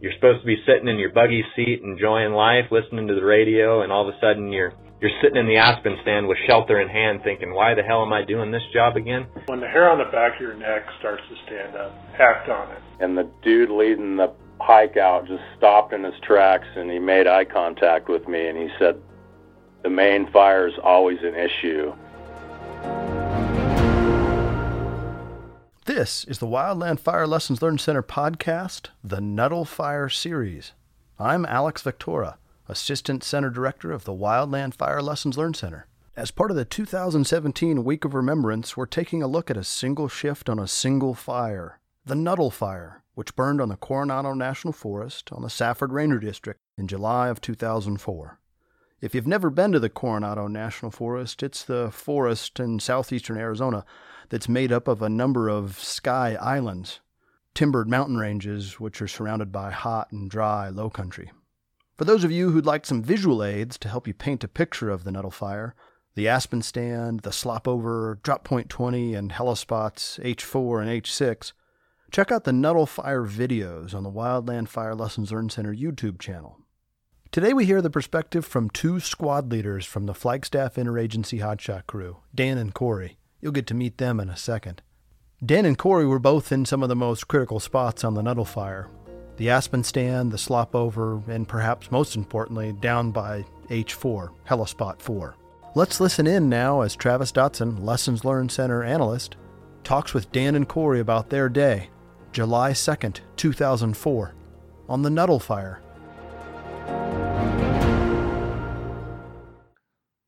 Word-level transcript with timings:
you're 0.00 0.12
supposed 0.12 0.40
to 0.40 0.46
be 0.46 0.56
sitting 0.66 0.88
in 0.88 0.98
your 0.98 1.10
buggy 1.10 1.44
seat 1.54 1.82
enjoying 1.82 2.32
life, 2.32 2.66
listening 2.70 3.08
to 3.08 3.14
the 3.14 3.24
radio, 3.24 3.82
and 3.82 3.92
all 3.92 4.08
of 4.08 4.14
a 4.14 4.18
sudden 4.20 4.52
you're 4.52 4.72
you're 5.00 5.10
sitting 5.22 5.36
in 5.36 5.46
the 5.46 5.56
aspen 5.56 5.98
stand 6.00 6.26
with 6.26 6.38
shelter 6.46 6.80
in 6.80 6.88
hand 6.88 7.20
thinking, 7.22 7.52
why 7.52 7.74
the 7.74 7.82
hell 7.82 8.02
am 8.02 8.12
I 8.14 8.24
doing 8.24 8.50
this 8.50 8.62
job 8.72 8.96
again? 8.96 9.26
When 9.44 9.60
the 9.60 9.68
hair 9.68 9.90
on 9.90 9.98
the 9.98 10.04
back 10.04 10.36
of 10.36 10.40
your 10.40 10.54
neck 10.54 10.86
starts 10.98 11.22
to 11.28 11.36
stand 11.46 11.76
up, 11.76 11.92
act 12.18 12.48
on 12.48 12.70
it. 12.72 12.78
And 13.00 13.16
the 13.16 13.30
dude 13.42 13.70
leading 13.70 14.16
the 14.16 14.32
hike 14.58 14.96
out 14.96 15.26
just 15.26 15.42
stopped 15.58 15.92
in 15.92 16.02
his 16.02 16.14
tracks 16.22 16.66
and 16.76 16.90
he 16.90 16.98
made 16.98 17.26
eye 17.26 17.44
contact 17.44 18.08
with 18.08 18.26
me 18.26 18.48
and 18.48 18.56
he 18.56 18.68
said, 18.78 19.00
the 19.82 19.90
main 19.90 20.30
fire 20.32 20.66
is 20.66 20.74
always 20.82 21.18
an 21.22 21.34
issue. 21.34 21.94
This 25.86 26.24
is 26.24 26.40
the 26.40 26.48
Wildland 26.48 26.98
Fire 26.98 27.28
Lessons 27.28 27.62
Learned 27.62 27.80
Center 27.80 28.02
podcast, 28.02 28.88
the 29.04 29.20
Nuttall 29.20 29.64
Fire 29.64 30.08
Series. 30.08 30.72
I'm 31.16 31.46
Alex 31.46 31.80
Viktora, 31.84 32.38
Assistant 32.68 33.22
Center 33.22 33.50
Director 33.50 33.92
of 33.92 34.02
the 34.02 34.12
Wildland 34.12 34.74
Fire 34.74 35.00
Lessons 35.00 35.38
Learned 35.38 35.54
Center. 35.54 35.86
As 36.16 36.32
part 36.32 36.50
of 36.50 36.56
the 36.56 36.64
2017 36.64 37.84
Week 37.84 38.04
of 38.04 38.14
Remembrance, 38.14 38.76
we're 38.76 38.86
taking 38.86 39.22
a 39.22 39.28
look 39.28 39.48
at 39.48 39.56
a 39.56 39.62
single 39.62 40.08
shift 40.08 40.48
on 40.48 40.58
a 40.58 40.66
single 40.66 41.14
fire, 41.14 41.78
the 42.04 42.16
Nuttall 42.16 42.50
Fire, 42.50 43.04
which 43.14 43.36
burned 43.36 43.60
on 43.60 43.68
the 43.68 43.76
Coronado 43.76 44.34
National 44.34 44.72
Forest 44.72 45.30
on 45.30 45.42
the 45.42 45.48
Safford 45.48 45.92
Ranger 45.92 46.18
District 46.18 46.58
in 46.76 46.88
July 46.88 47.28
of 47.28 47.40
2004. 47.40 48.40
If 49.00 49.14
you've 49.14 49.28
never 49.28 49.50
been 49.50 49.70
to 49.70 49.78
the 49.78 49.88
Coronado 49.88 50.48
National 50.48 50.90
Forest, 50.90 51.44
it's 51.44 51.62
the 51.62 51.92
forest 51.92 52.58
in 52.58 52.80
southeastern 52.80 53.38
Arizona 53.38 53.84
that's 54.28 54.48
made 54.48 54.72
up 54.72 54.88
of 54.88 55.02
a 55.02 55.08
number 55.08 55.48
of 55.48 55.78
sky 55.78 56.36
islands, 56.40 57.00
timbered 57.54 57.88
mountain 57.88 58.16
ranges 58.16 58.80
which 58.80 59.00
are 59.00 59.08
surrounded 59.08 59.52
by 59.52 59.70
hot 59.70 60.12
and 60.12 60.30
dry 60.30 60.68
low 60.68 60.90
country. 60.90 61.30
For 61.96 62.04
those 62.04 62.24
of 62.24 62.30
you 62.30 62.50
who'd 62.50 62.66
like 62.66 62.84
some 62.84 63.02
visual 63.02 63.42
aids 63.42 63.78
to 63.78 63.88
help 63.88 64.06
you 64.06 64.12
paint 64.12 64.44
a 64.44 64.48
picture 64.48 64.90
of 64.90 65.04
the 65.04 65.10
Nuttall 65.10 65.30
Fire, 65.30 65.74
the 66.14 66.28
Aspen 66.28 66.60
Stand, 66.62 67.20
the 67.20 67.30
Slopover, 67.30 68.20
Drop 68.22 68.44
Point 68.44 68.68
20, 68.68 69.14
and 69.14 69.32
Helispots 69.32 70.20
H4 70.22 70.82
and 70.82 71.02
H6, 71.02 71.52
check 72.10 72.30
out 72.30 72.44
the 72.44 72.52
Nuttall 72.52 72.86
Fire 72.86 73.24
videos 73.24 73.94
on 73.94 74.02
the 74.02 74.10
Wildland 74.10 74.68
Fire 74.68 74.94
Lessons 74.94 75.32
Learned 75.32 75.52
Center 75.52 75.74
YouTube 75.74 76.18
channel. 76.18 76.58
Today 77.32 77.52
we 77.52 77.66
hear 77.66 77.82
the 77.82 77.90
perspective 77.90 78.46
from 78.46 78.70
two 78.70 79.00
squad 79.00 79.50
leaders 79.50 79.84
from 79.84 80.06
the 80.06 80.14
Flagstaff 80.14 80.76
Interagency 80.76 81.40
Hotshot 81.40 81.86
crew, 81.86 82.18
Dan 82.34 82.56
and 82.56 82.72
Corey. 82.72 83.18
You'll 83.46 83.52
get 83.52 83.68
to 83.68 83.74
meet 83.74 83.98
them 83.98 84.18
in 84.18 84.28
a 84.28 84.36
second. 84.36 84.82
Dan 85.40 85.66
and 85.66 85.78
Corey 85.78 86.04
were 86.04 86.18
both 86.18 86.50
in 86.50 86.64
some 86.64 86.82
of 86.82 86.88
the 86.88 86.96
most 86.96 87.28
critical 87.28 87.60
spots 87.60 88.02
on 88.02 88.14
the 88.14 88.20
Nuttall 88.20 88.44
Fire 88.44 88.88
the 89.36 89.50
Aspen 89.50 89.84
Stand, 89.84 90.32
the 90.32 90.36
Slopover, 90.36 91.28
and 91.28 91.46
perhaps 91.46 91.92
most 91.92 92.16
importantly, 92.16 92.72
down 92.72 93.12
by 93.12 93.44
H4, 93.70 94.30
Helispot 94.48 95.00
4. 95.00 95.36
Let's 95.76 96.00
listen 96.00 96.26
in 96.26 96.48
now 96.48 96.80
as 96.80 96.96
Travis 96.96 97.30
Dotson, 97.30 97.84
Lessons 97.84 98.24
Learned 98.24 98.50
Center 98.50 98.82
analyst, 98.82 99.36
talks 99.84 100.12
with 100.12 100.32
Dan 100.32 100.56
and 100.56 100.68
Corey 100.68 100.98
about 100.98 101.30
their 101.30 101.48
day, 101.48 101.88
July 102.32 102.72
2nd, 102.72 103.20
2004, 103.36 104.34
on 104.88 105.02
the 105.02 105.10
Nuttall 105.10 105.38
Fire. 105.38 105.80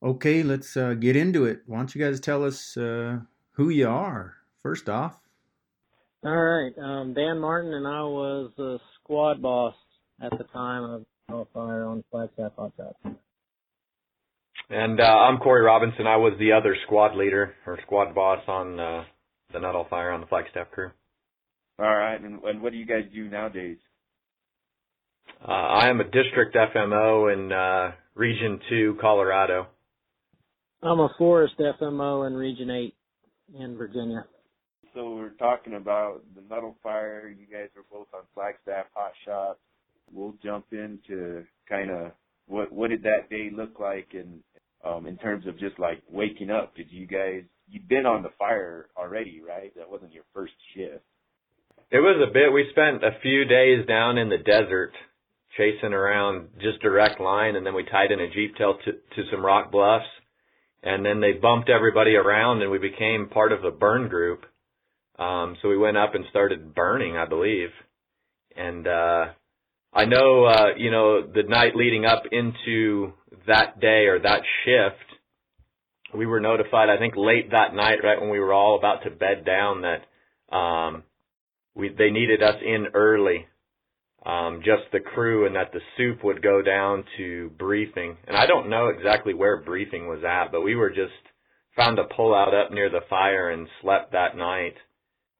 Okay, 0.02 0.42
let's 0.42 0.76
uh, 0.76 0.94
get 0.94 1.16
into 1.16 1.44
it. 1.44 1.62
Why 1.66 1.78
don't 1.78 1.94
you 1.94 2.04
guys 2.04 2.20
tell 2.20 2.44
us 2.44 2.76
uh, 2.76 3.18
who 3.52 3.68
you 3.70 3.88
are 3.88 4.34
first 4.62 4.88
off? 4.88 5.20
All 6.24 6.36
right, 6.36 6.72
um, 6.78 7.14
Dan 7.14 7.38
Martin, 7.38 7.74
and 7.74 7.86
I 7.86 8.02
was 8.02 8.50
the 8.56 8.78
squad 9.00 9.42
boss 9.42 9.74
at 10.20 10.36
the 10.36 10.44
time 10.44 10.84
of 10.84 11.04
Nuttall 11.28 11.48
Fire 11.52 11.84
on 11.84 12.04
Flagstaff 12.10 12.52
Hot 12.56 12.72
Shots. 12.76 13.16
And 14.70 15.00
uh, 15.00 15.04
I'm 15.04 15.38
Corey 15.38 15.62
Robinson. 15.62 16.06
I 16.06 16.16
was 16.16 16.34
the 16.38 16.52
other 16.52 16.76
squad 16.86 17.16
leader 17.16 17.54
or 17.66 17.78
squad 17.82 18.14
boss 18.14 18.40
on 18.46 18.78
uh, 18.78 19.04
the 19.52 19.60
Nuttall 19.60 19.86
Fire 19.88 20.10
on 20.10 20.20
the 20.20 20.26
Flagstaff 20.26 20.70
crew. 20.70 20.90
All 21.78 21.86
right, 21.86 22.20
and, 22.20 22.42
and 22.42 22.60
what 22.60 22.72
do 22.72 22.78
you 22.78 22.86
guys 22.86 23.04
do 23.14 23.28
nowadays? 23.28 23.78
Uh, 25.46 25.52
I 25.52 25.88
am 25.88 26.00
a 26.00 26.04
district 26.04 26.56
FMO 26.56 27.32
in 27.32 27.52
uh, 27.52 27.92
Region 28.14 28.60
2, 28.68 28.98
Colorado. 29.00 29.68
I'm 30.82 31.00
a 31.00 31.08
forest 31.18 31.54
FMO 31.58 32.26
in 32.26 32.34
Region 32.34 32.70
8 32.70 32.94
in 33.58 33.76
Virginia. 33.76 34.24
So 34.94 35.16
we're 35.16 35.30
talking 35.30 35.74
about 35.74 36.22
the 36.36 36.42
Nuttall 36.42 36.76
Fire. 36.82 37.28
You 37.28 37.46
guys 37.46 37.68
are 37.76 37.84
both 37.90 38.06
on 38.14 38.20
Flagstaff 38.32 38.86
Hot 38.94 39.12
Shots. 39.24 39.58
We'll 40.12 40.34
jump 40.42 40.66
into 40.70 41.44
kind 41.68 41.90
of 41.90 42.12
what 42.46 42.72
what 42.72 42.90
did 42.90 43.02
that 43.02 43.28
day 43.28 43.50
look 43.52 43.78
like, 43.78 44.08
and 44.12 44.40
um, 44.84 45.06
in 45.06 45.18
terms 45.18 45.46
of 45.46 45.58
just 45.58 45.78
like 45.78 46.00
waking 46.10 46.50
up. 46.50 46.74
Did 46.76 46.86
you 46.90 47.06
guys 47.06 47.42
you've 47.68 47.88
been 47.88 48.06
on 48.06 48.22
the 48.22 48.30
fire 48.38 48.86
already, 48.96 49.42
right? 49.46 49.74
That 49.76 49.90
wasn't 49.90 50.14
your 50.14 50.24
first 50.32 50.54
shift. 50.74 51.02
It 51.90 51.98
was 51.98 52.24
a 52.26 52.32
bit. 52.32 52.52
We 52.52 52.66
spent 52.70 53.04
a 53.04 53.18
few 53.20 53.44
days 53.44 53.84
down 53.86 54.16
in 54.16 54.28
the 54.28 54.38
desert 54.38 54.92
chasing 55.56 55.92
around 55.92 56.48
just 56.60 56.80
direct 56.80 57.20
line, 57.20 57.56
and 57.56 57.66
then 57.66 57.74
we 57.74 57.84
tied 57.84 58.12
in 58.12 58.20
a 58.20 58.30
jeep 58.30 58.56
tail 58.56 58.78
to, 58.84 58.92
to 58.92 59.30
some 59.30 59.44
rock 59.44 59.72
bluffs 59.72 60.06
and 60.82 61.04
then 61.04 61.20
they 61.20 61.32
bumped 61.32 61.68
everybody 61.68 62.14
around 62.14 62.62
and 62.62 62.70
we 62.70 62.78
became 62.78 63.28
part 63.28 63.52
of 63.52 63.62
the 63.62 63.70
burn 63.70 64.08
group. 64.08 64.44
Um, 65.18 65.56
so 65.60 65.68
we 65.68 65.76
went 65.76 65.96
up 65.96 66.14
and 66.14 66.24
started 66.30 66.74
burning, 66.74 67.16
I 67.16 67.26
believe. 67.26 67.70
And, 68.56 68.86
uh, 68.86 69.24
I 69.92 70.04
know, 70.04 70.44
uh, 70.44 70.76
you 70.76 70.90
know, 70.90 71.26
the 71.26 71.42
night 71.42 71.74
leading 71.74 72.04
up 72.04 72.22
into 72.30 73.12
that 73.48 73.80
day 73.80 74.06
or 74.06 74.20
that 74.20 74.42
shift, 74.64 75.18
we 76.14 76.24
were 76.24 76.40
notified, 76.40 76.88
I 76.88 76.98
think 76.98 77.14
late 77.16 77.50
that 77.50 77.74
night, 77.74 77.98
right 78.04 78.20
when 78.20 78.30
we 78.30 78.38
were 78.38 78.52
all 78.52 78.78
about 78.78 79.02
to 79.04 79.10
bed 79.10 79.44
down 79.44 79.82
that, 79.82 80.54
um, 80.56 81.02
we, 81.74 81.88
they 81.88 82.10
needed 82.10 82.42
us 82.42 82.56
in 82.64 82.88
early 82.94 83.46
um, 84.28 84.60
just 84.62 84.82
the 84.92 85.00
crew 85.00 85.46
and 85.46 85.56
that 85.56 85.72
the 85.72 85.80
soup 85.96 86.22
would 86.22 86.42
go 86.42 86.60
down 86.60 87.02
to 87.16 87.50
briefing. 87.58 88.18
And 88.26 88.36
I 88.36 88.46
don't 88.46 88.68
know 88.68 88.88
exactly 88.88 89.32
where 89.32 89.62
briefing 89.62 90.06
was 90.06 90.22
at, 90.22 90.52
but 90.52 90.60
we 90.60 90.74
were 90.74 90.90
just 90.90 91.12
found 91.74 91.98
a 91.98 92.04
pullout 92.04 92.52
up 92.52 92.70
near 92.70 92.90
the 92.90 93.00
fire 93.08 93.48
and 93.48 93.66
slept 93.80 94.12
that 94.12 94.36
night. 94.36 94.74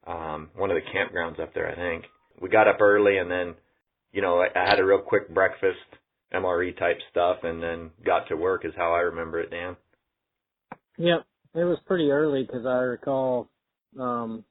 Um, 0.07 0.49
one 0.57 0.71
of 0.71 0.77
the 0.77 0.91
campgrounds 0.91 1.39
up 1.39 1.53
there, 1.53 1.71
I 1.71 1.75
think. 1.75 2.07
We 2.41 2.49
got 2.49 2.67
up 2.67 2.81
early 2.81 3.19
and 3.19 3.31
then, 3.31 3.55
you 4.11 4.23
know, 4.23 4.41
I 4.41 4.49
had 4.55 4.81
a 4.81 4.85
real 4.85 5.03
quick 5.03 5.35
breakfast, 5.35 5.77
MRE 6.33 6.79
type 6.79 6.99
stuff, 7.11 7.39
and 7.43 7.63
then 7.63 7.91
got 8.07 8.29
to 8.29 8.37
work 8.37 8.65
is 8.65 8.73
how 8.75 8.95
I 8.95 9.01
remember 9.01 9.41
it, 9.41 9.51
Dan. 9.51 9.77
Yep, 10.97 11.27
it 11.57 11.65
was 11.65 11.79
pretty 11.87 12.11
early 12.11 12.43
because 12.43 12.65
I 12.65 12.79
recall 12.79 13.51
um, 14.01 14.45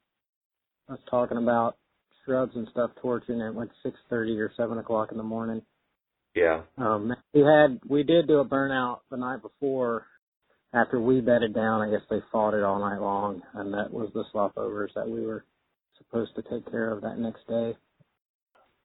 us 0.90 1.00
talking 1.10 1.38
about 1.38 1.78
shrubs 2.28 2.52
and 2.56 2.68
stuff 2.72 2.92
torching 3.02 3.42
at 3.42 3.56
like 3.56 3.70
six 3.82 3.96
thirty 4.10 4.38
or 4.40 4.52
seven 4.56 4.78
o'clock 4.78 5.12
in 5.12 5.18
the 5.18 5.24
morning. 5.24 5.64
Yeah. 6.36 6.62
Um 6.78 7.16
we 7.34 7.42
had 7.42 7.80
we 7.88 8.04
did 8.04 8.28
do 8.28 8.40
a 8.40 8.46
burnout 8.46 9.00
the 9.10 9.18
night 9.18 9.42
before 9.42 10.06
after 10.74 11.00
we 11.00 11.22
bedded 11.22 11.56
down, 11.56 11.82
I 11.82 11.90
guess 11.90 12.06
they 12.10 12.20
fought 12.32 12.54
it 12.54 12.64
all 12.64 12.80
night 12.80 13.02
long 13.02 13.42
and 13.56 13.74
that 13.74 13.92
was 13.92 14.12
the 14.14 14.26
slopovers 14.34 14.94
that 14.96 15.10
we 15.10 15.26
were 15.26 15.46
supposed 15.98 16.36
to 16.36 16.44
take 16.44 16.70
care 16.70 16.92
of 16.92 17.02
that 17.02 17.18
next 17.18 17.48
day. 17.48 17.76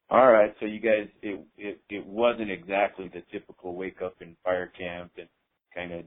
All 0.09 0.31
right, 0.31 0.55
so 0.61 0.67
you 0.67 0.81
guys 0.81 1.09
it 1.23 1.45
it 1.57 1.81
it 1.91 2.07
wasn't 2.07 2.51
exactly 2.51 3.11
the 3.13 3.23
typical 3.33 3.75
wake 3.75 4.03
up 4.03 4.15
in 4.21 4.37
fire 4.45 4.71
camp 4.79 5.13
and 5.19 5.29
kind 5.75 5.93
of 5.93 6.05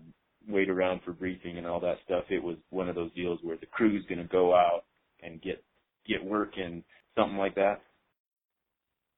wait 0.48 0.70
around 0.70 1.02
for 1.04 1.12
briefing 1.12 1.58
and 1.58 1.66
all 1.66 1.80
that 1.80 1.98
stuff. 2.06 2.26
It 2.30 2.44
was 2.44 2.58
one 2.70 2.88
of 2.88 2.96
those 2.96 3.12
deals 3.14 3.40
where 3.42 3.58
the 3.58 3.66
crew's 3.66 4.06
going 4.06 4.22
to 4.22 4.28
go 4.28 4.54
out 4.54 4.86
and 5.24 5.42
get 5.42 5.64
get 6.08 6.24
working 6.24 6.84
something 7.18 7.38
like 7.38 7.56
that? 7.56 7.82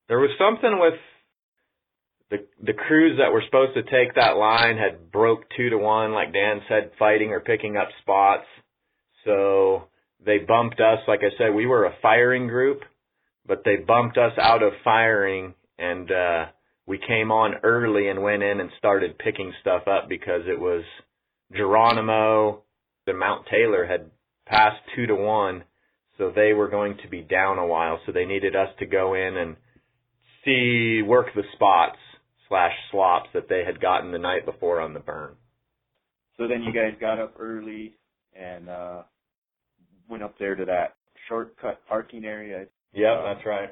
There 0.08 0.19
was 0.19 0.31
something 0.40 0.80
with 0.80 1.00
the 2.30 2.45
the 2.62 2.74
crews 2.74 3.19
that 3.19 3.31
were 3.31 3.44
supposed 3.45 3.74
to 3.75 3.83
take 3.83 4.16
that 4.16 4.38
line 4.38 4.77
had 4.77 5.12
broke 5.12 5.44
two 5.56 5.69
to 5.69 5.77
one, 5.77 6.13
like 6.13 6.33
Dan 6.33 6.62
said, 6.68 6.92
fighting 7.00 7.31
or 7.31 7.39
picking 7.39 7.77
up 7.77 7.88
spots. 8.01 8.45
So 9.25 9.83
they 10.25 10.39
bumped 10.39 10.80
us. 10.80 11.00
Like 11.07 11.21
I 11.21 11.36
said, 11.38 11.54
we 11.54 11.66
were 11.66 11.86
a 11.86 11.95
firing 12.01 12.48
group, 12.48 12.81
but 13.45 13.63
they 13.63 13.77
bumped 13.77 14.18
us 14.18 14.33
out 14.42 14.63
of 14.63 14.74
firing, 14.83 15.54
and 15.77 16.12
uh, 16.12 16.45
we 16.86 16.98
came 16.98 17.31
on 17.31 17.56
early 17.63 18.07
and 18.10 18.21
went 18.21 18.44
in 18.44 18.60
and 18.60 18.69
started 18.77 19.19
picking 19.19 19.54
stuff 19.62 19.88
up 19.88 20.07
because 20.07 20.42
it 20.48 20.60
was 20.60 20.83
Geronimo 21.56 22.63
The 23.06 23.13
Mount 23.13 23.45
Taylor 23.51 23.86
had 23.86 24.10
passed 24.45 24.81
two 24.95 25.06
to 25.07 25.16
one 25.16 25.63
so 26.18 26.31
they 26.34 26.54
were 26.54 26.69
going 26.69 26.98
to 27.04 27.08
be 27.08 27.22
down 27.22 27.58
a 27.58 27.66
while, 27.66 28.00
so 28.06 28.12
they 28.12 28.25
needed 28.25 28.56
us 28.56 28.69
to 28.80 28.86
go 28.86 29.14
in 29.14 29.38
and 29.38 29.56
see, 30.44 31.02
work 31.02 31.28
the 31.36 31.44
spots 31.54 31.98
slash 32.48 32.74
slops 32.92 33.30
that 33.34 33.50
they 33.50 33.64
had 33.66 33.81
gotten 33.81 34.12
the 34.12 34.19
night 34.19 34.46
before 34.46 34.80
on 34.80 34.94
the 34.94 35.00
burn. 35.00 35.36
So 36.38 36.48
then 36.48 36.64
you 36.64 36.72
guys 36.72 36.94
got 37.00 37.19
up 37.19 37.36
early 37.40 37.96
and, 38.34 38.69
uh, 38.69 39.02
went 40.10 40.24
up 40.24 40.38
there 40.40 40.56
to 40.56 40.66
that 40.66 40.96
shortcut 41.28 41.81
parking 41.88 42.25
area. 42.25 42.66
Yep, 42.94 43.18
uh, 43.18 43.34
that's 43.34 43.46
right. 43.46 43.69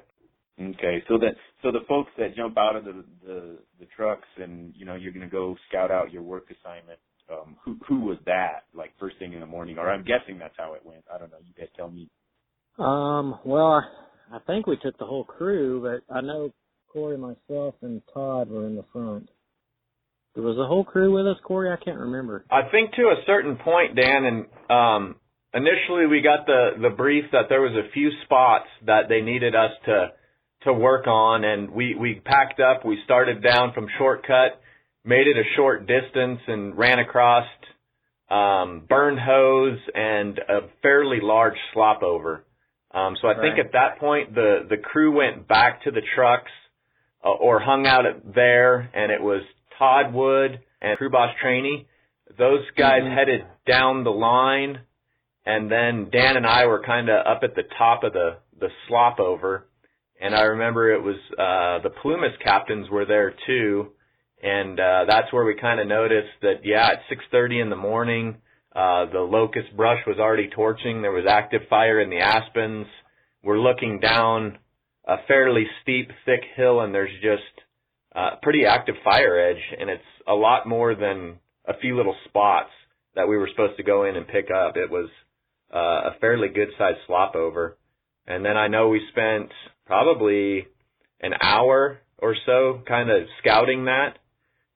Okay, 0.61 1.03
so 1.07 1.17
that 1.17 1.35
so 1.61 1.71
the 1.71 1.85
folks 1.87 2.11
that 2.17 2.35
jump 2.35 2.57
out 2.57 2.75
of 2.75 2.85
the 2.85 3.03
the, 3.25 3.57
the 3.79 3.85
trucks 3.95 4.27
and 4.37 4.73
you 4.75 4.85
know 4.85 4.95
you're 4.95 5.11
going 5.11 5.27
to 5.27 5.31
go 5.31 5.55
scout 5.69 5.91
out 5.91 6.11
your 6.11 6.21
work 6.21 6.45
assignment. 6.49 6.99
Um, 7.29 7.55
who 7.63 7.77
who 7.87 8.01
was 8.01 8.17
that? 8.25 8.63
Like 8.73 8.91
first 8.99 9.17
thing 9.19 9.33
in 9.33 9.39
the 9.39 9.45
morning, 9.45 9.77
or 9.77 9.89
I'm 9.89 10.03
guessing 10.03 10.37
that's 10.39 10.53
how 10.57 10.73
it 10.73 10.85
went. 10.85 11.03
I 11.13 11.17
don't 11.17 11.31
know. 11.31 11.39
You 11.45 11.53
guys 11.57 11.67
tell 11.75 11.89
me. 11.89 12.09
Um, 12.77 13.39
well, 13.45 13.83
I, 14.31 14.35
I 14.35 14.39
think 14.47 14.67
we 14.67 14.77
took 14.77 14.97
the 14.97 15.05
whole 15.05 15.23
crew, 15.23 15.81
but 15.81 16.13
I 16.13 16.21
know 16.21 16.51
Corey, 16.91 17.17
myself, 17.17 17.75
and 17.81 18.01
Todd 18.13 18.49
were 18.49 18.65
in 18.67 18.75
the 18.75 18.85
front. 18.91 19.29
There 20.33 20.43
was 20.43 20.57
the 20.57 20.65
whole 20.65 20.83
crew 20.83 21.13
with 21.13 21.27
us, 21.27 21.41
Corey? 21.43 21.71
I 21.71 21.81
can't 21.83 21.99
remember. 21.99 22.45
I 22.51 22.69
think 22.69 22.91
to 22.93 23.03
a 23.03 23.23
certain 23.25 23.55
point, 23.55 23.95
Dan, 23.95 24.25
and 24.25 24.45
um, 24.69 25.15
initially 25.53 26.07
we 26.07 26.21
got 26.21 26.45
the 26.45 26.71
the 26.81 26.89
brief 26.89 27.25
that 27.31 27.45
there 27.47 27.61
was 27.61 27.71
a 27.71 27.89
few 27.93 28.11
spots 28.25 28.67
that 28.85 29.07
they 29.07 29.21
needed 29.21 29.55
us 29.55 29.71
to 29.85 30.07
to 30.63 30.73
work 30.73 31.07
on, 31.07 31.45
and 31.45 31.71
we 31.71 31.95
we 31.95 32.15
packed 32.15 32.59
up. 32.59 32.85
We 32.85 32.97
started 33.05 33.41
down 33.41 33.71
from 33.73 33.87
shortcut, 33.97 34.59
made 35.05 35.27
it 35.27 35.37
a 35.37 35.55
short 35.55 35.87
distance, 35.87 36.41
and 36.47 36.77
ran 36.77 36.99
across 36.99 37.45
um, 38.29 38.83
burned 38.89 39.19
hose 39.19 39.79
and 39.93 40.37
a 40.39 40.67
fairly 40.81 41.19
large 41.21 41.57
slop 41.73 42.03
over. 42.03 42.43
Um, 42.95 43.17
so 43.17 43.27
I 43.27 43.33
Right. 43.33 43.41
think 43.41 43.59
at 43.59 43.73
that 43.73 43.99
point 43.99 44.33
the 44.33 44.65
the 44.69 44.77
crew 44.77 45.11
went 45.11 45.47
back 45.47 45.81
to 45.83 45.91
the 45.91 46.01
trucks 46.15 46.51
uh, 47.23 47.29
or 47.29 47.59
hung 47.59 47.85
out 47.85 48.05
at 48.05 48.33
there, 48.33 48.89
and 48.93 49.11
it 49.11 49.21
was 49.21 49.43
Todd 49.77 50.13
Wood 50.13 50.59
and 50.81 50.97
crew 50.97 51.09
boss 51.09 51.35
Trainee. 51.41 51.87
Those 52.37 52.65
guys 52.71 53.03
Mhm. 53.03 53.13
headed 53.13 53.45
down 53.65 54.03
the 54.05 54.11
line, 54.13 54.79
and 55.45 55.69
then 55.69 56.09
Dan 56.09 56.37
and 56.37 56.47
I 56.47 56.65
were 56.67 56.79
kind 56.83 57.09
of 57.09 57.25
up 57.27 57.43
at 57.43 57.53
the 57.55 57.63
top 57.63 58.03
of 58.05 58.13
the 58.13 58.37
the 58.57 58.71
slop 58.87 59.19
over. 59.19 59.65
And 60.21 60.33
I 60.33 60.43
remember 60.43 60.89
it 60.91 61.03
was 61.03 61.17
uh, 61.37 61.79
the 61.79 61.89
Plumas 61.89 62.35
captains 62.37 62.89
were 62.89 63.03
there 63.03 63.31
too, 63.45 63.91
and 64.41 64.79
uh, 64.79 65.03
that's 65.05 65.33
where 65.33 65.43
we 65.43 65.55
kind 65.55 65.81
of 65.81 65.87
noticed 65.87 66.39
that 66.41 66.63
yeah, 66.63 66.87
at 66.87 67.03
6:30 67.09 67.59
in 67.59 67.69
the 67.69 67.75
morning, 67.75 68.37
uh, 68.75 69.05
the 69.11 69.19
locust 69.19 69.75
brush 69.75 69.99
was 70.05 70.17
already 70.19 70.49
torching. 70.49 71.01
There 71.01 71.11
was 71.11 71.25
active 71.29 71.61
fire 71.69 72.01
in 72.01 72.09
the 72.09 72.19
aspens. 72.19 72.87
We're 73.41 73.59
looking 73.59 73.99
down 73.99 74.57
a 75.07 75.17
fairly 75.27 75.65
steep, 75.81 76.11
thick 76.25 76.41
hill, 76.55 76.81
and 76.81 76.93
there's 76.93 77.13
just 77.21 77.43
uh, 78.15 78.31
pretty 78.41 78.65
active 78.65 78.95
fire 79.03 79.39
edge, 79.39 79.61
and 79.79 79.89
it's 79.89 80.03
a 80.27 80.33
lot 80.33 80.67
more 80.67 80.95
than 80.95 81.39
a 81.67 81.77
few 81.79 81.95
little 81.95 82.15
spots 82.25 82.71
that 83.15 83.27
we 83.27 83.37
were 83.37 83.47
supposed 83.49 83.77
to 83.77 83.83
go 83.83 84.03
in 84.03 84.15
and 84.15 84.27
pick 84.27 84.49
up. 84.51 84.75
It 84.75 84.91
was 84.91 85.09
uh, 85.73 86.09
a 86.09 86.19
fairly 86.19 86.49
good 86.49 86.69
sized 86.77 86.99
slop 87.07 87.35
over. 87.35 87.77
And 88.27 88.43
then 88.43 88.57
I 88.57 88.67
know 88.67 88.89
we 88.89 89.01
spent 89.11 89.51
probably 89.85 90.67
an 91.21 91.33
hour 91.41 91.99
or 92.17 92.35
so 92.45 92.81
kind 92.87 93.09
of 93.09 93.27
scouting 93.39 93.85
that. 93.85 94.17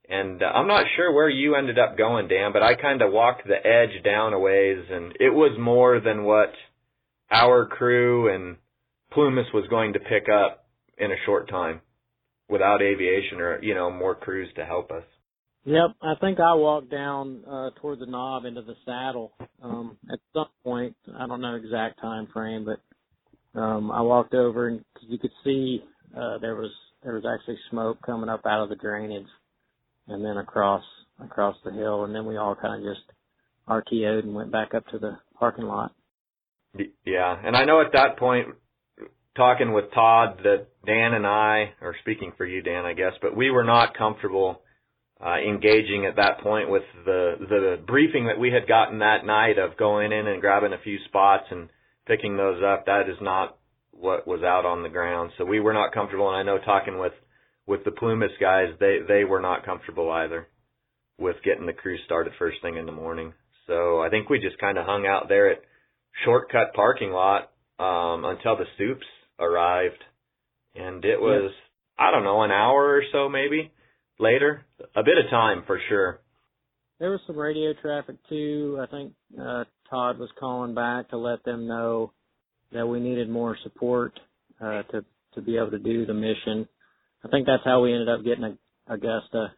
And 0.10 0.42
uh, 0.42 0.48
I'm 0.48 0.68
not 0.68 0.86
sure 0.96 1.14
where 1.14 1.30
you 1.30 1.56
ended 1.56 1.78
up 1.78 1.98
going, 1.98 2.28
Dan, 2.28 2.52
but 2.52 2.64
I 2.64 2.74
kind 2.74 3.02
of 3.04 3.14
walked 3.14 3.48
the 3.48 3.56
edge 3.56 4.04
down 4.04 4.34
a 4.34 4.40
ways, 4.40 4.84
and 4.90 5.14
it 5.20 5.30
was 5.30 5.56
more 5.60 6.00
than 6.00 6.24
what 6.24 6.52
our 7.32 7.68
crew 7.68 8.34
and 8.34 8.58
Plumas 9.12 9.46
was 9.54 9.68
going 9.70 9.94
to 9.94 10.00
pick 10.00 10.26
up 10.28 10.66
in 10.98 11.12
a 11.12 11.26
short 11.26 11.48
time 11.48 11.82
without 12.50 12.82
aviation 12.82 13.40
or, 13.40 13.62
you 13.64 13.76
know, 13.76 13.92
more 13.92 14.16
crews 14.16 14.50
to 14.56 14.66
help 14.66 14.92
us. 14.92 15.04
Yep, 15.66 15.92
I 16.02 16.14
think 16.20 16.40
I 16.40 16.56
walked 16.56 16.90
down 16.90 17.44
uh 17.46 17.70
toward 17.80 18.00
the 18.00 18.06
knob 18.06 18.46
into 18.46 18.62
the 18.62 18.76
saddle. 18.86 19.34
Um 19.62 19.98
at 20.12 20.20
some 20.34 20.48
point, 20.64 20.96
I 21.16 21.28
don't 21.28 21.42
know 21.42 21.56
exact 21.56 22.02
time 22.02 22.28
frame, 22.34 22.66
but 22.66 23.60
um 23.60 23.92
I 23.92 24.02
walked 24.02 24.34
over 24.34 24.70
and 24.70 24.84
you 25.02 25.20
could 25.20 25.34
see 25.44 25.84
uh 26.18 26.38
there 26.40 26.56
was 26.56 26.72
there 27.04 27.14
was 27.14 27.26
actually 27.26 27.60
smoke 27.70 28.00
coming 28.04 28.30
up 28.30 28.46
out 28.46 28.64
of 28.64 28.70
the 28.70 28.76
drainage 28.76 29.28
and 30.10 30.24
then 30.24 30.38
across 30.38 30.84
across 31.24 31.56
the 31.66 31.72
hill 31.72 32.06
and 32.06 32.16
then 32.16 32.26
we 32.26 32.38
all 32.38 32.56
kind 32.56 32.82
of 32.82 32.96
just 32.96 33.06
RTO'd 33.68 34.26
and 34.26 34.34
went 34.34 34.52
back 34.52 34.74
up 34.74 34.88
to 34.88 35.00
the 35.00 35.18
parking 35.38 35.66
lot. 35.66 35.94
Yeah, 37.06 37.36
and 37.44 37.56
I 37.56 37.66
know 37.66 37.82
at 37.82 37.94
that 37.94 38.18
point, 38.18 38.50
talking 39.36 39.74
with 39.74 39.92
Todd, 39.94 40.40
that 40.44 40.68
Dan 40.86 41.14
and 41.14 41.26
I, 41.26 41.74
or 41.82 41.96
speaking 42.02 42.34
for 42.38 42.46
you, 42.46 42.62
Dan, 42.62 42.86
I 42.86 42.94
guess, 42.94 43.14
but 43.22 43.36
we 43.36 43.50
were 43.50 43.64
not 43.64 43.98
comfortable 43.98 44.62
uh, 45.24 45.38
engaging 45.38 46.06
at 46.06 46.16
that 46.16 46.40
point 46.42 46.70
with 46.70 46.84
the 47.06 47.36
the 47.40 47.84
briefing 47.86 48.28
that 48.28 48.40
we 48.40 48.52
had 48.52 48.68
gotten 48.68 49.00
that 49.00 49.26
night 49.26 49.58
of 49.58 49.78
going 49.78 50.12
in 50.12 50.28
and 50.28 50.42
grabbing 50.42 50.74
a 50.74 50.84
few 50.84 50.98
spots 51.06 51.46
and 51.52 51.70
picking 52.06 52.38
those 52.38 52.62
up. 52.64 52.86
That 52.86 53.10
is 53.10 53.18
not 53.22 53.58
what 53.92 54.28
was 54.28 54.44
out 54.44 54.66
on 54.66 54.84
the 54.84 54.90
ground, 54.90 55.32
so 55.38 55.46
we 55.46 55.60
were 55.60 55.74
not 55.74 55.94
comfortable. 55.94 56.30
And 56.30 56.38
I 56.38 56.44
know 56.44 56.58
talking 56.64 57.00
with 57.00 57.14
with 57.70 57.84
the 57.86 57.92
Plumas 57.92 58.32
guys, 58.42 58.70
they 58.80 58.98
they 59.08 59.24
were 59.24 59.40
not 59.40 59.64
comfortable 59.64 60.10
either 60.12 60.48
with 61.20 61.36
getting 61.46 61.68
the 61.68 61.74
crew 61.74 61.98
started 62.06 62.34
first 62.40 62.58
thing 62.64 62.78
in 62.78 62.88
the 62.88 62.92
morning. 62.92 63.32
So 63.68 64.00
I 64.02 64.10
think 64.10 64.28
we 64.28 64.40
just 64.40 64.58
kind 64.58 64.80
of 64.80 64.88
hung 64.88 65.06
out 65.06 65.30
there 65.30 65.52
at 65.52 65.62
shortcut 66.26 66.74
parking 66.74 67.12
lot 67.12 67.52
um 67.78 68.26
until 68.26 68.58
the 68.58 68.66
soups 68.78 69.06
arrived 69.40 70.04
and 70.76 71.06
it 71.06 71.22
was 71.22 71.52
I 71.98 72.12
don't 72.12 72.24
know 72.24 72.42
an 72.42 72.52
hour 72.52 72.96
or 72.98 73.04
so 73.12 73.30
maybe 73.30 73.72
later 74.20 74.66
a 74.96 75.04
bit 75.04 75.18
of 75.24 75.30
time 75.30 75.64
for 75.68 75.80
sure 75.88 76.20
There 77.00 77.12
was 77.12 77.22
some 77.28 77.38
radio 77.38 77.74
traffic 77.82 78.18
too. 78.28 78.80
I 78.82 78.88
think 78.88 79.14
uh 79.40 79.64
Todd 79.90 80.18
was 80.18 80.30
calling 80.40 80.74
back 80.74 81.10
to 81.10 81.18
let 81.18 81.44
them 81.46 81.68
know 81.68 82.12
that 82.74 82.88
we 82.88 83.00
needed 83.00 83.30
more 83.30 83.56
support 83.64 84.20
uh 84.60 84.82
to 84.92 85.06
to 85.36 85.42
be 85.42 85.56
able 85.58 85.72
to 85.72 85.80
do 85.80 86.06
the 86.08 86.14
mission. 86.14 86.68
I 87.24 87.28
think 87.28 87.46
that's 87.46 87.64
how 87.66 87.82
we 87.82 87.94
ended 87.94 88.10
up 88.10 88.24
getting 88.24 88.58
Augusta. 88.88 89.54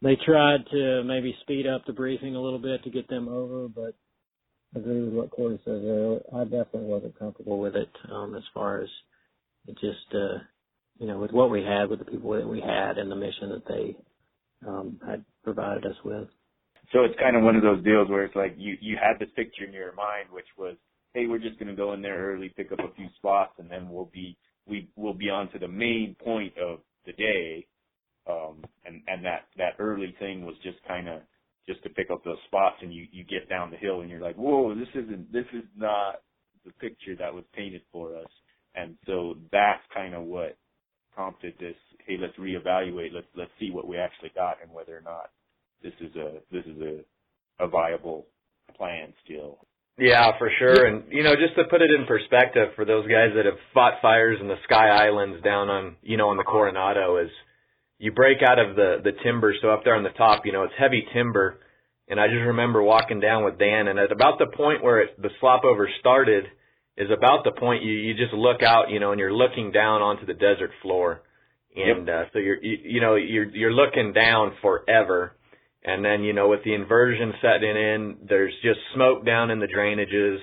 They 0.00 0.16
tried 0.16 0.60
to 0.70 1.02
maybe 1.04 1.36
speed 1.42 1.66
up 1.66 1.84
the 1.86 1.92
briefing 1.92 2.36
a 2.36 2.40
little 2.40 2.58
bit 2.58 2.84
to 2.84 2.90
get 2.90 3.08
them 3.08 3.28
over, 3.28 3.68
but 3.68 3.94
I 4.74 4.78
agree 4.78 5.04
with 5.04 5.14
what 5.14 5.30
Corey 5.30 5.60
says 5.64 5.82
there. 5.82 6.20
I 6.34 6.44
definitely 6.44 6.88
wasn't 6.88 7.18
comfortable 7.18 7.58
with 7.58 7.74
it 7.74 7.90
um 8.12 8.34
as 8.36 8.44
far 8.54 8.82
as 8.82 8.88
it 9.66 9.76
just 9.80 10.14
uh 10.14 10.38
you 10.98 11.06
know, 11.06 11.18
with 11.18 11.30
what 11.32 11.50
we 11.50 11.62
had 11.62 11.88
with 11.88 12.00
the 12.00 12.04
people 12.04 12.32
that 12.32 12.48
we 12.48 12.60
had 12.60 12.98
and 12.98 13.10
the 13.10 13.16
mission 13.16 13.50
that 13.50 13.66
they 13.66 13.96
um 14.66 15.00
had 15.06 15.24
provided 15.44 15.84
us 15.86 15.96
with. 16.04 16.28
So 16.92 17.04
it's 17.04 17.18
kind 17.20 17.36
of 17.36 17.42
one 17.42 17.56
of 17.56 17.62
those 17.62 17.84
deals 17.84 18.08
where 18.08 18.24
it's 18.24 18.36
like 18.36 18.54
you 18.56 18.76
you 18.80 18.96
had 18.96 19.18
this 19.18 19.32
picture 19.36 19.64
in 19.64 19.72
your 19.72 19.94
mind, 19.94 20.28
which 20.30 20.46
was, 20.56 20.76
hey, 21.12 21.26
we're 21.26 21.38
just 21.38 21.58
going 21.58 21.68
to 21.68 21.76
go 21.76 21.92
in 21.92 22.02
there 22.02 22.32
early, 22.32 22.48
pick 22.56 22.72
up 22.72 22.78
a 22.78 22.94
few 22.94 23.08
spots, 23.16 23.52
and 23.58 23.70
then 23.70 23.88
we'll 23.90 24.10
be 24.12 24.36
we 24.68 24.88
will 24.96 25.14
be 25.14 25.30
on 25.30 25.50
to 25.52 25.58
the 25.58 25.68
main 25.68 26.16
point 26.22 26.52
of 26.58 26.80
the 27.06 27.12
day. 27.12 27.66
Um, 28.28 28.64
and 28.84 29.02
and 29.06 29.24
that 29.24 29.46
that 29.56 29.74
early 29.78 30.14
thing 30.18 30.44
was 30.44 30.54
just 30.62 30.76
kind 30.86 31.08
of 31.08 31.22
just 31.66 31.82
to 31.82 31.90
pick 31.90 32.10
up 32.10 32.24
those 32.24 32.38
spots, 32.46 32.76
and 32.82 32.92
you 32.92 33.06
you 33.10 33.24
get 33.24 33.48
down 33.48 33.70
the 33.70 33.76
hill, 33.76 34.00
and 34.00 34.10
you're 34.10 34.20
like, 34.20 34.36
whoa, 34.36 34.74
this 34.74 34.88
isn't 34.94 35.32
this 35.32 35.46
is 35.54 35.64
not 35.76 36.22
the 36.64 36.72
picture 36.72 37.16
that 37.16 37.32
was 37.32 37.44
painted 37.54 37.82
for 37.92 38.16
us. 38.16 38.28
And 38.74 38.96
so 39.06 39.36
that's 39.50 39.82
kind 39.94 40.14
of 40.14 40.24
what 40.24 40.56
prompted 41.14 41.54
this. 41.58 41.74
Hey, 42.06 42.16
let's 42.20 42.36
reevaluate. 42.36 43.12
Let's 43.12 43.26
let's 43.34 43.50
see 43.58 43.70
what 43.70 43.88
we 43.88 43.96
actually 43.96 44.30
got 44.34 44.58
and 44.62 44.72
whether 44.72 44.96
or 44.96 45.00
not 45.00 45.30
this 45.82 45.92
is 46.00 46.14
a 46.16 46.38
this 46.52 46.64
is 46.66 46.80
a 46.80 47.64
a 47.64 47.68
viable 47.68 48.26
plan 48.76 49.12
still. 49.24 49.66
Yeah, 49.98 50.38
for 50.38 50.50
sure. 50.58 50.86
And 50.86 51.04
you 51.10 51.24
know, 51.24 51.34
just 51.34 51.56
to 51.56 51.64
put 51.64 51.82
it 51.82 51.90
in 51.90 52.06
perspective 52.06 52.68
for 52.76 52.84
those 52.84 53.04
guys 53.08 53.30
that 53.34 53.46
have 53.46 53.58
fought 53.74 53.94
fires 54.00 54.38
in 54.40 54.46
the 54.46 54.56
Sky 54.64 54.88
Islands 54.88 55.42
down 55.42 55.68
on 55.68 55.96
you 56.02 56.16
know 56.16 56.28
on 56.28 56.36
the 56.36 56.44
Coronado 56.44 57.18
is 57.18 57.30
you 57.98 58.12
break 58.12 58.38
out 58.48 58.58
of 58.60 58.76
the 58.76 58.98
the 59.02 59.12
timber 59.24 59.52
so 59.60 59.70
up 59.70 59.82
there 59.84 59.96
on 59.96 60.04
the 60.04 60.10
top, 60.10 60.46
you 60.46 60.52
know, 60.52 60.62
it's 60.62 60.74
heavy 60.78 61.04
timber. 61.12 61.58
And 62.08 62.18
I 62.18 62.28
just 62.28 62.46
remember 62.46 62.82
walking 62.82 63.20
down 63.20 63.44
with 63.44 63.58
Dan 63.58 63.88
and 63.88 63.98
at 63.98 64.12
about 64.12 64.38
the 64.38 64.46
point 64.56 64.82
where 64.82 65.00
it, 65.00 65.20
the 65.20 65.28
slop 65.40 65.64
over 65.64 65.90
started 66.00 66.44
is 66.96 67.10
about 67.10 67.44
the 67.44 67.52
point 67.52 67.82
you 67.82 67.92
you 67.92 68.14
just 68.14 68.32
look 68.32 68.62
out, 68.62 68.90
you 68.90 69.00
know, 69.00 69.10
and 69.10 69.18
you're 69.18 69.32
looking 69.34 69.72
down 69.72 70.00
onto 70.00 70.26
the 70.26 70.34
desert 70.34 70.70
floor. 70.80 71.22
And 71.74 72.08
uh 72.08 72.24
so 72.32 72.38
you're 72.38 72.62
you, 72.62 72.78
you 72.84 73.00
know, 73.00 73.16
you're 73.16 73.50
you're 73.50 73.72
looking 73.72 74.12
down 74.12 74.52
forever. 74.62 75.32
And 75.88 76.04
then, 76.04 76.22
you 76.22 76.34
know, 76.34 76.48
with 76.48 76.62
the 76.64 76.74
inversion 76.74 77.32
setting 77.40 77.70
in, 77.70 78.16
there's 78.28 78.52
just 78.62 78.78
smoke 78.94 79.24
down 79.24 79.50
in 79.50 79.58
the 79.58 79.66
drainages. 79.66 80.36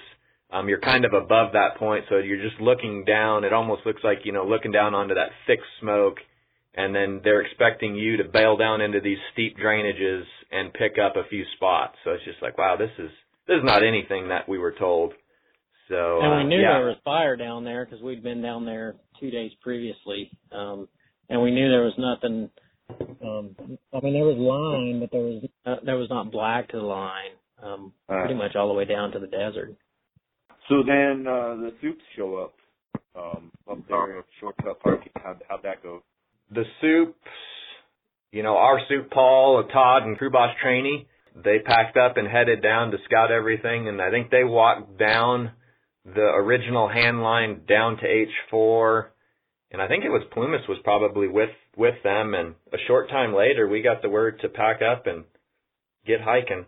Um, 0.51 0.67
you're 0.67 0.79
kind 0.79 1.05
of 1.05 1.13
above 1.13 1.53
that 1.53 1.77
point, 1.77 2.05
so 2.09 2.17
you're 2.17 2.41
just 2.41 2.59
looking 2.59 3.05
down. 3.05 3.43
It 3.43 3.53
almost 3.53 3.85
looks 3.85 4.01
like, 4.03 4.19
you 4.23 4.31
know, 4.31 4.43
looking 4.43 4.71
down 4.71 4.95
onto 4.95 5.13
that 5.13 5.29
thick 5.45 5.59
smoke. 5.79 6.17
And 6.73 6.95
then 6.95 7.21
they're 7.23 7.41
expecting 7.41 7.95
you 7.95 8.17
to 8.17 8.23
bail 8.23 8.57
down 8.57 8.81
into 8.81 8.99
these 8.99 9.19
steep 9.33 9.55
drainages 9.55 10.23
and 10.51 10.73
pick 10.73 10.93
up 10.97 11.15
a 11.15 11.29
few 11.29 11.43
spots. 11.55 11.93
So 12.03 12.11
it's 12.11 12.25
just 12.25 12.41
like, 12.41 12.57
wow, 12.57 12.75
this 12.75 12.91
is, 12.97 13.11
this 13.47 13.57
is 13.57 13.63
not 13.63 13.83
anything 13.83 14.29
that 14.29 14.49
we 14.49 14.57
were 14.57 14.73
told. 14.73 15.13
So, 15.89 16.21
and 16.23 16.33
uh, 16.33 16.37
we 16.37 16.43
knew 16.45 16.59
yeah. 16.59 16.79
there 16.79 16.87
was 16.87 16.97
fire 17.05 17.35
down 17.35 17.63
there 17.63 17.85
because 17.85 18.01
we'd 18.01 18.23
been 18.23 18.41
down 18.41 18.65
there 18.65 18.95
two 19.19 19.29
days 19.29 19.51
previously, 19.61 20.31
um, 20.51 20.87
and 21.29 21.39
we 21.39 21.51
knew 21.51 21.69
there 21.69 21.83
was 21.83 21.93
nothing. 21.99 22.49
Um, 22.89 23.55
I 23.93 23.99
mean, 24.01 24.13
there 24.13 24.25
was 24.25 24.37
line, 24.37 24.99
but 24.99 25.11
there 25.11 25.21
was 25.21 25.43
uh, 25.65 25.75
there 25.83 25.97
was 25.97 26.09
not 26.09 26.31
black 26.31 26.69
to 26.69 26.77
the 26.77 26.83
line. 26.83 27.31
Um, 27.61 27.93
All 28.09 28.15
right. 28.17 28.25
pretty 28.25 28.35
much 28.35 28.55
all 28.55 28.67
the 28.67 28.73
way 28.73 28.85
down 28.85 29.11
to 29.11 29.19
the 29.19 29.27
desert. 29.27 29.75
So 30.69 30.83
then 30.85 31.25
uh, 31.27 31.55
the 31.55 31.73
soups 31.81 32.03
show 32.15 32.35
up. 32.37 32.53
um, 33.15 33.51
up 33.69 33.77
there 33.87 34.19
at 34.19 34.25
Shortcut 34.39 34.79
Parking? 34.81 35.11
How'd, 35.15 35.41
how'd 35.47 35.63
that 35.63 35.81
go? 35.81 36.03
The 36.51 36.63
soups, 36.81 37.15
you 38.31 38.43
know, 38.43 38.57
our 38.57 38.79
soup, 38.89 39.09
Paul, 39.11 39.63
Todd, 39.71 40.03
and 40.03 40.17
crew 40.17 40.29
boss 40.29 40.55
trainee, 40.61 41.07
they 41.35 41.59
packed 41.59 41.97
up 41.97 42.17
and 42.17 42.27
headed 42.27 42.61
down 42.61 42.91
to 42.91 42.97
scout 43.05 43.31
everything, 43.31 43.87
and 43.87 44.01
I 44.01 44.09
think 44.11 44.29
they 44.29 44.43
walked 44.43 44.97
down 44.99 45.51
the 46.05 46.21
original 46.21 46.87
hand 46.87 47.21
line 47.23 47.61
down 47.67 47.97
to 47.97 48.25
H4, 48.53 49.07
and 49.75 49.81
I 49.81 49.89
think 49.89 50.05
it 50.05 50.09
was 50.09 50.23
Plumas 50.31 50.61
was 50.69 50.77
probably 50.85 51.27
with 51.27 51.51
with 51.75 51.95
them. 52.01 52.33
And 52.33 52.55
a 52.71 52.77
short 52.87 53.09
time 53.09 53.35
later, 53.35 53.67
we 53.67 53.81
got 53.81 54.01
the 54.01 54.07
word 54.07 54.39
to 54.39 54.47
pack 54.47 54.79
up 54.81 55.05
and 55.05 55.25
get 56.07 56.21
hiking. 56.21 56.65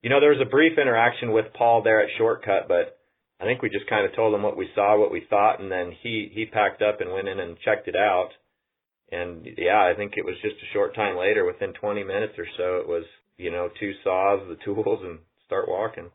You 0.00 0.08
know, 0.08 0.18
there 0.18 0.32
was 0.32 0.40
a 0.40 0.48
brief 0.48 0.78
interaction 0.78 1.32
with 1.32 1.52
Paul 1.52 1.82
there 1.82 2.00
at 2.00 2.08
Shortcut, 2.16 2.68
but 2.68 2.98
I 3.38 3.44
think 3.44 3.60
we 3.60 3.68
just 3.68 3.86
kind 3.86 4.06
of 4.06 4.16
told 4.16 4.32
him 4.34 4.42
what 4.42 4.56
we 4.56 4.70
saw, 4.74 4.98
what 4.98 5.12
we 5.12 5.26
thought, 5.28 5.60
and 5.60 5.70
then 5.70 5.92
he 6.02 6.32
he 6.32 6.46
packed 6.46 6.80
up 6.80 7.02
and 7.02 7.12
went 7.12 7.28
in 7.28 7.38
and 7.38 7.60
checked 7.66 7.86
it 7.86 7.96
out. 7.96 8.30
And 9.10 9.46
yeah, 9.58 9.84
I 9.84 9.92
think 9.94 10.14
it 10.16 10.24
was 10.24 10.36
just 10.40 10.56
a 10.56 10.72
short 10.72 10.94
time 10.94 11.18
later, 11.18 11.44
within 11.44 11.74
20 11.74 12.02
minutes 12.02 12.32
or 12.38 12.46
so, 12.56 12.76
it 12.80 12.88
was 12.88 13.04
you 13.36 13.50
know 13.50 13.68
two 13.78 13.92
saws, 14.02 14.40
the 14.48 14.56
tools, 14.64 15.00
and 15.04 15.18
start 15.44 15.68
walking, 15.68 16.08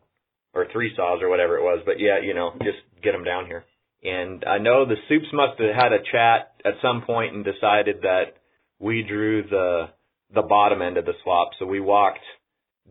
or 0.52 0.66
three 0.72 0.90
saws 0.96 1.22
or 1.22 1.28
whatever 1.28 1.58
it 1.58 1.62
was. 1.62 1.78
But 1.86 2.00
yeah, 2.00 2.18
you 2.18 2.34
know, 2.34 2.58
just 2.58 2.82
get 3.04 3.12
them 3.12 3.22
down 3.22 3.46
here. 3.46 3.64
And 4.02 4.44
I 4.44 4.58
know 4.58 4.84
the 4.84 4.96
soups 5.08 5.26
must 5.32 5.60
have 5.60 5.74
had 5.74 5.92
a 5.92 6.02
chat 6.12 6.54
at 6.64 6.74
some 6.80 7.02
point 7.02 7.34
and 7.34 7.44
decided 7.44 8.02
that 8.02 8.36
we 8.78 9.02
drew 9.02 9.42
the 9.42 9.88
the 10.32 10.42
bottom 10.42 10.82
end 10.82 10.98
of 10.98 11.06
the 11.06 11.14
slop. 11.24 11.50
So 11.58 11.66
we 11.66 11.80
walked 11.80 12.24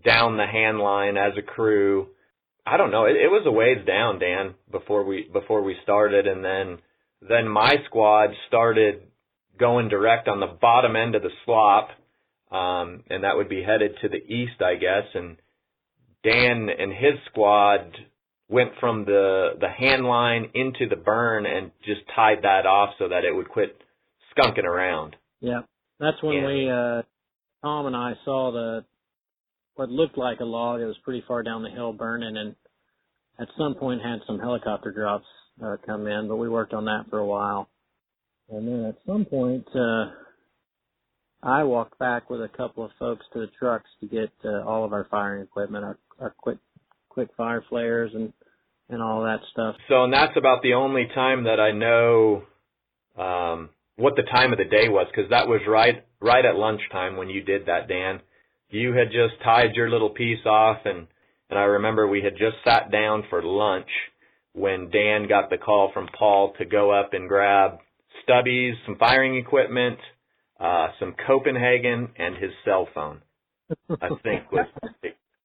down 0.04 0.38
the 0.38 0.46
hand 0.46 0.80
line 0.80 1.18
as 1.18 1.34
a 1.38 1.42
crew. 1.42 2.08
I 2.66 2.78
don't 2.78 2.92
know. 2.92 3.06
It, 3.06 3.16
it 3.16 3.30
was 3.30 3.44
a 3.46 3.52
ways 3.52 3.86
down, 3.86 4.20
Dan, 4.20 4.56
before 4.72 5.04
we 5.06 5.30
before 5.32 5.62
we 5.62 5.76
started, 5.84 6.28
and 6.28 6.44
then 6.44 6.80
then 7.22 7.48
my 7.48 7.76
squad 7.86 8.32
started 8.48 9.04
going 9.58 9.90
direct 9.90 10.28
on 10.28 10.40
the 10.40 10.58
bottom 10.62 10.96
end 10.96 11.16
of 11.16 11.24
the 11.24 11.32
slop, 11.46 11.90
um, 12.52 13.04
and 13.10 13.24
that 13.24 13.36
would 13.36 13.50
be 13.50 13.64
headed 13.64 13.96
to 14.02 14.10
the 14.10 14.18
east, 14.18 14.62
I 14.62 14.76
guess. 14.76 15.06
And 15.14 15.38
Dan 16.24 16.70
and 16.78 16.92
his 16.92 17.16
squad 17.32 17.96
went 18.50 18.72
from 18.80 19.06
the 19.06 19.52
the 19.60 19.70
hand 19.70 20.06
line 20.06 20.50
into 20.54 20.88
the 20.90 20.96
burn 20.96 21.46
and 21.46 21.72
just 21.84 22.02
tied 22.16 22.44
that 22.44 22.66
off 22.66 22.94
so 22.98 23.10
that 23.10 23.24
it 23.26 23.36
would 23.36 23.50
quit 23.50 23.78
skunking 24.36 24.64
around. 24.64 25.16
Yeah, 25.42 25.62
that's 26.00 26.22
when 26.24 26.38
yeah. 26.38 26.48
we 26.48 26.70
uh 26.70 27.02
Tom 27.64 27.88
and 27.88 27.96
I 27.96 28.14
saw 28.24 28.52
the 28.52 28.86
what 29.76 29.90
looked 29.90 30.18
like 30.18 30.40
a 30.40 30.46
log. 30.46 30.82
It 30.82 30.86
was 30.86 30.98
pretty 31.04 31.24
far 31.28 31.44
down 31.44 31.64
the 31.64 31.70
hill 31.70 31.94
burning, 31.94 32.38
and 32.38 32.56
at 33.40 33.48
some 33.58 33.76
point 33.76 34.02
had 34.02 34.20
some 34.26 34.40
helicopter 34.40 34.92
drops 34.92 35.26
uh, 35.64 35.78
come 35.86 36.08
in, 36.08 36.28
but 36.28 36.38
we 36.38 36.50
worked 36.50 36.74
on 36.74 36.86
that 36.86 37.06
for 37.10 37.20
a 37.20 37.26
while. 37.26 37.70
And 38.50 38.68
then 38.68 38.86
at 38.86 38.96
some 39.06 39.26
point, 39.26 39.68
uh, 39.76 40.06
I 41.44 41.64
walked 41.64 42.00
back 42.00 42.30
with 42.30 42.42
a 42.42 42.48
couple 42.48 42.84
of 42.84 42.92
folks 42.98 43.26
to 43.34 43.40
the 43.40 43.50
trucks 43.60 43.90
to 44.02 44.08
get 44.08 44.32
uh, 44.46 44.64
all 44.64 44.86
of 44.86 44.94
our 44.94 45.08
firing 45.12 45.44
equipment, 45.44 45.84
our, 45.84 45.98
our 46.20 46.34
quick 46.38 46.58
quick 47.10 47.30
fire 47.36 47.64
flares 47.68 48.12
and 48.14 48.32
and 48.90 49.02
all 49.02 49.24
that 49.24 49.40
stuff. 49.52 49.76
So, 49.90 50.04
and 50.04 50.14
that's 50.14 50.38
about 50.38 50.62
the 50.62 50.74
only 50.74 51.08
time 51.14 51.44
that 51.44 51.60
I 51.60 51.72
know 51.72 52.44
um, 53.18 53.70
what 53.96 54.16
the 54.16 54.24
time 54.24 54.52
of 54.52 54.58
the 54.58 54.66
day 54.66 54.90
was, 54.90 55.08
because 55.12 55.30
that 55.32 55.48
was 55.48 55.62
right 55.68 56.04
right 56.20 56.46
at 56.46 56.56
lunchtime 56.56 57.18
when 57.18 57.30
you 57.30 57.44
did 57.44 57.66
that, 57.68 57.88
Dan. 57.88 58.22
You 58.70 58.94
had 58.94 59.08
just 59.08 59.42
tied 59.44 59.76
your 59.76 59.90
little 59.90 60.10
piece 60.10 60.46
off, 60.46 60.80
and 60.86 61.08
and 61.50 61.60
I 61.60 61.64
remember 61.64 62.08
we 62.08 62.22
had 62.22 62.34
just 62.34 62.58
sat 62.64 62.92
down 62.92 63.24
for 63.30 63.42
lunch 63.42 63.90
when 64.54 64.90
Dan 64.90 65.28
got 65.28 65.50
the 65.50 65.58
call 65.58 65.92
from 65.94 66.08
Paul 66.18 66.54
to 66.58 66.66
go 66.66 66.92
up 66.92 67.14
and 67.14 67.30
grab 67.30 67.80
stubbies, 68.28 68.74
some 68.86 68.98
firing 68.98 69.38
equipment, 69.38 70.00
uh, 70.60 70.88
some 71.00 71.16
Copenhagen, 71.26 72.10
and 72.18 72.36
his 72.36 72.52
cell 72.66 72.88
phone. 72.94 73.22
I 73.90 74.10
think 74.24 74.52
was 74.52 74.66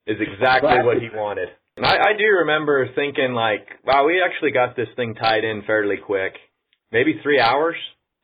is 0.07 0.19
exactly 0.21 0.83
what 0.83 0.99
he 0.99 1.09
wanted. 1.13 1.49
And 1.77 1.87
I, 1.87 1.97
I 1.97 2.13
do 2.19 2.25
remember 2.41 2.89
thinking 2.95 3.33
like, 3.33 3.67
wow, 3.85 4.07
we 4.07 4.23
actually 4.23 4.51
got 4.53 4.77
this 4.77 4.89
thing 4.97 5.15
tied 5.15 5.45
in 5.45 5.63
fairly 5.67 5.97
quick. 5.97 6.35
Maybe 6.91 7.19
three 7.23 7.41
hours, 7.41 7.77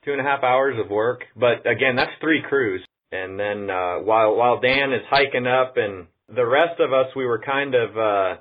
two 0.04 0.12
and 0.12 0.20
a 0.20 0.24
half 0.24 0.42
hours 0.42 0.76
of 0.82 0.90
work. 0.90 1.22
But 1.34 1.66
again, 1.66 1.96
that's 1.96 2.10
three 2.20 2.42
crews. 2.46 2.84
And 3.10 3.40
then 3.40 3.70
uh 3.70 4.00
while 4.00 4.36
while 4.36 4.60
Dan 4.60 4.92
is 4.92 5.00
hiking 5.08 5.46
up 5.46 5.76
and 5.76 6.06
the 6.28 6.44
rest 6.44 6.78
of 6.78 6.92
us 6.92 7.06
we 7.16 7.24
were 7.24 7.38
kind 7.38 7.74
of 7.74 7.96
uh 7.96 8.40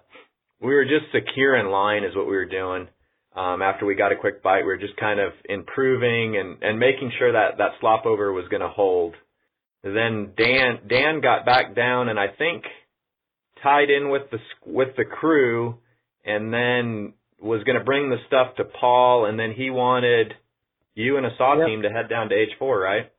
we 0.61 0.73
were 0.73 0.83
just 0.83 1.11
secure 1.13 1.55
in 1.55 1.71
line 1.71 2.03
is 2.03 2.13
what 2.15 2.25
we 2.25 2.35
were 2.35 2.45
doing. 2.45 2.89
Um 3.33 3.61
after 3.61 3.85
we 3.85 3.95
got 3.95 4.11
a 4.11 4.17
quick 4.17 4.43
bite, 4.43 4.63
we 4.65 4.73
were 4.73 4.77
just 4.77 4.97
kind 4.97 5.21
of 5.21 5.31
improving 5.47 6.35
and 6.35 6.61
and 6.61 6.79
making 6.79 7.13
sure 7.17 7.31
that 7.31 7.59
that 7.59 7.79
slop 7.79 8.05
over 8.05 8.33
was 8.33 8.49
going 8.49 8.61
to 8.61 8.67
hold. 8.67 9.15
Then 9.83 10.33
Dan 10.35 10.79
Dan 10.89 11.21
got 11.21 11.45
back 11.45 11.73
down 11.73 12.09
and 12.09 12.19
I 12.19 12.27
think 12.27 12.65
tied 13.63 13.89
in 13.89 14.09
with 14.09 14.29
the 14.31 14.39
with 14.65 14.95
the 14.97 15.05
crew, 15.05 15.77
and 16.25 16.53
then 16.53 17.13
was 17.39 17.63
going 17.63 17.77
to 17.77 17.83
bring 17.83 18.09
the 18.09 18.17
stuff 18.27 18.55
to 18.57 18.63
Paul, 18.63 19.25
and 19.25 19.39
then 19.39 19.53
he 19.55 19.69
wanted 19.69 20.33
you 20.95 21.17
and 21.17 21.25
a 21.25 21.29
saw 21.37 21.57
yep. 21.57 21.67
team 21.67 21.83
to 21.83 21.89
head 21.89 22.09
down 22.09 22.29
to 22.29 22.35
H4, 22.35 22.83
right? 22.83 23.11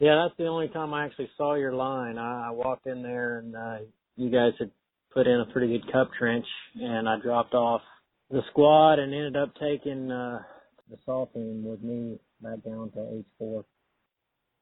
Yeah, 0.00 0.16
that's 0.24 0.36
the 0.36 0.46
only 0.46 0.68
time 0.68 0.92
I 0.92 1.04
actually 1.04 1.30
saw 1.36 1.54
your 1.54 1.72
line. 1.72 2.18
I, 2.18 2.48
I 2.48 2.50
walked 2.50 2.86
in 2.86 3.02
there, 3.02 3.38
and 3.38 3.54
uh, 3.54 3.76
you 4.16 4.30
guys 4.30 4.52
had 4.58 4.70
put 5.12 5.26
in 5.26 5.40
a 5.40 5.52
pretty 5.52 5.68
good 5.78 5.92
cup 5.92 6.10
trench, 6.18 6.46
and 6.74 7.08
I 7.08 7.20
dropped 7.20 7.54
off 7.54 7.82
the 8.30 8.42
squad 8.50 8.98
and 8.98 9.14
ended 9.14 9.36
up 9.36 9.52
taking 9.60 10.10
uh, 10.10 10.40
the 10.90 10.96
saw 11.04 11.26
team 11.26 11.64
with 11.64 11.82
me 11.82 12.18
back 12.42 12.64
down 12.64 12.90
to 12.92 13.22
H4. 13.40 13.64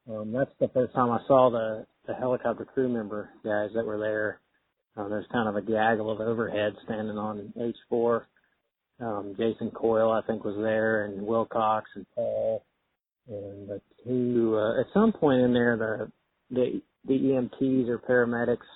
Um, 0.09 0.31
that's 0.31 0.51
the 0.59 0.69
first 0.69 0.93
time 0.93 1.11
I 1.11 1.19
saw 1.27 1.49
the 1.49 1.85
the 2.07 2.15
helicopter 2.15 2.65
crew 2.65 2.89
member 2.89 3.29
guys 3.43 3.69
that 3.75 3.85
were 3.85 3.99
there 3.99 4.39
uh, 4.99 5.07
there's 5.07 5.25
kind 5.31 5.47
of 5.47 5.55
a 5.55 5.61
gaggle 5.61 6.11
of 6.11 6.19
overhead 6.19 6.73
standing 6.85 7.17
on 7.17 7.53
H4. 7.91 8.23
Um, 8.99 9.35
Jason 9.37 9.71
Coyle, 9.71 10.11
I 10.11 10.21
think, 10.27 10.43
was 10.43 10.57
there, 10.57 11.05
and 11.05 11.25
Wilcox 11.25 11.89
and 11.95 12.05
Paul, 12.13 12.65
and 13.29 13.69
the 13.69 13.81
two. 14.03 14.57
Uh, 14.57 14.81
at 14.81 14.87
some 14.93 15.13
point 15.13 15.41
in 15.41 15.53
there, 15.53 15.77
the 15.77 16.11
the 16.53 16.81
the 17.07 17.13
EMTs 17.13 17.87
or 17.87 17.99
paramedics. 17.99 18.67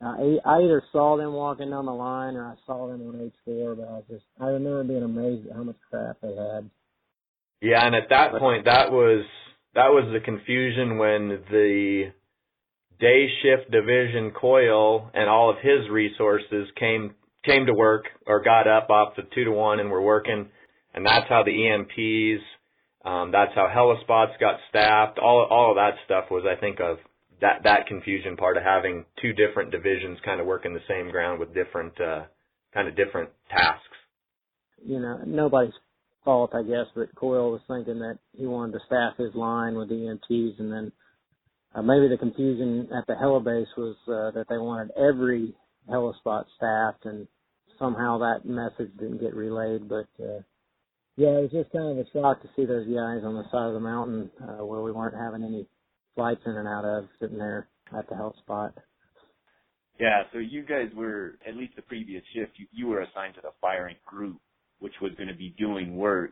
Uh, 0.00 0.38
I 0.48 0.58
either 0.58 0.84
saw 0.92 1.16
them 1.16 1.32
walking 1.32 1.70
down 1.70 1.86
the 1.86 1.92
line 1.92 2.36
or 2.36 2.46
I 2.46 2.54
saw 2.66 2.86
them 2.86 3.02
on 3.08 3.32
H4, 3.48 3.76
but 3.76 3.88
I 3.88 3.92
was 3.92 4.04
just 4.08 4.24
I 4.40 4.46
remember 4.46 4.84
being 4.84 5.02
amazed 5.02 5.48
at 5.48 5.56
how 5.56 5.64
much 5.64 5.76
crap 5.90 6.18
they 6.22 6.28
had. 6.28 6.70
Yeah, 7.60 7.84
and 7.84 7.96
at 7.96 8.10
that 8.10 8.38
point, 8.38 8.66
that 8.66 8.92
was 8.92 9.24
that 9.74 9.88
was 9.88 10.08
the 10.12 10.20
confusion 10.20 10.98
when 10.98 11.28
the 11.50 12.12
day 13.00 13.28
shift 13.42 13.70
division 13.70 14.32
Coyle 14.32 15.10
and 15.14 15.28
all 15.28 15.50
of 15.50 15.56
his 15.62 15.88
resources 15.90 16.68
came 16.78 17.14
came 17.44 17.66
to 17.66 17.74
work 17.74 18.06
or 18.26 18.42
got 18.42 18.66
up 18.66 18.90
off 18.90 19.14
the 19.16 19.22
two 19.34 19.44
to 19.44 19.50
one 19.50 19.80
and 19.80 19.90
were 19.90 20.02
working. 20.02 20.48
And 20.94 21.06
that's 21.06 21.28
how 21.28 21.42
the 21.44 21.52
EMPs 21.52 22.40
um 23.04 23.30
that's 23.32 23.52
how 23.54 23.68
Helispots 23.68 24.38
got 24.40 24.58
staffed. 24.68 25.18
All 25.18 25.46
all 25.48 25.70
of 25.70 25.76
that 25.76 25.94
stuff 26.04 26.30
was 26.30 26.44
I 26.44 26.58
think 26.60 26.80
of 26.80 26.98
that 27.40 27.62
that 27.64 27.86
confusion 27.86 28.36
part 28.36 28.56
of 28.56 28.64
having 28.64 29.04
two 29.22 29.32
different 29.32 29.70
divisions 29.70 30.18
kind 30.24 30.40
of 30.40 30.46
working 30.46 30.74
the 30.74 30.80
same 30.88 31.10
ground 31.10 31.38
with 31.38 31.54
different 31.54 31.98
uh 32.00 32.24
kind 32.74 32.88
of 32.88 32.96
different 32.96 33.30
tasks. 33.50 33.84
You 34.84 35.00
know 35.00 35.20
nobody's 35.24 35.74
fault 36.24 36.50
I 36.52 36.62
guess 36.62 36.86
but 36.96 37.14
Coyle 37.14 37.52
was 37.52 37.60
thinking 37.68 38.00
that 38.00 38.18
he 38.36 38.46
wanted 38.46 38.72
to 38.72 38.80
staff 38.86 39.16
his 39.16 39.34
line 39.36 39.76
with 39.76 39.90
EMTs 39.90 40.58
and 40.58 40.72
then 40.72 40.92
uh, 41.74 41.82
maybe 41.82 42.08
the 42.08 42.16
confusion 42.16 42.88
at 42.96 43.06
the 43.06 43.14
helibase 43.14 43.66
was 43.76 43.96
uh, 44.08 44.30
that 44.32 44.46
they 44.48 44.58
wanted 44.58 44.90
every 44.96 45.54
helispot 45.88 46.44
staffed, 46.56 47.04
and 47.04 47.26
somehow 47.78 48.18
that 48.18 48.44
message 48.44 48.92
didn't 48.98 49.20
get 49.20 49.34
relayed. 49.34 49.88
But 49.88 50.08
uh, 50.22 50.40
yeah, 51.16 51.38
it 51.38 51.42
was 51.42 51.50
just 51.52 51.72
kind 51.72 51.90
of 51.90 51.98
a 51.98 52.10
shock 52.12 52.42
to 52.42 52.48
see 52.56 52.64
those 52.64 52.86
guys 52.86 53.24
on 53.24 53.34
the 53.34 53.44
side 53.50 53.68
of 53.68 53.74
the 53.74 53.80
mountain 53.80 54.30
uh, 54.42 54.64
where 54.64 54.82
we 54.82 54.92
weren't 54.92 55.16
having 55.16 55.42
any 55.42 55.66
flights 56.14 56.42
in 56.46 56.52
and 56.56 56.68
out 56.68 56.84
of, 56.84 57.04
sitting 57.20 57.38
there 57.38 57.68
at 57.96 58.08
the 58.08 58.14
helispot. 58.14 58.72
Yeah, 59.98 60.22
so 60.32 60.38
you 60.38 60.62
guys 60.62 60.88
were 60.94 61.38
at 61.46 61.56
least 61.56 61.74
the 61.74 61.82
previous 61.82 62.22
shift. 62.34 62.52
You, 62.56 62.66
you 62.72 62.86
were 62.86 63.00
assigned 63.00 63.34
to 63.34 63.40
the 63.40 63.50
firing 63.60 63.96
group, 64.06 64.38
which 64.78 64.94
was 65.02 65.12
going 65.16 65.28
to 65.28 65.34
be 65.34 65.54
doing 65.58 65.96
work 65.96 66.30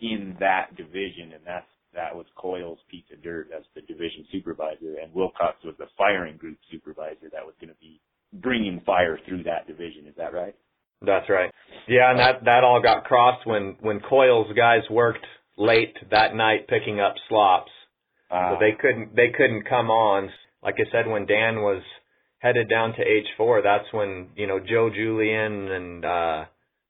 in 0.00 0.36
that 0.38 0.76
division, 0.76 1.32
and 1.34 1.42
that's 1.44 1.66
that 1.94 2.14
was 2.14 2.26
Coyle's 2.36 2.78
piece 2.90 3.04
of 3.12 3.22
dirt 3.22 3.48
as 3.56 3.64
the 3.74 3.82
division 3.82 4.24
supervisor, 4.30 4.96
and 5.02 5.12
Wilcox 5.12 5.56
was 5.64 5.74
the 5.78 5.86
firing 5.96 6.36
group 6.36 6.58
supervisor 6.70 7.28
that 7.32 7.44
was 7.44 7.54
going 7.60 7.70
to 7.70 7.80
be 7.80 8.00
bringing 8.32 8.80
fire 8.86 9.18
through 9.26 9.42
that 9.44 9.66
division. 9.66 10.06
Is 10.06 10.14
that 10.16 10.32
right? 10.32 10.54
That's 11.02 11.28
right. 11.28 11.50
Yeah, 11.88 12.10
and 12.10 12.18
that 12.18 12.44
that 12.44 12.62
all 12.62 12.80
got 12.82 13.04
crossed 13.04 13.46
when 13.46 13.76
when 13.80 14.00
Coyle's 14.00 14.52
guys 14.54 14.82
worked 14.90 15.24
late 15.56 15.96
that 16.10 16.34
night 16.34 16.68
picking 16.68 17.00
up 17.00 17.14
slops, 17.28 17.70
uh, 18.30 18.52
so 18.52 18.56
they 18.60 18.72
couldn't 18.78 19.16
they 19.16 19.30
couldn't 19.36 19.68
come 19.68 19.90
on. 19.90 20.30
Like 20.62 20.76
I 20.78 20.90
said, 20.92 21.10
when 21.10 21.24
Dan 21.26 21.62
was 21.62 21.82
headed 22.38 22.68
down 22.68 22.92
to 22.92 23.02
H4, 23.40 23.62
that's 23.62 23.92
when 23.92 24.28
you 24.36 24.46
know 24.46 24.60
Joe 24.60 24.90
Julian 24.94 25.70
and 25.70 26.04
uh 26.04 26.44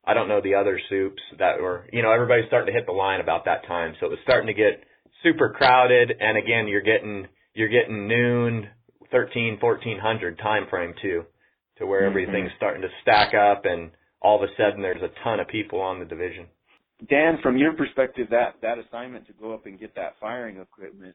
I 0.05 0.15
don't 0.15 0.29
know 0.29 0.41
the 0.43 0.55
other 0.55 0.81
soups 0.89 1.23
that 1.39 1.61
were, 1.61 1.87
you 1.93 2.03
know, 2.03 2.11
everybody's 2.11 2.47
starting 2.47 2.73
to 2.73 2.73
hit 2.73 2.87
the 2.87 2.93
line 2.93 3.21
about 3.21 3.45
that 3.45 3.67
time. 3.67 3.95
So 4.01 4.07
it 4.07 4.11
was 4.11 4.19
starting 4.25 4.47
to 4.47 4.55
get 4.55 4.83
super 5.23 5.51
crowded. 5.51 6.13
And 6.19 6.37
again, 6.37 6.69
you're 6.69 6.83
getting, 6.83 7.27
you're 7.55 7.69
getting 7.69 8.09
noon, 8.09 8.69
13, 9.11 9.59
1400 9.61 10.39
time 10.39 10.67
frame 10.69 10.95
too, 11.01 11.25
to 11.79 11.87
where 11.87 12.03
mm-hmm. 12.03 12.11
everything's 12.11 12.53
starting 12.57 12.83
to 12.83 12.89
stack 13.03 13.35
up 13.35 13.65
and 13.65 13.91
all 14.21 14.37
of 14.37 14.49
a 14.49 14.53
sudden 14.57 14.83
there's 14.83 15.03
a 15.03 15.11
ton 15.25 15.41
of 15.41 15.49
people 15.49 15.81
on 15.81 15.99
the 15.99 16.05
division. 16.05 16.47
Dan, 17.09 17.39
from 17.43 17.57
your 17.57 17.73
perspective, 17.73 18.29
that, 18.31 18.57
that 18.61 18.77
assignment 18.79 19.27
to 19.27 19.33
go 19.33 19.55
up 19.55 19.65
and 19.67 19.81
get 19.81 19.95
that 19.95 20.17
firing 20.21 20.59
equipment, 20.59 21.15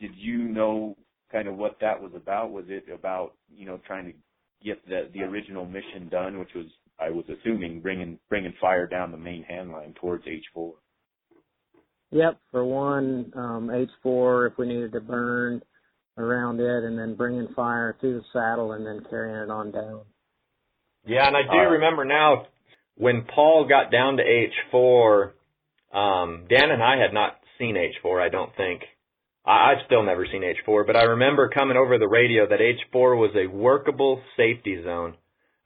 did 0.00 0.12
you 0.16 0.38
know 0.38 0.96
kind 1.30 1.46
of 1.46 1.56
what 1.56 1.76
that 1.80 2.00
was 2.00 2.12
about? 2.16 2.50
Was 2.50 2.64
it 2.68 2.84
about, 2.92 3.34
you 3.54 3.66
know, 3.66 3.78
trying 3.86 4.06
to 4.06 4.12
get 4.64 4.84
the, 4.88 5.10
the 5.12 5.20
original 5.20 5.66
mission 5.66 6.08
done, 6.10 6.38
which 6.38 6.54
was, 6.54 6.66
I 6.98 7.10
was 7.10 7.24
assuming, 7.28 7.80
bringing, 7.80 8.18
bringing 8.30 8.54
fire 8.60 8.86
down 8.86 9.10
the 9.10 9.18
main 9.18 9.42
hand 9.42 9.72
line 9.72 9.94
towards 10.00 10.24
H4? 10.24 10.72
Yep. 12.12 12.38
For 12.50 12.64
one, 12.64 13.32
um, 13.34 13.68
H4, 14.04 14.52
if 14.52 14.58
we 14.58 14.68
needed 14.68 14.92
to 14.92 15.00
burn 15.00 15.62
around 16.18 16.60
it 16.60 16.84
and 16.84 16.98
then 16.98 17.14
bringing 17.14 17.48
fire 17.54 17.96
to 18.00 18.14
the 18.14 18.22
saddle 18.32 18.72
and 18.72 18.86
then 18.86 19.04
carrying 19.08 19.36
it 19.36 19.50
on 19.50 19.70
down. 19.70 20.02
Yeah, 21.06 21.26
and 21.26 21.36
I 21.36 21.42
do 21.42 21.58
uh, 21.58 21.70
remember 21.70 22.04
now 22.04 22.46
when 22.96 23.24
Paul 23.34 23.66
got 23.68 23.90
down 23.90 24.18
to 24.18 24.22
H4, 24.22 25.30
um, 25.92 26.44
Dan 26.48 26.70
and 26.70 26.82
I 26.82 26.98
had 26.98 27.12
not 27.12 27.38
seen 27.58 27.76
H4, 27.76 28.22
I 28.22 28.28
don't 28.28 28.54
think. 28.56 28.82
I, 29.44 29.72
I've 29.72 29.86
still 29.86 30.02
never 30.02 30.26
seen 30.30 30.42
H4, 30.42 30.86
but 30.86 30.96
I 30.96 31.02
remember 31.02 31.48
coming 31.48 31.76
over 31.76 31.98
the 31.98 32.08
radio 32.08 32.46
that 32.46 32.60
H4 32.60 33.16
was 33.16 33.34
a 33.34 33.46
workable 33.46 34.22
safety 34.36 34.82
zone. 34.84 35.14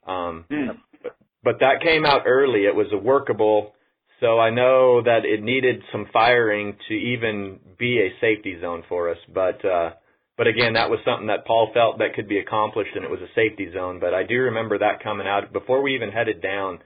Um, 0.07 0.45
mm. 0.49 0.77
but, 1.03 1.15
but 1.43 1.59
that 1.59 1.81
came 1.83 2.05
out 2.05 2.23
early. 2.25 2.61
It 2.61 2.75
was 2.75 2.87
a 2.93 2.97
workable, 2.97 3.73
so 4.19 4.39
I 4.39 4.49
know 4.49 5.01
that 5.03 5.25
it 5.25 5.43
needed 5.43 5.83
some 5.91 6.07
firing 6.11 6.75
to 6.87 6.93
even 6.93 7.59
be 7.77 7.99
a 7.99 8.15
safety 8.19 8.59
zone 8.59 8.83
for 8.89 9.09
us. 9.09 9.17
But 9.33 9.63
uh, 9.63 9.91
but 10.37 10.47
again, 10.47 10.73
that 10.73 10.89
was 10.89 10.99
something 11.05 11.27
that 11.27 11.45
Paul 11.45 11.69
felt 11.73 11.99
that 11.99 12.13
could 12.15 12.27
be 12.27 12.39
accomplished, 12.39 12.91
and 12.95 13.03
it 13.03 13.11
was 13.11 13.21
a 13.21 13.33
safety 13.35 13.71
zone. 13.73 13.99
But 13.99 14.13
I 14.13 14.23
do 14.23 14.35
remember 14.35 14.79
that 14.79 15.03
coming 15.03 15.27
out 15.27 15.53
before 15.53 15.81
we 15.81 15.95
even 15.95 16.09
headed 16.09 16.41
down. 16.41 16.79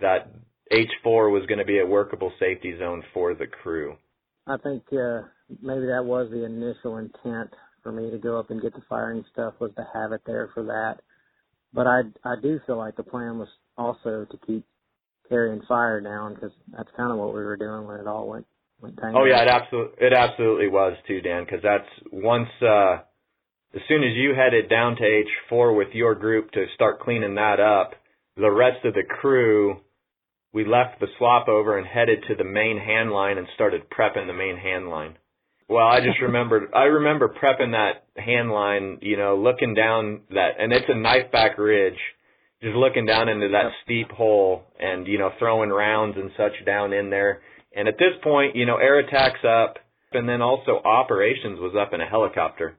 That 0.00 0.32
H4 0.72 1.30
was 1.30 1.44
going 1.46 1.58
to 1.58 1.64
be 1.64 1.78
a 1.78 1.86
workable 1.86 2.32
safety 2.40 2.76
zone 2.78 3.02
for 3.12 3.34
the 3.34 3.46
crew. 3.46 3.96
I 4.46 4.56
think 4.56 4.82
uh, 4.92 5.22
maybe 5.60 5.86
that 5.86 6.04
was 6.04 6.30
the 6.30 6.44
initial 6.44 6.98
intent 6.98 7.50
for 7.82 7.92
me 7.92 8.10
to 8.10 8.18
go 8.18 8.38
up 8.38 8.50
and 8.50 8.62
get 8.62 8.74
the 8.74 8.82
firing 8.88 9.24
stuff 9.32 9.54
was 9.60 9.70
to 9.76 9.86
have 9.94 10.12
it 10.12 10.22
there 10.26 10.50
for 10.54 10.64
that. 10.64 11.00
But 11.72 11.86
I 11.86 12.00
I 12.24 12.34
do 12.40 12.60
feel 12.66 12.76
like 12.76 12.96
the 12.96 13.02
plan 13.02 13.38
was 13.38 13.48
also 13.76 14.26
to 14.30 14.38
keep 14.46 14.64
carrying 15.32 15.62
fire 15.66 16.00
down 16.00 16.34
because 16.34 16.52
that's 16.76 16.90
kind 16.94 17.10
of 17.10 17.16
what 17.16 17.34
we 17.34 17.42
were 17.42 17.56
doing 17.56 17.86
when 17.86 17.98
it 17.98 18.06
all 18.06 18.28
went 18.28 18.46
went 18.82 18.98
tangled. 18.98 19.22
Oh 19.22 19.24
yeah, 19.24 19.42
it 19.42 19.48
absolutely 19.48 20.06
it 20.06 20.12
absolutely 20.12 20.68
was 20.68 20.96
too, 21.08 21.22
Dan. 21.22 21.44
Because 21.44 21.62
that's 21.62 21.88
once 22.12 22.50
uh, 22.60 22.98
as 23.74 23.80
soon 23.88 24.04
as 24.04 24.12
you 24.14 24.34
headed 24.36 24.68
down 24.68 24.96
to 24.96 25.02
H4 25.50 25.74
with 25.74 25.88
your 25.94 26.14
group 26.14 26.50
to 26.52 26.66
start 26.74 27.00
cleaning 27.00 27.36
that 27.36 27.60
up, 27.60 27.94
the 28.36 28.50
rest 28.50 28.84
of 28.84 28.92
the 28.92 29.04
crew 29.08 29.80
we 30.52 30.66
left 30.66 31.00
the 31.00 31.06
slop 31.18 31.48
over 31.48 31.78
and 31.78 31.86
headed 31.86 32.24
to 32.28 32.34
the 32.34 32.44
main 32.44 32.78
hand 32.78 33.10
line 33.10 33.38
and 33.38 33.46
started 33.54 33.88
prepping 33.88 34.26
the 34.26 34.34
main 34.34 34.58
hand 34.58 34.90
line. 34.90 35.16
Well, 35.68 35.86
I 35.86 36.00
just 36.00 36.20
remembered, 36.20 36.70
I 36.74 36.84
remember 36.84 37.28
prepping 37.28 37.72
that 37.72 38.04
hand 38.22 38.50
line, 38.50 38.98
you 39.00 39.16
know, 39.16 39.36
looking 39.36 39.72
down 39.72 40.20
that, 40.30 40.50
and 40.58 40.70
it's 40.70 40.84
a 40.88 40.94
knife 40.94 41.32
back 41.32 41.56
ridge, 41.56 41.98
just 42.62 42.76
looking 42.76 43.06
down 43.06 43.28
into 43.28 43.48
that 43.48 43.70
steep 43.84 44.10
hole 44.10 44.62
and, 44.78 45.06
you 45.06 45.18
know, 45.18 45.30
throwing 45.38 45.70
rounds 45.70 46.16
and 46.16 46.30
such 46.36 46.52
down 46.64 46.92
in 46.92 47.10
there. 47.10 47.42
And 47.74 47.88
at 47.88 47.98
this 47.98 48.14
point, 48.22 48.54
you 48.54 48.66
know, 48.66 48.76
air 48.76 48.98
attacks 48.98 49.44
up 49.44 49.78
and 50.12 50.28
then 50.28 50.42
also 50.42 50.80
operations 50.84 51.58
was 51.58 51.74
up 51.78 51.92
in 51.92 52.00
a 52.00 52.06
helicopter. 52.06 52.76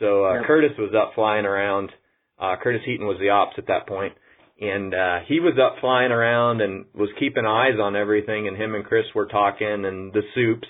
So, 0.00 0.24
uh, 0.24 0.42
Curtis 0.46 0.72
was 0.76 0.92
up 0.94 1.12
flying 1.14 1.46
around. 1.46 1.90
Uh, 2.38 2.56
Curtis 2.62 2.82
Heaton 2.84 3.06
was 3.06 3.18
the 3.20 3.30
ops 3.30 3.54
at 3.58 3.68
that 3.68 3.86
point 3.86 4.12
and 4.60 4.94
uh 4.94 5.18
he 5.26 5.40
was 5.40 5.54
up 5.58 5.80
flying 5.80 6.12
around 6.12 6.60
and 6.60 6.84
was 6.94 7.08
keeping 7.18 7.44
eyes 7.44 7.78
on 7.80 7.96
everything 7.96 8.46
and 8.46 8.56
him 8.56 8.74
and 8.74 8.84
Chris 8.84 9.04
were 9.14 9.26
talking 9.26 9.84
and 9.84 10.12
the 10.12 10.22
soups 10.34 10.68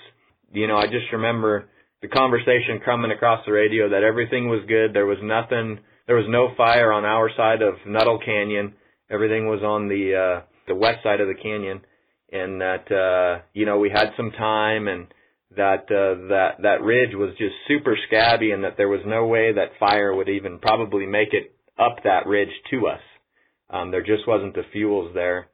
you 0.51 0.67
know 0.67 0.75
I 0.77 0.85
just 0.85 1.11
remember 1.13 1.69
the 2.01 2.07
conversation 2.07 2.81
coming 2.83 3.11
across 3.11 3.45
the 3.45 3.51
radio 3.51 3.89
that 3.89 4.03
everything 4.03 4.49
was 4.49 4.65
good 4.67 4.93
there 4.93 5.05
was 5.05 5.19
nothing 5.21 5.79
there 6.07 6.15
was 6.15 6.25
no 6.29 6.53
fire 6.55 6.91
on 6.91 7.05
our 7.05 7.29
side 7.35 7.61
of 7.61 7.75
Nuttall 7.85 8.19
Canyon. 8.23 8.73
Everything 9.09 9.47
was 9.47 9.61
on 9.63 9.87
the 9.87 10.15
uh 10.15 10.41
the 10.67 10.75
west 10.75 11.03
side 11.03 11.21
of 11.21 11.27
the 11.27 11.41
canyon. 11.41 11.81
And 12.31 12.61
that 12.61 12.91
uh 12.91 13.43
you 13.53 13.65
know 13.65 13.79
we 13.79 13.89
had 13.89 14.11
some 14.17 14.31
time 14.31 14.87
and 14.87 15.07
that 15.55 15.85
uh 15.89 16.27
that 16.29 16.61
that 16.61 16.81
ridge 16.81 17.13
was 17.13 17.31
just 17.37 17.55
super 17.67 17.97
scabby 18.07 18.51
and 18.51 18.63
that 18.63 18.77
there 18.77 18.89
was 18.89 19.01
no 19.05 19.25
way 19.25 19.53
that 19.53 19.79
fire 19.79 20.13
would 20.13 20.29
even 20.29 20.59
probably 20.59 21.05
make 21.05 21.33
it 21.33 21.55
up 21.77 21.97
that 22.03 22.27
ridge 22.27 22.53
to 22.71 22.87
us. 22.87 23.01
Um, 23.69 23.91
there 23.91 24.03
just 24.03 24.27
wasn't 24.27 24.53
the 24.53 24.63
fuels 24.71 25.13
there. 25.13 25.47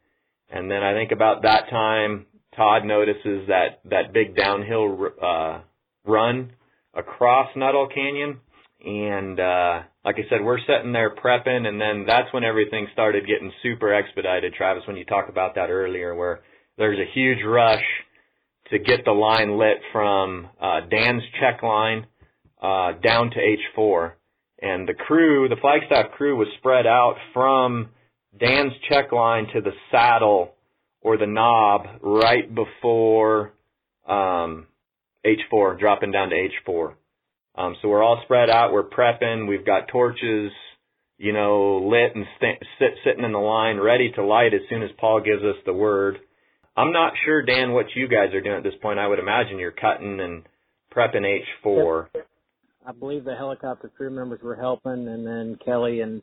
And 0.50 0.70
then 0.70 0.84
I 0.84 0.94
think 0.94 1.12
about 1.12 1.44
that 1.44 1.70
time, 1.70 2.26
Todd 2.56 2.84
notices 2.84 3.48
that 3.48 3.80
that 3.86 4.14
big 4.14 4.36
downhill 4.36 5.08
uh, 5.22 5.62
run 6.06 6.52
across 6.94 7.50
Nuttall 7.56 7.88
Canyon, 7.88 8.42
and 8.84 9.39
uh, 9.39 9.82
like 10.04 10.15
I 10.15 10.30
said, 10.30 10.44
we're 10.44 10.60
sitting 10.60 10.91
there 10.91 11.15
prepping, 11.15 11.67
and 11.67 11.80
then 11.80 12.06
that's 12.08 12.34
when 12.34 12.44
everything 12.44 12.88
started 12.94 13.28
getting 13.28 13.52
super 13.62 13.94
expedited. 13.94 14.54
Travis, 14.54 14.84
when 14.88 14.98
you 14.98 15.06
talked 15.06 15.30
about 15.30 15.56
that 15.56 15.70
earlier, 15.70 16.15
where 16.15 16.41
there's 16.78 17.00
a 17.00 17.13
huge 17.13 17.39
rush 17.46 17.84
to 18.72 18.80
get 18.80 19.06
the 19.06 19.12
line 19.12 19.58
lit 19.58 19.78
from 19.91 20.48
uh, 20.60 20.82
Dan's 20.89 21.24
check 21.39 21.62
line 21.62 22.08
uh, 22.62 22.94
down 23.04 23.32
to 23.32 23.38
H4, 23.78 24.13
and 24.62 24.88
the 24.88 24.94
crew, 24.94 25.48
the 25.50 25.58
Flagstaff 25.62 26.12
crew, 26.12 26.36
was 26.36 26.48
spread 26.58 26.88
out 26.88 27.15
from 27.34 27.89
Dan's 28.39 28.74
check 28.89 29.12
line 29.12 29.48
to 29.54 29.62
the 29.62 29.74
saddle 29.91 30.56
or 31.02 31.17
the 31.17 31.28
knob 31.28 31.88
right 32.02 32.54
before 32.54 33.54
um, 34.08 34.67
H4, 35.26 35.80
dropping 35.80 36.12
down 36.12 36.30
to 36.30 36.36
H4. 36.67 36.94
Um, 37.56 37.76
so 37.82 37.90
we're 37.90 38.04
all 38.04 38.22
spread 38.24 38.50
out. 38.50 38.72
We're 38.72 38.90
prepping. 38.90 39.48
We've 39.48 39.66
got 39.66 39.88
torches, 39.90 40.52
you 41.18 41.34
know, 41.34 41.88
lit 41.90 42.16
and 42.16 42.26
st- 42.38 42.64
sit, 42.80 42.92
sitting 43.04 43.24
in 43.24 43.34
the 43.34 43.40
line, 43.40 43.78
ready 43.78 44.12
to 44.14 44.26
light 44.26 44.54
as 44.54 44.62
soon 44.70 44.84
as 44.84 44.90
Paul 44.98 45.22
gives 45.22 45.44
us 45.44 45.58
the 45.66 45.74
word. 45.74 46.20
I'm 46.78 46.94
not 46.94 47.14
sure, 47.26 47.42
Dan, 47.42 47.74
what 47.74 47.88
you 47.96 48.08
guys 48.08 48.34
are 48.34 48.42
doing 48.42 48.58
at 48.58 48.64
this 48.64 48.80
point. 48.82 49.00
I 49.00 49.08
would 49.08 49.20
imagine 49.20 49.60
you're 49.60 49.72
cutting 49.72 50.20
and 50.22 50.44
prepping 50.96 51.42
H4. 51.66 52.08
I 52.88 52.92
believe 52.94 53.26
the 53.26 53.36
helicopter 53.36 53.90
crew 53.90 54.10
members 54.10 54.42
were 54.42 54.56
helping, 54.56 55.08
and 55.08 55.28
then 55.28 55.58
Kelly 55.64 56.02
and 56.02 56.22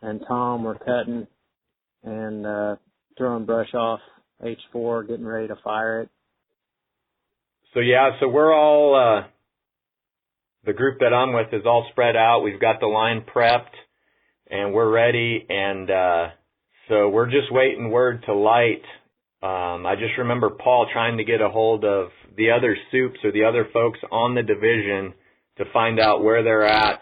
and 0.00 0.20
Tom 0.28 0.64
were 0.64 0.74
cutting 0.74 1.26
and 2.02 2.46
uh, 2.46 2.76
throwing 3.16 3.46
brush 3.46 3.72
off 3.74 4.00
H4, 4.42 5.08
getting 5.08 5.24
ready 5.24 5.48
to 5.48 5.56
fire 5.64 6.02
it. 6.02 6.08
So 7.72 7.80
yeah, 7.80 8.10
so 8.20 8.28
we're 8.28 8.54
all 8.54 8.94
uh, 8.94 9.26
the 10.66 10.72
group 10.72 11.00
that 11.00 11.12
I'm 11.12 11.32
with 11.32 11.52
is 11.52 11.66
all 11.66 11.86
spread 11.90 12.16
out. 12.16 12.40
We've 12.40 12.60
got 12.60 12.80
the 12.80 12.86
line 12.86 13.22
prepped 13.22 13.74
and 14.50 14.72
we're 14.72 14.90
ready, 14.90 15.44
and 15.48 15.90
uh, 15.90 16.28
so 16.88 17.08
we're 17.08 17.30
just 17.30 17.50
waiting 17.50 17.90
word 17.90 18.22
to 18.26 18.34
light. 18.34 18.82
Um, 19.42 19.86
I 19.86 19.94
just 19.98 20.18
remember 20.18 20.50
Paul 20.50 20.86
trying 20.92 21.18
to 21.18 21.24
get 21.24 21.40
a 21.40 21.48
hold 21.48 21.84
of 21.84 22.08
the 22.36 22.50
other 22.50 22.76
soups 22.90 23.18
or 23.24 23.32
the 23.32 23.44
other 23.44 23.68
folks 23.72 23.98
on 24.10 24.34
the 24.34 24.42
division 24.42 25.14
to 25.58 25.64
find 25.72 26.00
out 26.00 26.24
where 26.24 26.42
they're 26.42 26.66
at 26.66 27.00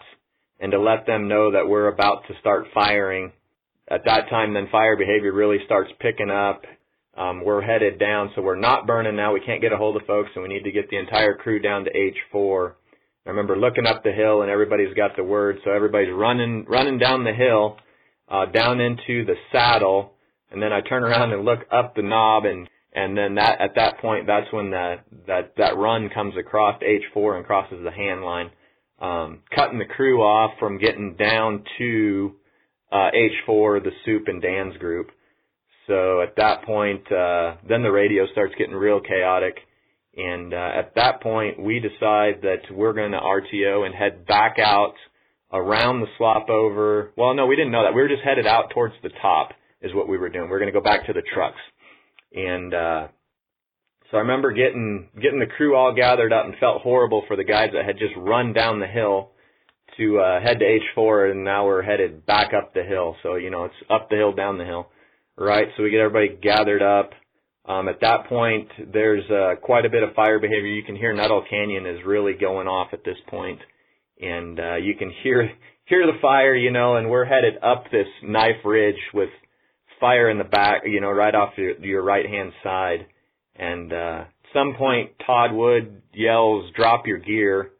and 0.59 0.71
to 0.71 0.79
let 0.79 1.05
them 1.05 1.27
know 1.27 1.51
that 1.51 1.67
we're 1.67 1.87
about 1.87 2.27
to 2.27 2.33
start 2.39 2.67
firing. 2.73 3.31
At 3.89 4.05
that 4.05 4.29
time, 4.29 4.53
then 4.53 4.67
fire 4.71 4.95
behavior 4.95 5.33
really 5.33 5.57
starts 5.65 5.91
picking 5.99 6.29
up. 6.29 6.63
Um, 7.15 7.43
we're 7.43 7.61
headed 7.61 7.99
down, 7.99 8.31
so 8.35 8.41
we're 8.41 8.55
not 8.55 8.87
burning 8.87 9.15
now. 9.15 9.33
We 9.33 9.41
can't 9.41 9.61
get 9.61 9.73
a 9.73 9.77
hold 9.77 9.97
of 9.97 10.07
folks, 10.07 10.29
and 10.35 10.43
we 10.43 10.49
need 10.49 10.63
to 10.63 10.71
get 10.71 10.89
the 10.89 10.97
entire 10.97 11.35
crew 11.35 11.59
down 11.59 11.85
to 11.85 11.91
H4. 11.91 12.73
I 13.25 13.29
remember 13.29 13.55
looking 13.55 13.85
up 13.85 14.03
the 14.03 14.11
hill, 14.11 14.41
and 14.41 14.51
everybody's 14.51 14.93
got 14.95 15.15
the 15.15 15.23
word, 15.23 15.59
so 15.63 15.71
everybody's 15.71 16.13
running 16.13 16.65
running 16.67 16.97
down 16.97 17.23
the 17.23 17.33
hill, 17.33 17.77
uh, 18.29 18.45
down 18.47 18.81
into 18.81 19.25
the 19.25 19.35
saddle, 19.51 20.13
and 20.51 20.61
then 20.61 20.73
I 20.73 20.81
turn 20.81 21.03
around 21.03 21.31
and 21.31 21.45
look 21.45 21.59
up 21.71 21.95
the 21.95 22.01
knob, 22.01 22.45
and 22.45 22.67
and 22.93 23.17
then 23.17 23.35
that 23.35 23.61
at 23.61 23.75
that 23.75 23.99
point, 23.99 24.27
that's 24.27 24.51
when 24.51 24.71
that 24.71 25.05
that 25.27 25.53
that 25.57 25.77
run 25.77 26.09
comes 26.09 26.35
across 26.37 26.81
H4 26.81 27.37
and 27.37 27.45
crosses 27.45 27.79
the 27.83 27.91
hand 27.91 28.23
line 28.23 28.51
um, 29.03 29.39
cutting 29.53 29.79
the 29.79 29.85
crew 29.85 30.21
off 30.21 30.51
from 30.59 30.79
getting 30.79 31.15
down 31.15 31.63
to 31.77 32.35
uh, 32.91 33.09
H4, 33.47 33.83
the 33.83 33.91
Soup 34.05 34.23
and 34.27 34.41
Dan's 34.41 34.77
group. 34.77 35.11
So 35.87 36.21
at 36.21 36.37
that 36.37 36.63
point, 36.63 37.11
uh, 37.11 37.55
then 37.67 37.83
the 37.83 37.91
radio 37.91 38.25
starts 38.31 38.53
getting 38.57 38.73
real 38.73 39.01
chaotic. 39.01 39.57
And 40.15 40.53
uh, 40.53 40.71
at 40.75 40.93
that 40.95 41.21
point, 41.21 41.59
we 41.59 41.79
decide 41.79 42.41
that 42.43 42.71
we're 42.71 42.93
going 42.93 43.13
to 43.13 43.19
RTO 43.19 43.85
and 43.85 43.95
head 43.95 44.25
back 44.27 44.57
out 44.59 44.93
around 45.51 46.01
the 46.01 46.07
slop 46.17 46.49
over. 46.49 47.11
Well, 47.15 47.33
no, 47.33 47.47
we 47.47 47.55
didn't 47.55 47.71
know 47.71 47.83
that. 47.83 47.95
We 47.95 48.01
were 48.01 48.09
just 48.09 48.23
headed 48.23 48.45
out 48.45 48.71
towards 48.73 48.93
the 49.01 49.09
top 49.21 49.49
is 49.81 49.93
what 49.93 50.07
we 50.07 50.17
were 50.17 50.29
doing. 50.29 50.45
We 50.45 50.51
were 50.51 50.59
going 50.59 50.71
to 50.71 50.79
go 50.79 50.83
back 50.83 51.07
to 51.07 51.13
the 51.13 51.23
trucks, 51.33 51.59
and 52.33 52.73
uh, 52.73 53.07
so 54.09 54.17
I 54.17 54.21
remember 54.21 54.51
getting 54.51 55.09
getting 55.21 55.39
the 55.39 55.47
crew 55.57 55.75
all 55.75 55.93
gathered 55.95 56.31
up 56.31 56.45
and 56.45 56.55
felt 56.59 56.81
horrible 56.81 57.23
for 57.27 57.35
the 57.35 57.43
guys 57.43 57.71
that 57.73 57.85
had 57.85 57.97
just 57.97 58.13
run 58.15 58.53
down 58.53 58.79
the 58.79 58.87
hill 58.87 59.31
to 59.97 60.19
uh, 60.19 60.41
head 60.41 60.59
to 60.59 60.79
H4, 60.95 61.31
and 61.31 61.43
now 61.43 61.65
we're 61.65 61.81
headed 61.81 62.25
back 62.25 62.53
up 62.53 62.73
the 62.73 62.83
hill. 62.83 63.15
So 63.23 63.35
you 63.35 63.49
know 63.49 63.65
it's 63.65 63.75
up 63.89 64.09
the 64.09 64.15
hill, 64.15 64.31
down 64.31 64.57
the 64.57 64.65
hill, 64.65 64.89
right? 65.37 65.67
So 65.75 65.83
we 65.83 65.91
get 65.91 65.99
everybody 65.99 66.37
gathered 66.41 66.81
up. 66.81 67.11
Um, 67.65 67.87
at 67.87 68.01
that 68.01 68.27
point, 68.27 68.67
there's 68.91 69.23
uh, 69.29 69.55
quite 69.61 69.85
a 69.85 69.89
bit 69.89 70.03
of 70.03 70.13
fire 70.15 70.39
behavior. 70.39 70.67
You 70.67 70.83
can 70.83 70.95
hear 70.95 71.13
Nuttall 71.13 71.45
Canyon 71.49 71.85
is 71.85 71.99
really 72.05 72.33
going 72.33 72.67
off 72.67 72.89
at 72.91 73.05
this 73.05 73.17
point, 73.29 73.59
and 74.19 74.59
uh, 74.59 74.75
you 74.75 74.95
can 74.95 75.11
hear 75.23 75.49
hear 75.85 76.05
the 76.05 76.19
fire, 76.21 76.55
you 76.55 76.71
know. 76.71 76.97
And 76.97 77.09
we're 77.09 77.25
headed 77.25 77.55
up 77.63 77.85
this 77.91 78.07
knife 78.21 78.65
ridge 78.65 78.99
with 79.13 79.29
fire 79.99 80.29
in 80.29 80.37
the 80.37 80.43
back, 80.43 80.81
you 80.85 80.99
know, 80.99 81.11
right 81.11 81.33
off 81.33 81.53
your, 81.55 81.79
your 81.79 82.03
right 82.03 82.25
hand 82.25 82.51
side. 82.63 83.05
And 83.55 83.93
uh, 83.93 84.25
at 84.25 84.29
some 84.53 84.75
point, 84.77 85.11
Todd 85.25 85.53
Wood 85.53 86.01
yells, 86.13 86.69
"Drop 86.75 87.07
your 87.07 87.19
gear!" 87.19 87.71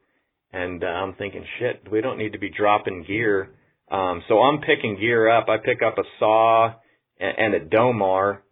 And 0.54 0.84
uh, 0.84 0.88
I'm 0.88 1.16
thinking, 1.16 1.44
shit, 1.60 1.92
we 1.92 2.00
don't 2.00 2.20
need 2.20 2.34
to 2.34 2.40
be 2.40 2.52
dropping 2.52 3.04
gear. 3.04 3.50
Um, 3.92 4.24
so 4.28 4.40
I'm 4.40 4.62
picking 4.62 4.98
gear 5.00 5.28
up. 5.28 5.50
I 5.50 5.58
pick 5.58 5.82
up 5.82 5.98
a 5.98 6.04
saw 6.20 6.76
and, 7.20 7.38
and 7.38 7.54
a 7.56 7.66
Dolmar 7.66 8.43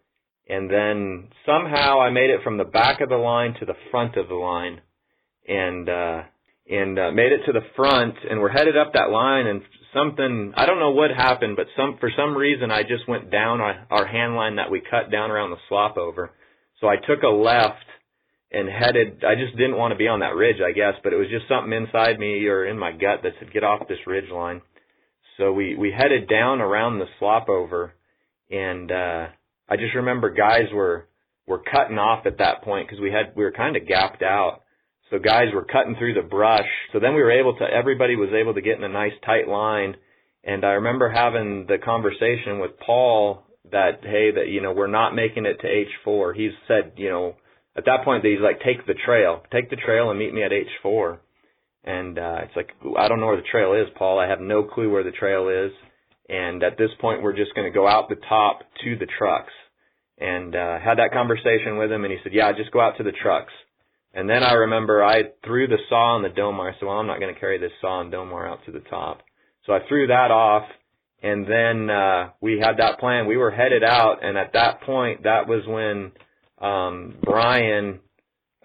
and 0.52 0.70
then 0.70 1.30
somehow 1.46 2.02
I 2.02 2.10
made 2.10 2.30
it 2.30 2.44
from 2.44 2.58
the 2.58 2.66
back 2.66 3.00
of 3.00 3.08
the 3.08 3.16
line 3.16 3.56
to 3.62 3.66
the 3.66 3.76
front 3.90 4.18
of 4.18 4.28
the 4.28 4.36
line, 4.36 4.82
and 5.48 5.88
uh, 5.88 6.24
and 6.70 7.00
uh, 7.00 7.12
made 7.14 7.32
it 7.32 7.46
to 7.46 7.54
the 7.54 7.66
front, 7.78 8.16
and 8.30 8.42
we're 8.42 8.50
headed 8.50 8.78
up 8.78 8.94
that 8.94 9.12
line, 9.12 9.48
and 9.48 9.62
something 9.94 10.52
I 10.58 10.66
don't 10.66 10.80
know 10.80 10.92
what 10.92 11.10
happened, 11.12 11.56
but 11.56 11.68
some 11.78 11.98
for 12.02 12.12
some 12.18 12.36
reason 12.36 12.70
I 12.70 12.84
just 12.84 13.08
went 13.08 13.32
down 13.32 13.62
our, 13.62 13.88
our 13.90 14.06
hand 14.06 14.36
line 14.36 14.58
that 14.58 14.70
we 14.70 14.82
cut 14.82 15.10
down 15.10 15.32
around 15.32 15.52
the 15.52 15.64
slop 15.70 15.96
over, 15.98 16.32
so 16.82 16.88
I 16.88 16.98
took 16.98 17.24
a 17.24 17.30
left 17.30 17.86
and 18.52 18.68
headed. 18.68 19.24
I 19.24 19.36
just 19.36 19.56
didn't 19.56 19.78
want 19.78 19.94
to 19.94 19.98
be 19.98 20.10
on 20.10 20.20
that 20.20 20.36
ridge, 20.36 20.58
I 20.60 20.74
guess, 20.74 20.96
but 21.02 21.14
it 21.14 21.18
was 21.18 21.30
just 21.30 21.48
something 21.48 21.72
inside 21.72 22.20
me 22.20 22.46
or 22.48 22.66
in 22.66 22.78
my 22.78 22.92
gut 22.92 23.24
that 23.24 23.34
said 23.40 23.54
get 23.54 23.64
off 23.64 23.88
this 23.88 24.06
ridge 24.06 24.30
line. 24.30 24.62
So 25.38 25.54
we 25.54 25.76
we 25.76 25.94
headed 25.98 26.28
down 26.28 26.60
around 26.60 27.00
the 27.00 27.08
slop 27.20 27.48
over, 27.48 27.94
and 28.50 28.92
uh, 28.92 29.28
I 29.72 29.78
just 29.78 29.96
remember 29.96 30.30
guys 30.30 30.68
were 30.74 31.08
were 31.48 31.64
cutting 31.64 31.98
off 31.98 32.26
at 32.26 32.40
that 32.40 32.62
point 32.62 32.88
because 32.88 33.02
we 33.02 33.10
had 33.10 33.34
we 33.38 33.46
were 33.46 33.54
kind 33.54 33.78
of 33.78 33.88
gapped 33.88 34.22
out. 34.22 34.64
So 35.10 35.18
guys 35.18 35.48
were 35.54 35.64
cutting 35.64 35.96
through 35.96 36.14
the 36.14 36.28
brush. 36.28 36.68
So 36.92 37.00
then 37.00 37.16
we 37.16 37.22
were 37.22 37.32
able 37.32 37.56
to 37.56 37.64
everybody 37.64 38.18
was 38.18 38.34
able 38.34 38.54
to 38.54 38.62
get 38.62 38.78
in 38.78 38.84
a 38.84 38.90
nice 38.90 39.14
tight 39.26 39.48
line. 39.48 39.96
And 40.44 40.66
I 40.66 40.72
remember 40.72 41.10
having 41.10 41.68
the 41.68 41.78
conversation 41.78 42.60
with 42.60 42.72
Paul 42.86 43.46
that 43.72 44.00
hey 44.02 44.32
that 44.32 44.50
you 44.50 44.62
know 44.62 44.74
we're 44.74 44.88
not 44.88 45.16
making 45.16 45.46
it 45.46 45.62
to 45.62 45.86
H4. 46.10 46.36
He 46.36 46.50
said 46.68 46.92
you 46.98 47.10
know 47.10 47.36
at 47.78 47.86
that 47.86 48.04
point 48.04 48.26
he's 48.26 48.42
like 48.44 48.60
take 48.60 48.86
the 48.86 48.96
trail, 49.06 49.42
take 49.54 49.70
the 49.70 49.78
trail 49.78 50.10
and 50.10 50.20
meet 50.20 50.34
me 50.34 50.44
at 50.44 50.52
H4. 50.52 51.18
And 51.86 52.20
uh, 52.20 52.40
it's 52.44 52.56
like 52.58 52.72
I 53.00 53.08
don't 53.08 53.22
know 53.22 53.28
where 53.28 53.38
the 53.38 53.50
trail 53.50 53.74
is, 53.74 53.88
Paul. 53.98 54.20
I 54.20 54.28
have 54.28 54.42
no 54.42 54.64
clue 54.64 54.92
where 54.92 55.06
the 55.06 55.12
trail 55.12 55.48
is. 55.48 55.72
And 56.28 56.62
at 56.62 56.78
this 56.78 56.92
point, 57.00 57.24
we're 57.24 57.36
just 57.36 57.56
going 57.56 57.70
to 57.70 57.76
go 57.76 57.88
out 57.88 58.08
the 58.08 58.16
top 58.30 58.60
to 58.84 58.98
the 58.98 59.08
trucks 59.18 59.52
and 60.22 60.56
uh, 60.56 60.80
had 60.80 61.00
that 61.00 61.12
conversation 61.12 61.78
with 61.78 61.92
him, 61.92 62.04
and 62.04 62.14
he 62.14 62.20
said, 62.24 62.34
"Yeah, 62.34 62.52
just 62.54 62.72
go 62.72 62.80
out 62.80 62.98
to 62.98 63.04
the 63.04 63.12
trucks." 63.12 63.54
And 64.14 64.30
then 64.30 64.44
I 64.44 64.54
remember 64.54 65.04
I 65.04 65.24
threw 65.46 65.68
the 65.68 65.80
saw 65.90 66.16
on 66.16 66.22
the 66.22 66.30
Dolmar. 66.30 66.70
I 66.70 66.74
said, 66.74 66.86
"Well, 66.86 66.98
I'm 66.98 67.08
not 67.08 67.20
going 67.20 67.34
to 67.34 67.40
carry 67.40 67.58
this 67.58 67.72
saw 67.82 68.02
and 68.02 68.12
Dolmar 68.12 68.48
out 68.48 68.60
to 68.66 68.72
the 68.72 68.82
top." 68.82 69.22
So 69.66 69.74
I 69.74 69.80
threw 69.88 70.08
that 70.08 70.32
off, 70.32 70.64
and 71.24 71.46
then 71.46 71.90
uh, 71.90 72.30
we 72.40 72.60
had 72.60 72.78
that 72.78 73.00
plan. 73.00 73.28
We 73.28 73.38
were 73.38 73.52
headed 73.52 73.84
out, 73.84 74.24
and 74.24 74.38
at 74.38 74.54
that 74.54 74.82
point, 74.82 75.24
that 75.24 75.48
was 75.48 75.64
when 75.68 76.12
um, 76.66 77.16
Brian 77.24 78.00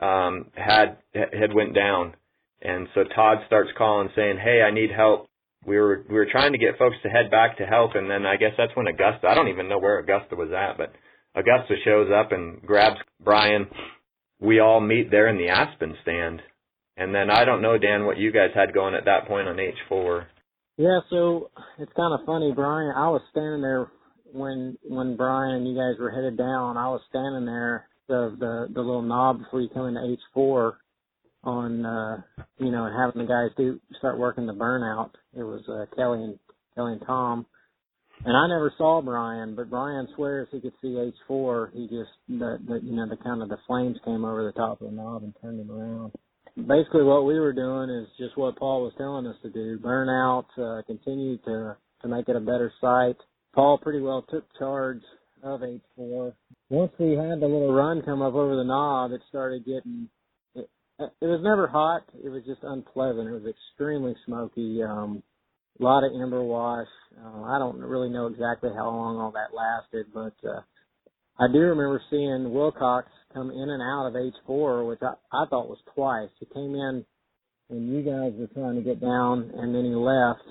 um, 0.00 0.46
had 0.54 0.98
had 1.14 1.54
went 1.54 1.74
down, 1.74 2.14
and 2.60 2.88
so 2.94 3.04
Todd 3.14 3.38
starts 3.46 3.70
calling 3.78 4.10
saying, 4.14 4.38
"Hey, 4.42 4.62
I 4.62 4.70
need 4.70 4.90
help." 4.90 5.28
We 5.64 5.78
were 5.78 6.04
we 6.08 6.14
were 6.14 6.28
trying 6.30 6.52
to 6.52 6.58
get 6.58 6.78
folks 6.78 6.96
to 7.02 7.08
head 7.08 7.30
back 7.30 7.58
to 7.58 7.64
help, 7.64 7.94
and 7.94 8.10
then 8.10 8.26
I 8.26 8.36
guess 8.36 8.52
that's 8.58 8.76
when 8.76 8.86
Augusta. 8.86 9.26
I 9.26 9.34
don't 9.34 9.48
even 9.48 9.68
know 9.68 9.78
where 9.78 9.98
Augusta 9.98 10.36
was 10.36 10.50
at, 10.52 10.76
but 10.76 10.92
Augusta 11.36 11.74
shows 11.84 12.08
up 12.10 12.32
and 12.32 12.62
grabs 12.62 12.98
Brian. 13.22 13.66
We 14.40 14.60
all 14.60 14.80
meet 14.80 15.10
there 15.10 15.28
in 15.28 15.36
the 15.36 15.48
Aspen 15.48 15.94
stand. 16.02 16.40
And 16.96 17.14
then 17.14 17.30
I 17.30 17.44
don't 17.44 17.60
know, 17.60 17.76
Dan, 17.76 18.06
what 18.06 18.16
you 18.16 18.32
guys 18.32 18.50
had 18.54 18.72
going 18.72 18.94
at 18.94 19.04
that 19.04 19.28
point 19.28 19.46
on 19.48 19.56
H4. 19.56 20.24
Yeah, 20.78 21.00
so 21.10 21.50
it's 21.78 21.92
kind 21.94 22.18
of 22.18 22.26
funny, 22.26 22.52
Brian. 22.54 22.92
I 22.96 23.08
was 23.08 23.22
standing 23.30 23.60
there 23.60 23.90
when 24.32 24.76
when 24.82 25.16
Brian, 25.16 25.56
and 25.56 25.68
you 25.68 25.74
guys 25.74 25.98
were 25.98 26.10
headed 26.10 26.36
down. 26.36 26.76
I 26.76 26.88
was 26.88 27.00
standing 27.08 27.44
there 27.44 27.88
the 28.08 28.34
the 28.38 28.68
the 28.72 28.80
little 28.80 29.02
knob 29.02 29.38
before 29.38 29.60
you 29.60 29.68
come 29.68 29.86
into 29.86 30.16
H4 30.36 30.72
on 31.44 31.86
uh 31.86 32.22
you 32.58 32.70
know 32.70 32.90
having 32.94 33.22
the 33.22 33.28
guys 33.28 33.50
do 33.56 33.80
start 33.98 34.18
working 34.18 34.46
the 34.46 34.52
burnout. 34.52 35.10
It 35.34 35.42
was 35.42 35.62
uh 35.68 35.86
Kelly 35.94 36.24
and 36.24 36.38
Kelly 36.74 36.94
and 36.94 37.02
Tom 37.06 37.46
and 38.24 38.36
I 38.36 38.48
never 38.48 38.72
saw 38.76 39.02
Brian, 39.02 39.54
but 39.54 39.70
Brian 39.70 40.08
swears 40.14 40.48
he 40.50 40.60
could 40.60 40.72
see 40.80 40.96
H4. 41.28 41.72
He 41.72 41.86
just, 41.88 42.10
the, 42.28 42.80
you 42.82 42.96
know, 42.96 43.08
the 43.08 43.16
kind 43.22 43.42
of 43.42 43.48
the 43.48 43.58
flames 43.66 43.96
came 44.04 44.24
over 44.24 44.44
the 44.44 44.52
top 44.52 44.80
of 44.80 44.90
the 44.90 44.96
knob 44.96 45.22
and 45.22 45.34
turned 45.40 45.60
him 45.60 45.70
around. 45.70 46.12
Basically, 46.56 47.02
what 47.02 47.26
we 47.26 47.38
were 47.38 47.52
doing 47.52 47.90
is 47.90 48.08
just 48.18 48.36
what 48.38 48.56
Paul 48.56 48.82
was 48.82 48.94
telling 48.96 49.26
us 49.26 49.36
to 49.42 49.50
do: 49.50 49.78
burn 49.78 50.08
out, 50.08 50.46
uh, 50.56 50.80
continue 50.86 51.36
to 51.38 51.76
to 52.02 52.08
make 52.08 52.28
it 52.28 52.36
a 52.36 52.40
better 52.40 52.72
site. 52.80 53.16
Paul 53.54 53.78
pretty 53.78 54.00
well 54.00 54.24
took 54.30 54.44
charge 54.58 55.02
of 55.42 55.60
H4. 55.60 56.32
Once 56.70 56.92
we 56.98 57.10
had 57.12 57.40
the 57.40 57.46
little 57.46 57.72
run 57.72 58.02
come 58.02 58.22
up 58.22 58.34
over 58.34 58.56
the 58.56 58.64
knob, 58.64 59.12
it 59.12 59.20
started 59.28 59.66
getting. 59.66 60.08
It, 60.54 60.68
it 60.98 61.26
was 61.26 61.40
never 61.42 61.66
hot. 61.66 62.04
It 62.24 62.30
was 62.30 62.42
just 62.46 62.60
unpleasant. 62.62 63.28
It 63.28 63.32
was 63.32 63.44
extremely 63.46 64.16
smoky. 64.24 64.82
Um, 64.82 65.22
a 65.78 65.82
lot 65.82 66.04
of 66.04 66.12
ember 66.20 66.42
wash. 66.42 66.86
Uh, 67.18 67.42
I 67.42 67.58
don't 67.58 67.78
really 67.78 68.08
know 68.08 68.26
exactly 68.26 68.70
how 68.74 68.86
long 68.86 69.18
all 69.18 69.32
that 69.32 69.54
lasted, 69.54 70.06
but 70.12 70.34
uh, 70.48 70.60
I 71.38 71.52
do 71.52 71.58
remember 71.58 72.00
seeing 72.10 72.52
Wilcox 72.52 73.08
come 73.34 73.50
in 73.50 73.68
and 73.68 73.82
out 73.82 74.06
of 74.06 74.14
H4, 74.14 74.88
which 74.88 75.00
I, 75.02 75.14
I 75.32 75.46
thought 75.48 75.68
was 75.68 75.78
twice. 75.94 76.30
He 76.40 76.46
came 76.46 76.74
in 76.74 77.04
when 77.68 77.88
you 77.88 78.02
guys 78.02 78.32
were 78.38 78.48
trying 78.54 78.76
to 78.76 78.82
get 78.82 79.00
down, 79.00 79.50
and 79.54 79.74
then 79.74 79.84
he 79.84 79.94
left, 79.94 80.46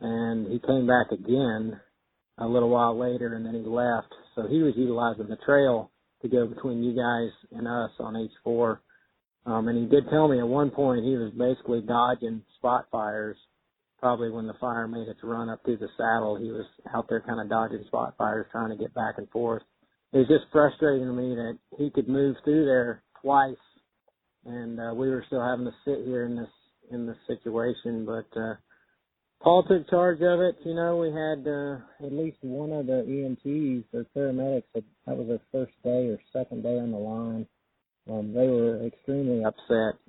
and 0.00 0.46
he 0.50 0.58
came 0.60 0.86
back 0.86 1.12
again 1.12 1.78
a 2.38 2.46
little 2.46 2.70
while 2.70 2.98
later, 2.98 3.34
and 3.34 3.44
then 3.44 3.54
he 3.54 3.68
left. 3.68 4.08
So 4.34 4.46
he 4.48 4.62
was 4.62 4.74
utilizing 4.76 5.28
the 5.28 5.36
trail 5.44 5.90
to 6.22 6.28
go 6.28 6.46
between 6.46 6.82
you 6.82 6.92
guys 6.92 7.30
and 7.52 7.66
us 7.66 7.90
on 7.98 8.28
H4. 8.46 8.78
Um, 9.46 9.68
and 9.68 9.78
he 9.78 9.86
did 9.86 10.08
tell 10.10 10.28
me 10.28 10.38
at 10.38 10.46
one 10.46 10.70
point 10.70 11.04
he 11.04 11.16
was 11.16 11.32
basically 11.32 11.80
dodging 11.80 12.42
spot 12.56 12.86
fires 12.92 13.36
probably 14.00 14.30
when 14.30 14.46
the 14.46 14.54
fire 14.54 14.88
made 14.88 15.08
its 15.08 15.20
run 15.22 15.48
up 15.48 15.62
through 15.64 15.76
the 15.76 15.88
saddle, 15.96 16.36
he 16.36 16.50
was 16.50 16.64
out 16.94 17.06
there 17.08 17.20
kind 17.20 17.40
of 17.40 17.48
dodging 17.48 17.84
spot 17.86 18.14
fires, 18.16 18.46
trying 18.50 18.70
to 18.70 18.76
get 18.76 18.94
back 18.94 19.14
and 19.18 19.28
forth. 19.30 19.62
It 20.12 20.18
was 20.18 20.28
just 20.28 20.50
frustrating 20.50 21.06
to 21.06 21.12
me 21.12 21.34
that 21.34 21.58
he 21.78 21.90
could 21.90 22.08
move 22.08 22.36
through 22.42 22.64
there 22.64 23.02
twice, 23.20 23.54
and 24.44 24.80
uh, 24.80 24.94
we 24.94 25.08
were 25.10 25.22
still 25.26 25.46
having 25.46 25.66
to 25.66 25.72
sit 25.84 26.04
here 26.04 26.24
in 26.24 26.34
this 26.34 26.48
in 26.90 27.06
this 27.06 27.18
situation. 27.28 28.04
But 28.04 28.40
uh, 28.40 28.54
Paul 29.42 29.64
took 29.68 29.88
charge 29.88 30.20
of 30.22 30.40
it. 30.40 30.56
You 30.64 30.74
know, 30.74 30.96
we 30.96 31.08
had 31.08 31.46
uh, 31.46 32.06
at 32.06 32.12
least 32.12 32.38
one 32.40 32.72
of 32.72 32.86
the 32.86 33.04
EMTs 33.06 33.84
or 33.92 34.06
paramedics. 34.16 34.64
That, 34.74 34.84
that 35.06 35.16
was 35.16 35.28
their 35.28 35.40
first 35.52 35.74
day 35.84 36.08
or 36.08 36.18
second 36.32 36.62
day 36.62 36.78
on 36.78 36.90
the 36.90 36.98
line. 36.98 37.46
Um, 38.10 38.32
they 38.32 38.48
were 38.48 38.84
extremely 38.84 39.44
upset 39.44 40.00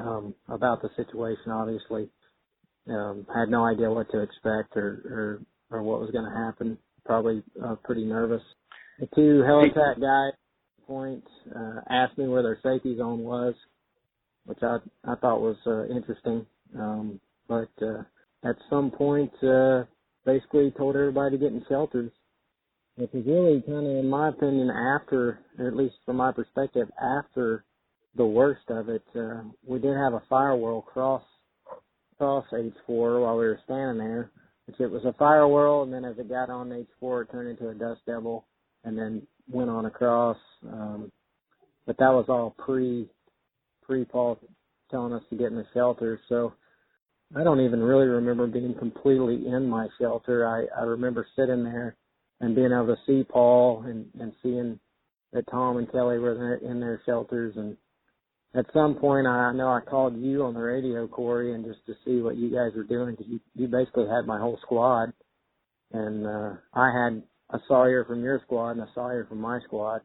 um, 0.00 0.34
about 0.48 0.82
the 0.82 0.88
situation, 0.96 1.52
obviously 1.52 2.08
um, 2.88 3.26
had 3.34 3.48
no 3.48 3.64
idea 3.64 3.90
what 3.90 4.10
to 4.10 4.20
expect 4.20 4.76
or 4.76 5.40
or, 5.70 5.78
or 5.78 5.82
what 5.82 6.00
was 6.00 6.10
going 6.10 6.24
to 6.24 6.36
happen. 6.36 6.78
Probably 7.04 7.42
uh, 7.62 7.76
pretty 7.84 8.04
nervous. 8.04 8.42
The 8.98 9.06
two 9.14 9.42
helitack 9.46 10.00
guys 10.00 10.38
point 10.86 11.24
uh, 11.54 11.80
asked 11.90 12.18
me 12.18 12.28
where 12.28 12.42
their 12.42 12.58
safety 12.62 12.96
zone 12.96 13.20
was, 13.20 13.54
which 14.46 14.58
I 14.62 14.78
I 15.04 15.14
thought 15.16 15.40
was 15.40 15.56
uh, 15.66 15.86
interesting. 15.86 16.46
Um, 16.78 17.20
but 17.48 17.70
uh, 17.82 18.02
at 18.44 18.56
some 18.70 18.90
point, 18.90 19.32
uh, 19.42 19.84
basically 20.24 20.72
told 20.76 20.96
everybody 20.96 21.36
to 21.36 21.42
get 21.42 21.52
in 21.52 21.64
shelters, 21.68 22.10
which 22.96 23.12
is 23.14 23.26
really 23.26 23.62
kind 23.62 23.86
of, 23.86 23.96
in 23.96 24.08
my 24.08 24.28
opinion, 24.28 24.70
after, 24.70 25.40
or 25.58 25.68
at 25.68 25.76
least 25.76 25.94
from 26.06 26.16
my 26.16 26.32
perspective, 26.32 26.88
after 27.00 27.64
the 28.16 28.24
worst 28.24 28.64
of 28.68 28.88
it. 28.88 29.04
Uh, 29.14 29.42
we 29.66 29.78
did 29.78 29.96
have 29.96 30.14
a 30.14 30.22
fire 30.28 30.56
whirl 30.56 30.82
cross 30.82 31.22
cross 32.18 32.44
H4 32.52 33.22
while 33.22 33.36
we 33.36 33.44
were 33.44 33.60
standing 33.64 33.98
there. 33.98 34.30
Which 34.66 34.80
it 34.80 34.90
was 34.90 35.04
a 35.04 35.12
fire 35.14 35.46
whirl, 35.46 35.82
and 35.82 35.92
then 35.92 36.06
as 36.06 36.18
it 36.18 36.28
got 36.28 36.48
on 36.48 36.70
H4, 36.70 37.22
it 37.22 37.30
turned 37.30 37.50
into 37.50 37.68
a 37.68 37.74
dust 37.74 38.00
devil, 38.06 38.46
and 38.84 38.96
then 38.96 39.26
went 39.50 39.68
on 39.68 39.84
across. 39.84 40.38
Um, 40.66 41.12
but 41.86 41.98
that 41.98 42.12
was 42.12 42.24
all 42.28 42.54
pre 42.58 43.08
pre 43.82 44.06
Paul 44.06 44.38
telling 44.90 45.12
us 45.12 45.22
to 45.28 45.36
get 45.36 45.48
in 45.48 45.56
the 45.56 45.66
shelter. 45.74 46.18
So 46.30 46.54
I 47.36 47.44
don't 47.44 47.60
even 47.60 47.82
really 47.82 48.06
remember 48.06 48.46
being 48.46 48.74
completely 48.74 49.46
in 49.46 49.68
my 49.68 49.88
shelter. 50.00 50.46
I 50.46 50.64
I 50.80 50.84
remember 50.84 51.26
sitting 51.36 51.64
there 51.64 51.96
and 52.40 52.54
being 52.54 52.72
able 52.72 52.86
to 52.86 52.96
see 53.06 53.24
Paul 53.24 53.82
and 53.86 54.06
and 54.18 54.32
seeing 54.42 54.78
that 55.32 55.50
Tom 55.50 55.76
and 55.76 55.90
Kelly 55.90 56.18
were 56.18 56.32
in 56.32 56.38
their, 56.38 56.70
in 56.70 56.80
their 56.80 57.02
shelters 57.04 57.54
and 57.56 57.76
at 58.54 58.66
some 58.72 58.94
point 58.94 59.26
I 59.26 59.52
know 59.52 59.68
I 59.68 59.80
called 59.80 60.16
you 60.16 60.44
on 60.44 60.54
the 60.54 60.60
radio, 60.60 61.08
Corey, 61.08 61.54
and 61.54 61.64
just 61.64 61.84
to 61.86 61.94
see 62.04 62.20
what 62.20 62.36
you 62.36 62.50
guys 62.50 62.72
were 62.76 62.84
doing 62.84 63.16
because 63.16 63.26
you 63.28 63.40
you 63.54 63.66
basically 63.66 64.06
had 64.06 64.26
my 64.26 64.38
whole 64.38 64.58
squad, 64.62 65.12
and 65.92 66.26
uh, 66.26 66.52
I 66.72 66.90
had 66.92 67.22
a 67.50 67.58
Sawyer 67.68 68.04
from 68.04 68.22
your 68.22 68.40
squad 68.44 68.72
and 68.72 68.80
a 68.80 68.88
Sawyer 68.94 69.26
from 69.28 69.40
my 69.40 69.58
squad. 69.64 70.02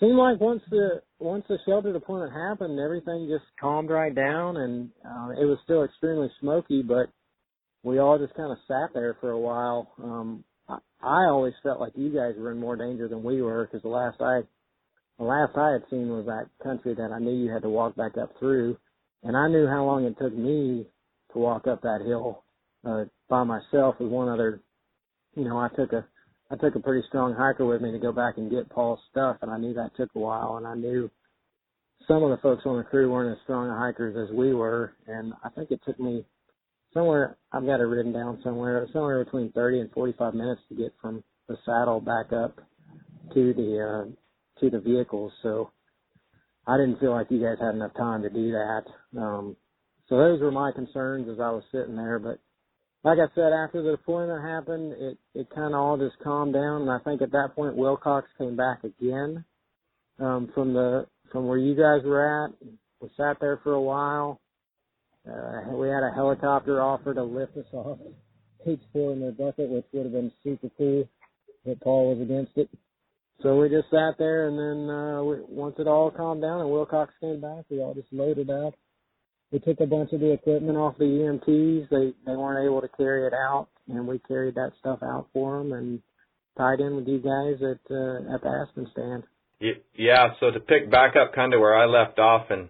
Seemed 0.00 0.16
like 0.16 0.40
once 0.40 0.62
the 0.70 1.02
once 1.20 1.44
the 1.48 1.58
shelter 1.66 1.92
deployment 1.92 2.32
happened, 2.32 2.80
everything 2.80 3.28
just 3.30 3.44
calmed 3.60 3.90
right 3.90 4.14
down, 4.14 4.56
and 4.56 4.90
uh, 5.04 5.30
it 5.40 5.44
was 5.44 5.58
still 5.62 5.84
extremely 5.84 6.30
smoky, 6.40 6.82
but 6.82 7.06
we 7.84 7.98
all 7.98 8.18
just 8.18 8.34
kind 8.34 8.50
of 8.50 8.58
sat 8.66 8.92
there 8.92 9.16
for 9.20 9.30
a 9.30 9.38
while. 9.38 9.92
Um, 10.02 10.44
I, 10.68 10.78
I 11.00 11.26
always 11.26 11.54
felt 11.62 11.78
like 11.78 11.92
you 11.94 12.08
guys 12.08 12.34
were 12.36 12.50
in 12.50 12.58
more 12.58 12.76
danger 12.76 13.06
than 13.06 13.22
we 13.22 13.40
were 13.40 13.66
because 13.66 13.82
the 13.82 13.88
last 13.88 14.20
I 14.20 14.40
the 15.18 15.24
last 15.24 15.56
I 15.56 15.72
had 15.72 15.82
seen 15.90 16.08
was 16.08 16.26
that 16.26 16.48
country 16.62 16.94
that 16.94 17.12
I 17.12 17.18
knew 17.18 17.32
you 17.32 17.50
had 17.50 17.62
to 17.62 17.68
walk 17.68 17.96
back 17.96 18.18
up 18.18 18.30
through, 18.38 18.76
and 19.22 19.36
I 19.36 19.48
knew 19.48 19.66
how 19.66 19.84
long 19.84 20.04
it 20.04 20.16
took 20.18 20.34
me 20.34 20.86
to 21.32 21.38
walk 21.38 21.66
up 21.66 21.82
that 21.82 22.02
hill 22.04 22.42
uh, 22.86 23.04
by 23.28 23.44
myself 23.44 23.96
with 24.00 24.10
one 24.10 24.28
other. 24.28 24.60
You 25.36 25.44
know, 25.44 25.58
I 25.58 25.68
took 25.76 25.92
a 25.92 26.06
I 26.50 26.56
took 26.56 26.74
a 26.74 26.80
pretty 26.80 27.06
strong 27.08 27.34
hiker 27.34 27.64
with 27.64 27.80
me 27.80 27.90
to 27.90 27.98
go 27.98 28.12
back 28.12 28.36
and 28.36 28.50
get 28.50 28.68
Paul's 28.68 29.00
stuff, 29.10 29.38
and 29.42 29.50
I 29.50 29.56
knew 29.56 29.74
that 29.74 29.96
took 29.96 30.10
a 30.14 30.18
while, 30.18 30.56
and 30.56 30.66
I 30.66 30.74
knew 30.74 31.10
some 32.06 32.22
of 32.22 32.30
the 32.30 32.36
folks 32.42 32.62
on 32.66 32.76
the 32.76 32.84
crew 32.84 33.10
weren't 33.10 33.32
as 33.36 33.42
strong 33.44 33.68
hikers 33.70 34.16
as 34.16 34.36
we 34.36 34.52
were, 34.52 34.92
and 35.06 35.32
I 35.42 35.48
think 35.50 35.70
it 35.70 35.80
took 35.86 35.98
me 35.98 36.24
somewhere 36.92 37.36
I've 37.52 37.66
got 37.66 37.80
it 37.80 37.84
written 37.84 38.12
down 38.12 38.40
somewhere 38.44 38.86
somewhere 38.92 39.24
between 39.24 39.52
30 39.52 39.80
and 39.80 39.90
45 39.92 40.34
minutes 40.34 40.60
to 40.68 40.76
get 40.76 40.94
from 41.00 41.24
the 41.48 41.56
saddle 41.66 42.00
back 42.00 42.32
up 42.32 42.56
to 43.34 43.52
the 43.54 44.04
uh, 44.06 44.10
to 44.60 44.70
the 44.70 44.80
vehicles. 44.80 45.32
So 45.42 45.70
I 46.66 46.76
didn't 46.76 47.00
feel 47.00 47.12
like 47.12 47.30
you 47.30 47.40
guys 47.40 47.58
had 47.60 47.74
enough 47.74 47.94
time 47.94 48.22
to 48.22 48.30
do 48.30 48.52
that. 48.52 48.82
Um, 49.18 49.56
so 50.08 50.16
those 50.16 50.40
were 50.40 50.50
my 50.50 50.72
concerns 50.72 51.28
as 51.28 51.40
I 51.40 51.50
was 51.50 51.62
sitting 51.72 51.96
there. 51.96 52.18
But 52.18 52.38
like 53.02 53.18
I 53.18 53.32
said, 53.34 53.52
after 53.52 53.82
the 53.82 53.92
deployment 53.92 54.42
happened, 54.42 54.92
it, 54.92 55.18
it 55.34 55.48
kind 55.54 55.74
of 55.74 55.80
all 55.80 55.98
just 55.98 56.18
calmed 56.22 56.54
down. 56.54 56.82
And 56.82 56.90
I 56.90 56.98
think 56.98 57.22
at 57.22 57.32
that 57.32 57.54
point, 57.54 57.76
Wilcox 57.76 58.28
came 58.38 58.56
back 58.56 58.84
again, 58.84 59.44
um, 60.18 60.50
from 60.54 60.72
the, 60.72 61.06
from 61.32 61.46
where 61.46 61.58
you 61.58 61.74
guys 61.74 62.04
were 62.04 62.44
at. 62.44 62.52
We 63.00 63.08
sat 63.16 63.38
there 63.40 63.60
for 63.62 63.72
a 63.72 63.82
while. 63.82 64.40
Uh, 65.28 65.72
we 65.72 65.88
had 65.88 66.02
a 66.02 66.12
helicopter 66.14 66.82
offer 66.82 67.14
to 67.14 67.22
lift 67.22 67.56
us 67.56 67.64
off 67.72 67.98
H4 68.66 69.12
in 69.12 69.20
their 69.20 69.32
bucket, 69.32 69.68
which 69.70 69.84
would 69.92 70.04
have 70.04 70.12
been 70.12 70.32
super 70.42 70.68
cool, 70.76 71.08
but 71.64 71.80
Paul 71.80 72.14
was 72.14 72.22
against 72.22 72.52
it. 72.56 72.68
So 73.42 73.60
we 73.60 73.68
just 73.68 73.90
sat 73.90 74.16
there, 74.18 74.48
and 74.48 74.58
then 74.58 74.94
uh, 74.94 75.22
we, 75.22 75.36
once 75.48 75.76
it 75.78 75.86
all 75.86 76.10
calmed 76.10 76.42
down 76.42 76.60
and 76.60 76.70
Wilcox 76.70 77.12
came 77.20 77.40
back, 77.40 77.64
we 77.68 77.80
all 77.80 77.94
just 77.94 78.12
loaded 78.12 78.50
up. 78.50 78.74
We 79.52 79.58
took 79.58 79.80
a 79.80 79.86
bunch 79.86 80.12
of 80.12 80.20
the 80.20 80.32
equipment 80.32 80.76
off 80.76 80.98
the 80.98 81.04
EMTs. 81.04 81.88
They 81.88 82.12
they 82.26 82.36
weren't 82.36 82.64
able 82.64 82.80
to 82.80 82.88
carry 82.96 83.26
it 83.26 83.34
out, 83.34 83.68
and 83.88 84.06
we 84.06 84.18
carried 84.20 84.54
that 84.56 84.72
stuff 84.80 85.00
out 85.02 85.28
for 85.32 85.58
them 85.58 85.72
and 85.72 86.02
tied 86.56 86.80
in 86.80 86.96
with 86.96 87.06
you 87.06 87.18
guys 87.18 87.62
at 87.62 87.94
uh, 87.94 88.34
at 88.34 88.42
the 88.42 88.66
Aspen 88.66 88.88
stand. 88.92 89.24
Yeah. 89.94 90.34
So 90.40 90.50
to 90.50 90.60
pick 90.60 90.90
back 90.90 91.14
up 91.16 91.34
kind 91.34 91.54
of 91.54 91.60
where 91.60 91.76
I 91.76 91.86
left 91.86 92.18
off, 92.18 92.46
and 92.50 92.68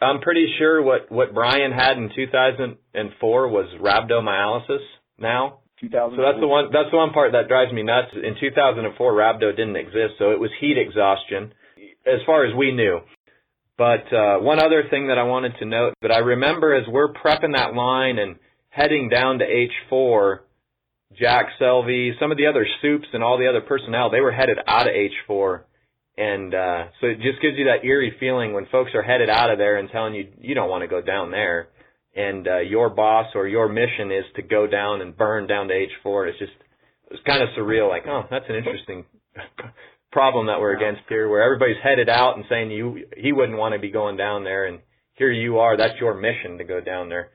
I'm 0.00 0.20
pretty 0.20 0.54
sure 0.58 0.82
what 0.82 1.10
what 1.10 1.34
Brian 1.34 1.72
had 1.72 1.96
in 1.96 2.10
2004 2.14 3.48
was 3.48 3.66
rhabdomyolysis. 3.80 4.84
Now, 5.18 5.60
2000. 5.82 6.16
So 6.16 6.22
that's 6.22 6.40
the 6.40 6.46
one. 6.46 6.70
That's 6.72 6.90
the 6.90 6.96
one 6.96 7.12
part 7.12 7.32
that 7.32 7.48
drives 7.48 7.72
me 7.72 7.82
nuts. 7.82 8.14
In 8.14 8.34
2004, 8.38 9.12
rhabdo 9.12 9.50
didn't 9.54 9.76
exist, 9.76 10.14
so 10.18 10.30
it 10.30 10.40
was 10.40 10.50
heat 10.60 10.78
exhaustion, 10.78 11.52
as 12.06 12.20
far 12.24 12.46
as 12.46 12.54
we 12.54 12.72
knew. 12.72 13.00
But 13.76 14.12
uh, 14.12 14.38
one 14.38 14.60
other 14.60 14.84
thing 14.90 15.08
that 15.08 15.18
I 15.18 15.24
wanted 15.24 15.54
to 15.58 15.64
note 15.64 15.94
that 16.02 16.12
I 16.12 16.18
remember 16.18 16.74
as 16.74 16.86
we're 16.86 17.12
prepping 17.12 17.56
that 17.56 17.74
line 17.74 18.18
and 18.18 18.36
heading 18.68 19.08
down 19.08 19.40
to 19.40 19.44
H4, 19.90 20.40
Jack 21.18 21.46
Selvey, 21.60 22.12
some 22.20 22.30
of 22.30 22.38
the 22.38 22.46
other 22.46 22.66
soups 22.80 23.08
and 23.12 23.24
all 23.24 23.38
the 23.38 23.48
other 23.48 23.60
personnel, 23.60 24.10
they 24.10 24.20
were 24.20 24.32
headed 24.32 24.58
out 24.66 24.86
of 24.86 24.94
H4. 24.94 25.62
And 26.16 26.54
uh, 26.54 26.84
so 27.00 27.06
it 27.06 27.16
just 27.22 27.40
gives 27.40 27.56
you 27.56 27.64
that 27.64 27.84
eerie 27.84 28.14
feeling 28.20 28.52
when 28.52 28.66
folks 28.66 28.92
are 28.94 29.02
headed 29.02 29.30
out 29.30 29.50
of 29.50 29.58
there 29.58 29.78
and 29.78 29.88
telling 29.90 30.14
you 30.14 30.28
you 30.40 30.54
don't 30.54 30.68
want 30.68 30.82
to 30.82 30.88
go 30.88 31.00
down 31.00 31.30
there 31.30 31.68
and 32.14 32.46
uh, 32.46 32.58
your 32.58 32.90
boss 32.90 33.26
or 33.34 33.48
your 33.48 33.68
mission 33.68 34.10
is 34.10 34.24
to 34.36 34.42
go 34.42 34.66
down 34.66 35.00
and 35.00 35.16
burn 35.16 35.46
down 35.46 35.68
to 35.68 35.74
H4. 35.74 36.28
It's 36.28 36.38
just 36.38 36.52
it's 37.10 37.22
kind 37.26 37.42
of 37.42 37.48
surreal. 37.58 37.88
Like, 37.88 38.04
oh, 38.06 38.24
that's 38.30 38.44
an 38.48 38.56
interesting 38.56 39.04
problem 40.12 40.46
that 40.46 40.60
we're 40.60 40.76
against 40.76 41.02
here, 41.08 41.28
where 41.28 41.42
everybody's 41.42 41.82
headed 41.82 42.08
out 42.08 42.36
and 42.36 42.44
saying 42.48 42.70
you 42.70 43.06
he 43.16 43.32
wouldn't 43.32 43.58
want 43.58 43.74
to 43.74 43.78
be 43.78 43.90
going 43.90 44.16
down 44.16 44.44
there, 44.44 44.66
and 44.66 44.80
here 45.14 45.30
you 45.30 45.58
are. 45.58 45.76
That's 45.76 45.98
your 46.00 46.14
mission 46.14 46.58
to 46.58 46.64
go 46.64 46.80
down 46.80 47.08
there. 47.08 47.30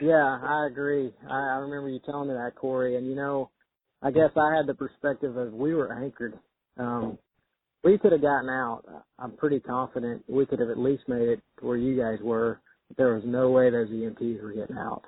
Yeah, 0.00 0.38
I 0.42 0.66
agree. 0.66 1.12
I, 1.28 1.34
I 1.34 1.56
remember 1.58 1.88
you 1.88 2.00
telling 2.04 2.28
me 2.28 2.34
that, 2.34 2.56
Corey. 2.56 2.96
And 2.96 3.06
you 3.06 3.14
know, 3.14 3.50
I 4.02 4.10
guess 4.10 4.30
I 4.36 4.56
had 4.56 4.66
the 4.66 4.74
perspective 4.74 5.36
of 5.36 5.52
we 5.52 5.74
were 5.74 5.92
anchored. 5.92 6.38
Um, 6.76 7.18
we 7.84 7.98
could 7.98 8.12
have 8.12 8.22
gotten 8.22 8.48
out. 8.48 8.82
I'm 9.18 9.32
pretty 9.32 9.60
confident 9.60 10.24
we 10.28 10.46
could 10.46 10.60
have 10.60 10.70
at 10.70 10.78
least 10.78 11.04
made 11.08 11.28
it 11.28 11.40
where 11.60 11.76
you 11.76 11.96
guys 11.96 12.18
were 12.22 12.60
there 12.96 13.14
was 13.14 13.22
no 13.24 13.50
way 13.50 13.70
those 13.70 13.88
EMTs 13.88 14.42
were 14.42 14.52
getting 14.52 14.78
out. 14.78 15.02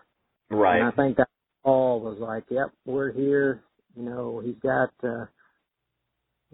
Right. 0.51 0.81
And 0.81 0.89
I 0.89 0.91
think 0.91 1.17
that 1.17 1.29
Paul 1.65 2.01
was 2.01 2.19
like, 2.19 2.45
"Yep, 2.51 2.73
we're 2.85 3.13
here." 3.13 3.63
You 3.97 4.03
know, 4.03 4.43
he's 4.45 4.59
got 4.63 4.91
uh 5.03 5.27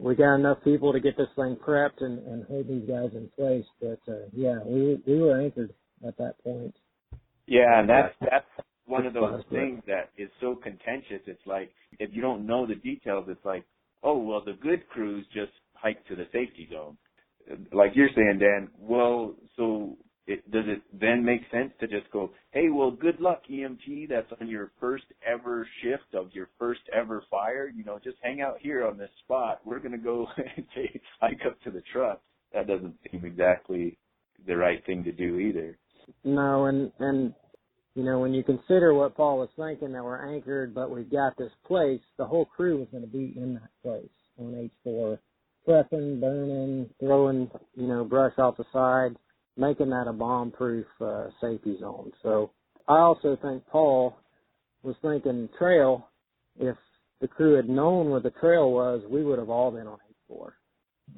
we 0.00 0.14
got 0.14 0.36
enough 0.36 0.58
people 0.64 0.92
to 0.92 1.00
get 1.00 1.16
this 1.16 1.28
thing 1.36 1.56
prepped 1.56 2.00
and, 2.02 2.18
and 2.26 2.44
hold 2.46 2.68
these 2.68 2.88
guys 2.88 3.10
in 3.14 3.30
place. 3.36 3.64
But 3.80 4.00
uh, 4.08 4.26
yeah, 4.32 4.58
we 4.64 5.00
we 5.06 5.20
were 5.20 5.40
anchored 5.40 5.74
at 6.06 6.16
that 6.18 6.42
point. 6.42 6.74
Yeah, 7.46 7.80
and 7.80 7.88
that's 7.88 8.14
that's 8.20 8.46
one 8.86 9.06
of 9.06 9.12
those 9.12 9.42
things 9.50 9.82
that 9.86 10.10
is 10.16 10.30
so 10.40 10.54
contentious. 10.54 11.20
It's 11.26 11.46
like 11.46 11.70
if 11.98 12.10
you 12.12 12.22
don't 12.22 12.46
know 12.46 12.66
the 12.66 12.76
details, 12.76 13.26
it's 13.28 13.44
like, 13.44 13.64
oh 14.02 14.18
well, 14.18 14.42
the 14.44 14.54
good 14.54 14.88
crews 14.88 15.26
just 15.34 15.52
hike 15.74 16.04
to 16.06 16.16
the 16.16 16.24
safety 16.32 16.68
zone. 16.72 16.96
Like 17.72 17.92
you're 17.94 18.10
saying, 18.14 18.38
Dan. 18.38 18.68
Well, 18.78 19.34
so 19.56 19.96
it, 20.30 20.50
does 20.52 20.64
it 20.68 20.80
then 20.92 21.24
make 21.24 21.40
sense 21.50 21.72
to 21.80 21.88
just 21.88 22.10
go, 22.12 22.30
hey, 22.52 22.68
well, 22.70 22.92
good 22.92 23.20
luck, 23.20 23.42
EMT. 23.50 24.08
That's 24.08 24.30
on 24.40 24.46
your 24.46 24.70
first 24.78 25.04
ever 25.26 25.66
shift 25.82 26.14
of 26.14 26.28
your 26.32 26.48
first 26.56 26.80
ever 26.94 27.24
fire. 27.28 27.68
You 27.74 27.84
know, 27.84 27.98
just 28.02 28.16
hang 28.22 28.40
out 28.40 28.58
here 28.60 28.86
on 28.86 28.96
this 28.96 29.10
spot. 29.24 29.60
We're 29.64 29.80
going 29.80 29.92
to 29.92 29.98
go 29.98 30.28
take 30.74 31.02
hike 31.20 31.40
up 31.44 31.60
to 31.62 31.70
the 31.72 31.82
truck. 31.92 32.20
That 32.54 32.68
doesn't 32.68 32.94
seem 33.10 33.24
exactly 33.24 33.98
the 34.46 34.56
right 34.56 34.84
thing 34.86 35.02
to 35.04 35.12
do 35.12 35.38
either. 35.40 35.76
No, 36.24 36.66
and 36.66 36.92
and 36.98 37.34
you 37.94 38.04
know 38.04 38.20
when 38.20 38.32
you 38.32 38.42
consider 38.42 38.94
what 38.94 39.16
Paul 39.16 39.38
was 39.38 39.48
thinking 39.56 39.92
that 39.92 40.04
we're 40.04 40.34
anchored, 40.34 40.74
but 40.74 40.90
we've 40.90 41.10
got 41.10 41.36
this 41.36 41.52
place, 41.66 42.00
the 42.18 42.24
whole 42.24 42.44
crew 42.44 42.78
was 42.78 42.88
going 42.90 43.04
to 43.04 43.10
be 43.10 43.34
in 43.36 43.54
that 43.54 43.70
place 43.82 44.08
on 44.38 44.70
H4, 44.86 45.18
prepping, 45.68 46.20
burning, 46.20 46.88
throwing 46.98 47.50
you 47.74 47.86
know 47.86 48.04
brush 48.04 48.38
off 48.38 48.56
the 48.56 48.64
side 48.72 49.16
making 49.56 49.90
that 49.90 50.06
a 50.08 50.12
bomb-proof 50.12 50.86
uh, 51.00 51.26
safety 51.40 51.76
zone. 51.80 52.12
So 52.22 52.50
I 52.88 52.98
also 52.98 53.36
think 53.42 53.64
Paul 53.66 54.16
was 54.82 54.96
thinking 55.02 55.48
trail. 55.58 56.08
If 56.58 56.76
the 57.20 57.28
crew 57.28 57.54
had 57.54 57.68
known 57.68 58.10
where 58.10 58.20
the 58.20 58.30
trail 58.30 58.70
was, 58.72 59.02
we 59.08 59.22
would 59.22 59.38
have 59.38 59.50
all 59.50 59.70
been 59.70 59.86
on 59.86 59.98
H4. 60.30 60.52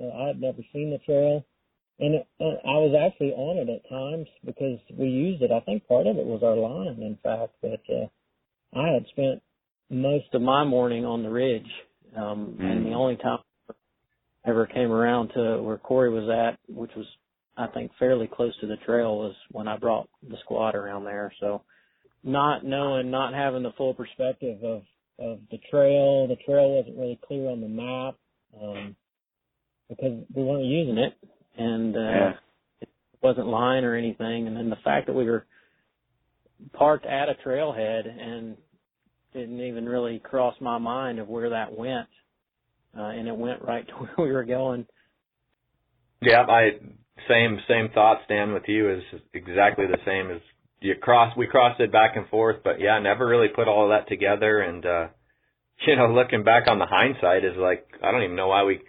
Uh, 0.00 0.22
I 0.22 0.26
had 0.28 0.40
never 0.40 0.58
seen 0.72 0.90
the 0.90 0.98
trail, 1.04 1.44
and 2.00 2.14
it, 2.16 2.28
uh, 2.40 2.44
I 2.44 2.76
was 2.78 2.94
actually 2.98 3.32
on 3.32 3.58
it 3.58 3.70
at 3.70 3.88
times 3.88 4.26
because 4.44 4.78
we 4.98 5.06
used 5.06 5.42
it. 5.42 5.50
I 5.52 5.60
think 5.60 5.86
part 5.86 6.06
of 6.06 6.16
it 6.16 6.26
was 6.26 6.42
our 6.42 6.56
line, 6.56 7.02
in 7.02 7.18
fact. 7.22 7.54
But 7.60 7.82
uh, 7.94 8.06
I 8.78 8.92
had 8.94 9.06
spent 9.10 9.42
most 9.90 10.32
of 10.32 10.42
my 10.42 10.64
morning 10.64 11.04
on 11.04 11.22
the 11.22 11.30
ridge, 11.30 11.70
um, 12.16 12.56
mm. 12.58 12.64
and 12.64 12.86
the 12.86 12.94
only 12.94 13.16
time 13.16 13.38
I 13.68 13.74
ever 14.46 14.66
came 14.66 14.90
around 14.90 15.28
to 15.34 15.62
where 15.62 15.78
Corey 15.78 16.10
was 16.10 16.28
at, 16.28 16.58
which 16.74 16.92
was 16.96 17.06
I 17.56 17.66
think 17.68 17.90
fairly 17.98 18.28
close 18.32 18.58
to 18.60 18.66
the 18.66 18.76
trail 18.86 19.18
was 19.18 19.34
when 19.50 19.68
I 19.68 19.76
brought 19.76 20.08
the 20.28 20.36
squad 20.42 20.74
around 20.74 21.04
there. 21.04 21.32
So 21.40 21.62
not 22.24 22.64
knowing, 22.64 23.10
not 23.10 23.34
having 23.34 23.62
the 23.62 23.72
full 23.76 23.94
perspective 23.94 24.62
of 24.62 24.82
of 25.18 25.38
the 25.50 25.58
trail, 25.70 26.26
the 26.26 26.36
trail 26.46 26.76
wasn't 26.76 26.96
really 26.96 27.20
clear 27.26 27.50
on 27.50 27.60
the 27.60 27.68
map 27.68 28.16
um, 28.60 28.96
because 29.88 30.24
we 30.34 30.42
weren't 30.42 30.64
using 30.64 30.98
it, 30.98 31.12
and 31.56 31.96
uh, 31.96 32.00
yeah. 32.00 32.32
it 32.80 32.88
wasn't 33.22 33.46
line 33.46 33.84
or 33.84 33.94
anything. 33.94 34.46
And 34.46 34.56
then 34.56 34.70
the 34.70 34.76
fact 34.82 35.06
that 35.06 35.12
we 35.12 35.24
were 35.24 35.46
parked 36.72 37.06
at 37.06 37.28
a 37.28 37.36
trailhead 37.46 38.08
and 38.08 38.56
didn't 39.32 39.60
even 39.60 39.86
really 39.86 40.18
cross 40.18 40.54
my 40.60 40.78
mind 40.78 41.18
of 41.18 41.28
where 41.28 41.50
that 41.50 41.76
went, 41.76 42.08
uh, 42.96 43.08
and 43.08 43.28
it 43.28 43.36
went 43.36 43.62
right 43.62 43.86
to 43.88 43.92
where 43.94 44.26
we 44.26 44.32
were 44.32 44.44
going. 44.44 44.86
Yeah, 46.20 46.42
I 46.42 46.78
same 47.28 47.58
same 47.68 47.90
thoughts, 47.90 48.22
Dan, 48.28 48.52
with 48.52 48.64
you 48.66 48.90
is 48.90 49.02
exactly 49.34 49.86
the 49.86 49.98
same 50.06 50.30
as 50.30 50.40
you 50.80 50.94
cross. 51.00 51.36
We 51.36 51.46
crossed 51.46 51.80
it 51.80 51.92
back 51.92 52.16
and 52.16 52.28
forth, 52.28 52.56
but 52.64 52.80
yeah, 52.80 52.98
never 52.98 53.26
really 53.26 53.48
put 53.48 53.68
all 53.68 53.84
of 53.84 53.90
that 53.90 54.08
together. 54.08 54.60
And 54.60 54.84
uh 54.84 55.06
you 55.86 55.96
know, 55.96 56.12
looking 56.12 56.44
back 56.44 56.68
on 56.68 56.78
the 56.78 56.86
hindsight 56.86 57.44
is 57.44 57.56
like 57.56 57.86
I 58.02 58.10
don't 58.10 58.22
even 58.22 58.36
know 58.36 58.48
why 58.48 58.64
we 58.64 58.80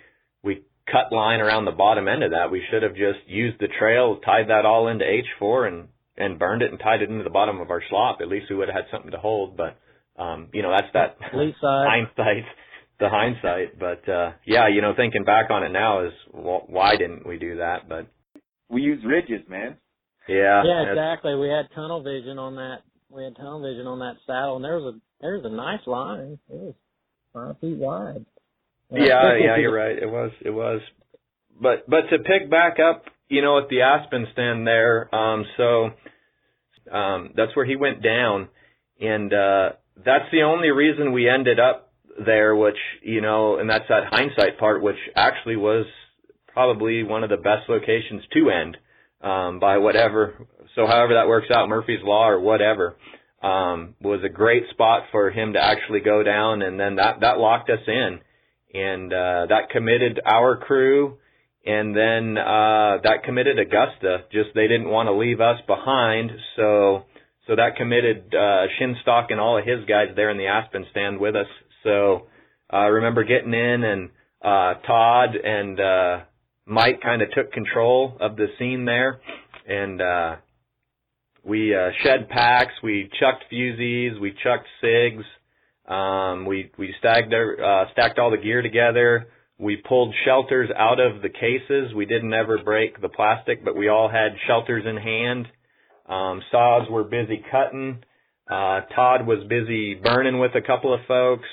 we 0.44 0.64
cut 0.92 1.16
line 1.16 1.40
around 1.40 1.66
the 1.66 1.72
bottom 1.72 2.08
end 2.08 2.24
of 2.24 2.32
that. 2.32 2.52
We 2.52 2.64
should 2.70 2.84
have 2.84 2.96
just 2.96 3.28
used 3.28 3.60
the 3.60 3.70
trail, 3.80 4.20
tied 4.24 4.50
that 4.50 4.66
all 4.66 4.88
into 4.88 5.06
H4 5.06 5.68
and 5.68 5.88
and 6.16 6.38
burned 6.38 6.62
it 6.62 6.72
and 6.72 6.80
tied 6.80 7.02
it 7.02 7.10
into 7.10 7.24
the 7.24 7.30
bottom 7.30 7.60
of 7.60 7.72
our 7.72 7.82
slop. 7.90 8.20
At 8.22 8.28
least 8.28 8.46
we 8.50 8.56
would 8.56 8.70
have 8.70 8.76
had 8.76 8.92
something 8.92 9.12
to 9.12 9.18
hold, 9.18 9.58
but 9.58 9.78
um 10.18 10.48
you 10.54 10.62
know, 10.62 10.72
that's 10.72 10.94
that 10.94 11.18
hindsight 11.32 12.46
the 13.00 13.10
hindsight, 13.10 13.80
but 13.80 14.08
uh 14.10 14.32
yeah, 14.46 14.68
you 14.68 14.82
know, 14.82 14.94
thinking 14.96 15.24
back 15.24 15.50
on 15.50 15.64
it 15.64 15.70
now 15.70 16.06
is 16.06 16.14
well, 16.32 16.64
why 16.68 16.96
didn't 16.96 17.28
we 17.28 17.38
do 17.38 17.58
that? 17.58 17.90
But 17.90 18.08
we 18.74 18.82
use 18.82 19.04
ridges, 19.06 19.48
man. 19.48 19.78
Yeah. 20.28 20.64
Yeah, 20.66 20.90
exactly. 20.90 21.36
We 21.36 21.50
had 21.50 21.74
tunnel 21.76 22.02
vision 22.02 22.40
on 22.40 22.56
that. 22.56 22.78
We 23.10 23.24
had 23.24 23.36
tunnel 23.36 23.62
vision 23.62 23.88
on 23.88 24.00
that 24.00 24.16
saddle, 24.26 24.56
and 24.56 24.66
there 24.66 24.78
was 24.78 24.96
a 24.96 25.00
there 25.22 25.36
was 25.36 25.46
a 25.46 25.56
nice 25.56 25.86
line. 25.86 26.40
It 26.50 26.56
was 26.56 26.74
five 27.34 27.60
feet 27.60 27.78
wide. 27.78 28.26
Yeah, 28.92 29.38
yeah, 29.40 29.58
you're 29.58 29.74
right. 29.74 29.98
It 29.98 30.10
was, 30.10 30.32
it 30.42 30.52
was. 30.52 30.82
But 31.60 31.90
but 31.90 32.10
to 32.12 32.20
pick 32.20 32.50
back 32.50 32.78
up, 32.80 33.06
you 33.28 33.42
know, 33.42 33.58
at 33.60 33.70
the 33.70 33.82
Aspen 33.82 34.28
stand 34.34 34.68
there, 34.68 35.14
um, 35.14 35.46
so 35.58 35.90
um, 36.92 37.32
that's 37.36 37.56
where 37.56 37.66
he 37.66 37.76
went 37.76 38.04
down, 38.04 38.50
and 39.00 39.34
uh, 39.34 39.70
that's 39.98 40.26
the 40.32 40.44
only 40.44 40.70
reason 40.70 41.12
we 41.12 41.30
ended 41.30 41.60
up 41.60 41.92
there. 42.24 42.56
Which 42.56 42.78
you 43.02 43.22
know, 43.22 43.58
and 43.60 43.70
that's 43.70 43.88
that 43.90 44.12
hindsight 44.12 44.60
part, 44.60 44.82
which 44.82 44.98
actually 45.16 45.56
was 45.56 45.86
probably 46.54 47.04
one 47.04 47.24
of 47.24 47.30
the 47.30 47.38
best 47.38 47.68
locations 47.68 48.24
to 48.34 48.50
end 48.50 48.78
um, 49.22 49.60
by 49.60 49.78
whatever. 49.78 50.48
So 50.76 50.86
however 50.88 51.16
that 51.16 51.28
works 51.28 51.48
out, 51.54 51.70
Murphy's 51.70 52.04
Law 52.04 52.30
or 52.30 52.40
whatever, 52.40 52.96
um, 53.42 53.96
was 54.02 54.22
a 54.24 54.30
great 54.30 54.64
spot 54.70 55.04
for 55.12 55.30
him 55.30 55.54
to 55.54 55.60
actually 55.60 56.00
go 56.00 56.24
down, 56.24 56.62
and 56.62 56.80
then 56.80 56.96
that 56.96 57.20
that 57.20 57.38
locked 57.40 57.70
us 57.70 57.82
in, 57.86 58.20
and 58.74 59.12
uh, 59.12 59.46
that 59.50 59.70
committed 59.70 60.22
our 60.26 60.56
crew, 60.58 61.18
and 61.66 61.96
then 61.96 62.38
uh, 62.38 63.00
that 63.04 63.24
committed 63.26 63.60
Augusta. 63.60 64.24
Just 64.32 64.50
they 64.56 64.68
didn't 64.68 64.90
want 64.90 65.08
to 65.08 65.14
leave 65.14 65.42
us 65.42 65.60
behind, 65.68 66.32
so 66.56 67.04
so 67.46 67.56
that 67.58 67.76
committed 67.76 68.34
uh, 68.34 68.68
Shinstock 68.80 69.26
and 69.30 69.42
all 69.42 69.58
of 69.58 69.66
his 69.66 69.84
guys 69.90 70.08
there 70.16 70.30
in 70.30 70.38
the 70.38 70.48
Aspen 70.48 70.86
stand 70.92 71.20
with 71.20 71.36
us. 71.36 71.48
So 71.84 72.28
uh, 72.72 72.78
I 72.78 72.86
remember 72.86 73.26
getting 73.26 73.54
in, 73.54 73.84
and 73.84 74.10
uh, 74.42 74.76
Todd 74.88 75.36
and 75.36 75.80
uh, 75.80 76.20
Mike 76.66 77.02
kind 77.02 77.22
of 77.22 77.30
took 77.32 77.52
control 77.52 78.18
of 78.20 78.36
the 78.38 78.48
scene 78.58 78.86
there, 78.86 79.20
and 79.68 80.02
uh, 80.02 80.36
we 81.44 81.76
uh, 81.76 81.90
shed 82.04 82.30
packs, 82.30 82.74
we 82.82 83.10
chucked 83.20 83.46
fusees, 83.52 84.20
we 84.20 84.34
chucked 84.44 84.68
sigs, 84.82 85.24
um, 85.88 86.46
we 86.46 86.72
we 86.78 86.94
stacked 87.00 87.34
uh, 87.34 87.86
stacked 87.92 88.18
all 88.18 88.32
the 88.32 88.38
gear 88.38 88.62
together. 88.62 89.28
We 89.60 89.78
pulled 89.78 90.16
shelters 90.26 90.70
out 90.76 91.00
of 91.00 91.22
the 91.22 91.30
cases. 91.30 91.94
We 91.94 92.06
didn't 92.06 92.34
ever 92.34 92.64
break 92.64 93.02
the 93.02 93.10
plastic, 93.10 93.64
but 93.64 93.76
we 93.76 93.90
all 93.90 94.10
had 94.10 94.32
shelters 94.48 94.86
in 94.88 94.98
hand. 94.98 95.48
Um, 96.08 96.42
saws 96.52 96.90
were 96.90 97.04
busy 97.04 97.44
cutting. 97.52 98.04
Uh, 98.50 98.82
Todd 98.96 99.28
was 99.28 99.46
busy 99.48 99.96
burning 99.96 100.40
with 100.40 100.52
a 100.56 100.62
couple 100.62 100.94
of 100.94 101.02
folks. 101.08 101.48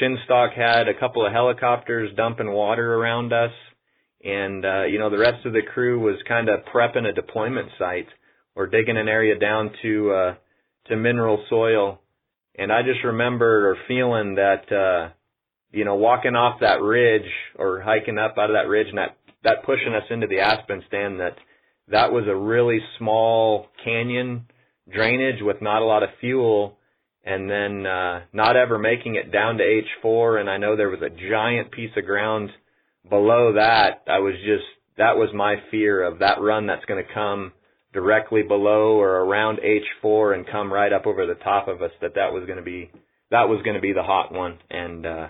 Shinstock 0.00 0.54
had 0.54 0.88
a 0.88 0.98
couple 0.98 1.26
of 1.26 1.32
helicopters 1.32 2.10
dumping 2.16 2.50
water 2.50 2.94
around 2.94 3.32
us 3.32 3.50
and 4.24 4.64
uh, 4.64 4.84
you 4.84 4.98
know 4.98 5.10
the 5.10 5.18
rest 5.18 5.44
of 5.46 5.52
the 5.52 5.62
crew 5.62 5.98
was 6.00 6.16
kind 6.28 6.48
of 6.48 6.60
prepping 6.72 7.08
a 7.08 7.12
deployment 7.12 7.68
site 7.78 8.08
or 8.54 8.66
digging 8.66 8.96
an 8.96 9.08
area 9.08 9.38
down 9.38 9.70
to 9.82 10.12
uh, 10.12 10.34
to 10.86 10.96
mineral 10.96 11.44
soil. 11.48 12.00
And 12.54 12.70
I 12.70 12.82
just 12.82 13.02
remember 13.04 13.70
or 13.70 13.76
feeling 13.88 14.36
that 14.36 14.70
uh, 14.72 15.12
you 15.72 15.84
know 15.84 15.96
walking 15.96 16.36
off 16.36 16.60
that 16.60 16.82
ridge 16.82 17.28
or 17.58 17.80
hiking 17.80 18.18
up 18.18 18.36
out 18.38 18.50
of 18.50 18.54
that 18.54 18.68
ridge 18.68 18.88
and 18.88 18.98
that 18.98 19.16
that 19.42 19.64
pushing 19.64 19.94
us 19.94 20.04
into 20.10 20.26
the 20.26 20.40
aspen 20.40 20.82
stand 20.86 21.20
that 21.20 21.36
that 21.88 22.12
was 22.12 22.24
a 22.28 22.36
really 22.36 22.78
small 22.98 23.66
canyon 23.84 24.46
drainage 24.92 25.42
with 25.42 25.60
not 25.60 25.82
a 25.82 25.84
lot 25.84 26.02
of 26.02 26.10
fuel 26.20 26.78
and 27.24 27.50
then 27.50 27.86
uh 27.86 28.20
not 28.32 28.56
ever 28.56 28.78
making 28.78 29.16
it 29.16 29.32
down 29.32 29.56
to 29.56 29.82
H4 30.04 30.40
and 30.40 30.50
I 30.50 30.58
know 30.58 30.76
there 30.76 30.90
was 30.90 31.02
a 31.02 31.30
giant 31.30 31.72
piece 31.72 31.90
of 31.96 32.04
ground 32.04 32.50
below 33.08 33.54
that, 33.54 34.02
I 34.08 34.18
was 34.18 34.34
just 34.44 34.64
that 34.98 35.16
was 35.16 35.30
my 35.34 35.56
fear 35.70 36.02
of 36.02 36.18
that 36.18 36.40
run 36.40 36.66
that's 36.66 36.84
going 36.84 37.04
to 37.04 37.14
come 37.14 37.52
directly 37.92 38.42
below 38.42 38.98
or 39.00 39.20
around 39.20 39.58
H4 39.58 40.34
and 40.34 40.46
come 40.46 40.72
right 40.72 40.92
up 40.92 41.06
over 41.06 41.26
the 41.26 41.34
top 41.34 41.68
of 41.68 41.82
us. 41.82 41.90
That 42.00 42.14
that 42.14 42.32
was 42.32 42.44
going 42.46 42.58
to 42.58 42.64
be 42.64 42.90
that 43.30 43.48
was 43.48 43.62
going 43.64 43.76
to 43.76 43.80
be 43.80 43.92
the 43.92 44.02
hot 44.02 44.32
one, 44.32 44.58
and 44.70 45.06
uh, 45.06 45.28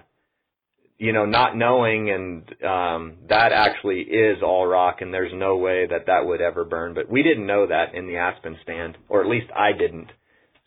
you 0.99 1.13
know, 1.13 1.25
not 1.25 1.57
knowing 1.57 2.11
and 2.11 2.65
um, 2.65 3.17
that 3.29 3.53
actually 3.53 4.03
is 4.03 4.39
all 4.43 4.67
rock, 4.67 5.01
and 5.01 5.13
there's 5.13 5.33
no 5.35 5.57
way 5.57 5.87
that 5.87 6.07
that 6.07 6.27
would 6.27 6.41
ever 6.41 6.65
burn. 6.65 6.95
But 6.95 7.11
we 7.11 7.23
didn't 7.23 7.47
know 7.47 7.67
that 7.67 7.95
in 7.95 8.07
the 8.07 8.17
Aspen 8.17 8.57
stand, 8.63 8.97
or 9.09 9.21
at 9.21 9.29
least 9.29 9.47
I 9.55 9.73
didn't. 9.73 10.11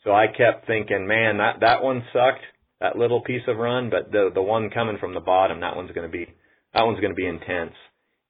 So 0.04 0.12
I 0.12 0.28
kept 0.28 0.68
thinking, 0.68 1.08
man, 1.08 1.38
that 1.38 1.62
that 1.62 1.84
one 1.84 2.04
sucked, 2.12 2.44
that 2.82 2.98
little 2.98 3.22
piece 3.22 3.44
of 3.48 3.58
run, 3.58 3.90
but 3.90 4.12
the 4.12 4.30
the 4.34 4.42
one 4.42 4.70
coming 4.70 4.98
from 5.00 5.14
the 5.14 5.20
bottom, 5.20 5.62
that 5.62 5.76
one's 5.76 5.92
going 5.92 6.10
to 6.10 6.18
be 6.18 6.28
that 6.76 6.86
one's 6.86 7.00
going 7.00 7.12
to 7.12 7.16
be 7.16 7.26
intense. 7.26 7.74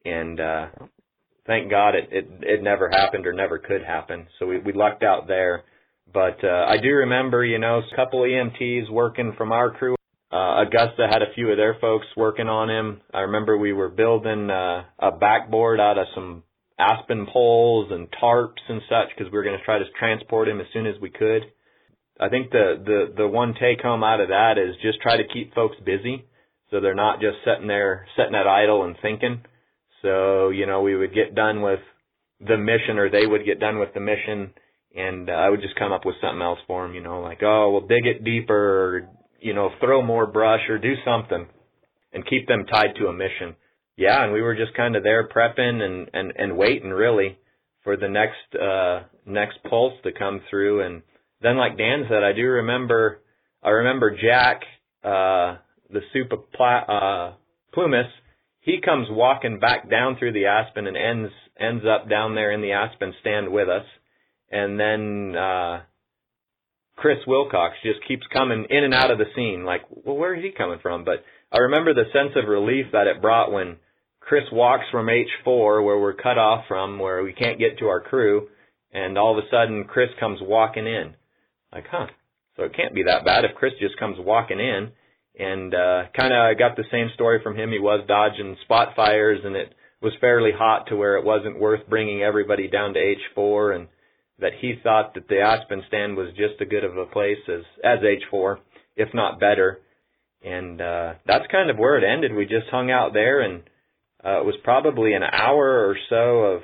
And 0.05 0.39
uh, 0.39 0.67
thank 1.47 1.69
God 1.69 1.95
it, 1.95 2.09
it 2.11 2.27
it 2.41 2.63
never 2.63 2.89
happened 2.89 3.25
or 3.25 3.33
never 3.33 3.57
could 3.57 3.83
happen. 3.83 4.27
So 4.39 4.45
we 4.45 4.59
we 4.59 4.71
lucked 4.71 5.03
out 5.03 5.27
there. 5.27 5.63
But 6.13 6.43
uh, 6.43 6.65
I 6.69 6.77
do 6.77 6.89
remember, 6.89 7.43
you 7.43 7.57
know, 7.57 7.79
a 7.79 7.95
couple 7.95 8.21
EMTs 8.21 8.91
working 8.91 9.33
from 9.37 9.51
our 9.51 9.71
crew. 9.71 9.95
Uh, 10.31 10.63
Augusta 10.63 11.07
had 11.09 11.23
a 11.23 11.33
few 11.33 11.49
of 11.49 11.57
their 11.57 11.77
folks 11.81 12.05
working 12.15 12.47
on 12.47 12.69
him. 12.69 13.01
I 13.13 13.21
remember 13.21 13.57
we 13.57 13.73
were 13.73 13.89
building 13.89 14.49
uh, 14.49 14.83
a 14.99 15.11
backboard 15.11 15.79
out 15.79 15.97
of 15.97 16.05
some 16.13 16.43
aspen 16.77 17.25
poles 17.31 17.91
and 17.91 18.07
tarps 18.21 18.61
and 18.69 18.81
such 18.87 19.15
because 19.17 19.31
we 19.31 19.37
were 19.37 19.43
going 19.43 19.57
to 19.57 19.65
try 19.65 19.79
to 19.79 19.85
transport 19.97 20.47
him 20.47 20.61
as 20.61 20.67
soon 20.73 20.85
as 20.85 20.95
we 21.01 21.09
could. 21.09 21.43
I 22.19 22.29
think 22.29 22.51
the 22.51 22.81
the 22.85 23.23
the 23.23 23.27
one 23.27 23.55
take 23.59 23.81
home 23.81 24.03
out 24.03 24.21
of 24.21 24.29
that 24.29 24.57
is 24.57 24.75
just 24.81 25.01
try 25.01 25.17
to 25.17 25.27
keep 25.33 25.55
folks 25.55 25.75
busy 25.83 26.25
so 26.75 26.81
they're 26.81 26.93
not 26.93 27.21
just 27.21 27.37
sitting 27.45 27.67
there, 27.67 28.05
sitting 28.17 28.35
at 28.35 28.47
idle 28.47 28.83
and 28.83 28.97
thinking. 29.01 29.41
So, 30.01 30.49
you 30.49 30.65
know, 30.65 30.81
we 30.81 30.93
would 30.93 31.13
get 31.13 31.33
done 31.33 31.61
with 31.61 31.79
the 32.45 32.57
mission 32.57 32.99
or 32.99 33.09
they 33.09 33.25
would 33.25 33.45
get 33.45 33.61
done 33.61 33.79
with 33.79 33.93
the 33.93 34.01
mission 34.01 34.53
and 34.93 35.29
uh, 35.29 35.33
I 35.33 35.49
would 35.49 35.61
just 35.61 35.79
come 35.79 35.93
up 35.93 36.05
with 36.05 36.15
something 36.21 36.41
else 36.41 36.59
for 36.67 36.85
them, 36.85 36.93
you 36.93 37.01
know, 37.01 37.21
like, 37.21 37.39
oh, 37.43 37.71
well, 37.71 37.87
dig 37.87 38.05
it 38.05 38.25
deeper 38.25 38.53
or, 38.53 39.09
you 39.39 39.53
know, 39.53 39.69
throw 39.79 40.01
more 40.01 40.27
brush 40.27 40.67
or 40.67 40.77
do 40.77 40.95
something 41.05 41.47
and 42.11 42.27
keep 42.27 42.45
them 42.45 42.65
tied 42.65 42.95
to 42.97 43.07
a 43.07 43.13
mission. 43.13 43.55
Yeah, 43.95 44.21
and 44.21 44.33
we 44.33 44.41
were 44.41 44.55
just 44.55 44.75
kind 44.75 44.97
of 44.97 45.03
there 45.03 45.29
prepping 45.29 45.81
and, 45.81 46.09
and, 46.13 46.33
and 46.37 46.57
waiting 46.57 46.89
really 46.89 47.37
for 47.85 47.95
the 47.95 48.09
next, 48.09 48.61
uh, 48.61 49.03
next 49.25 49.59
pulse 49.69 49.93
to 50.03 50.11
come 50.11 50.41
through. 50.49 50.85
And 50.85 51.03
then 51.41 51.57
like 51.57 51.77
Dan 51.77 52.03
said, 52.09 52.21
I 52.21 52.33
do 52.33 52.43
remember, 52.43 53.21
I 53.63 53.69
remember 53.69 54.11
Jack, 54.21 54.63
uh, 55.05 55.57
the 55.91 56.01
super 56.13 56.37
uh, 56.59 57.33
Plumas, 57.73 58.07
he 58.61 58.79
comes 58.83 59.07
walking 59.09 59.59
back 59.59 59.89
down 59.89 60.17
through 60.17 60.33
the 60.33 60.45
aspen 60.45 60.87
and 60.87 60.97
ends 60.97 61.31
ends 61.57 61.83
up 61.85 62.09
down 62.09 62.35
there 62.35 62.51
in 62.51 62.61
the 62.61 62.71
aspen 62.71 63.13
stand 63.21 63.49
with 63.51 63.69
us, 63.69 63.85
and 64.51 64.79
then 64.79 65.35
uh, 65.35 65.81
Chris 66.95 67.19
Wilcox 67.27 67.75
just 67.83 68.05
keeps 68.07 68.25
coming 68.33 68.65
in 68.69 68.83
and 68.83 68.93
out 68.93 69.11
of 69.11 69.17
the 69.17 69.31
scene. 69.35 69.65
Like, 69.65 69.81
well, 69.89 70.17
where 70.17 70.35
is 70.35 70.43
he 70.43 70.51
coming 70.51 70.79
from? 70.81 71.05
But 71.05 71.23
I 71.51 71.59
remember 71.59 71.93
the 71.93 72.11
sense 72.11 72.31
of 72.35 72.49
relief 72.49 72.87
that 72.91 73.07
it 73.07 73.21
brought 73.21 73.51
when 73.51 73.77
Chris 74.19 74.45
walks 74.51 74.85
from 74.91 75.07
H4, 75.07 75.85
where 75.85 75.99
we're 75.99 76.13
cut 76.13 76.37
off 76.37 76.65
from, 76.67 76.99
where 76.99 77.23
we 77.23 77.33
can't 77.33 77.59
get 77.59 77.77
to 77.79 77.87
our 77.87 78.01
crew, 78.01 78.47
and 78.91 79.17
all 79.17 79.37
of 79.37 79.43
a 79.43 79.47
sudden 79.51 79.83
Chris 79.83 80.09
comes 80.19 80.39
walking 80.41 80.87
in. 80.87 81.15
Like, 81.71 81.85
huh? 81.91 82.07
So 82.55 82.63
it 82.63 82.75
can't 82.75 82.95
be 82.95 83.03
that 83.03 83.25
bad 83.25 83.45
if 83.45 83.55
Chris 83.55 83.73
just 83.79 83.99
comes 83.99 84.17
walking 84.19 84.59
in 84.59 84.91
and 85.37 85.73
uh, 85.73 86.03
kind 86.15 86.33
of 86.33 86.57
got 86.57 86.75
the 86.75 86.85
same 86.91 87.09
story 87.13 87.39
from 87.43 87.57
him. 87.57 87.71
He 87.71 87.79
was 87.79 88.05
dodging 88.07 88.55
spot 88.63 88.95
fires, 88.95 89.39
and 89.43 89.55
it 89.55 89.73
was 90.01 90.13
fairly 90.21 90.51
hot 90.55 90.87
to 90.87 90.95
where 90.95 91.17
it 91.17 91.25
wasn't 91.25 91.59
worth 91.59 91.89
bringing 91.89 92.21
everybody 92.21 92.67
down 92.67 92.93
to 92.93 93.15
H4, 93.35 93.75
and 93.75 93.87
that 94.39 94.53
he 94.59 94.75
thought 94.83 95.13
that 95.15 95.27
the 95.27 95.39
Aspen 95.39 95.83
stand 95.87 96.15
was 96.15 96.29
just 96.29 96.61
as 96.61 96.67
good 96.69 96.83
of 96.83 96.97
a 96.97 97.05
place 97.05 97.37
as 97.47 97.63
as 97.83 97.99
H4, 97.99 98.57
if 98.95 99.09
not 99.13 99.39
better. 99.39 99.81
And 100.43 100.79
uh, 100.79 101.13
that's 101.25 101.51
kind 101.51 101.69
of 101.69 101.77
where 101.77 101.97
it 101.97 102.03
ended. 102.03 102.33
We 102.33 102.45
just 102.45 102.69
hung 102.69 102.91
out 102.91 103.13
there, 103.13 103.41
and 103.41 103.63
uh, 104.23 104.41
it 104.41 104.45
was 104.45 104.55
probably 104.63 105.13
an 105.13 105.23
hour 105.23 105.87
or 105.87 105.97
so 106.09 106.39
of 106.39 106.61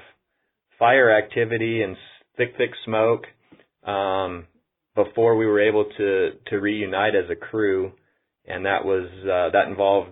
fire 0.77 1.11
activity 1.11 1.81
and 1.81 1.95
thick, 2.37 2.53
thick 2.57 2.71
smoke 2.85 3.25
um, 3.83 4.45
before 4.95 5.35
we 5.35 5.45
were 5.45 5.61
able 5.61 5.85
to 5.97 6.31
to 6.47 6.57
reunite 6.57 7.15
as 7.15 7.29
a 7.29 7.35
crew 7.35 7.93
and 8.45 8.65
that 8.65 8.85
was 8.85 9.07
uh, 9.23 9.51
that 9.51 9.67
involved 9.67 10.09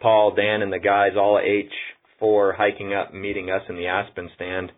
Paul, 0.00 0.34
Dan, 0.34 0.62
and 0.62 0.72
the 0.72 0.78
guys 0.78 1.12
all 1.16 1.38
at 1.38 1.44
H4 1.44 2.56
hiking 2.56 2.94
up 2.94 3.12
meeting 3.12 3.50
us 3.50 3.62
in 3.68 3.76
the 3.76 3.86
Aspen 3.86 4.30
stand. 4.34 4.72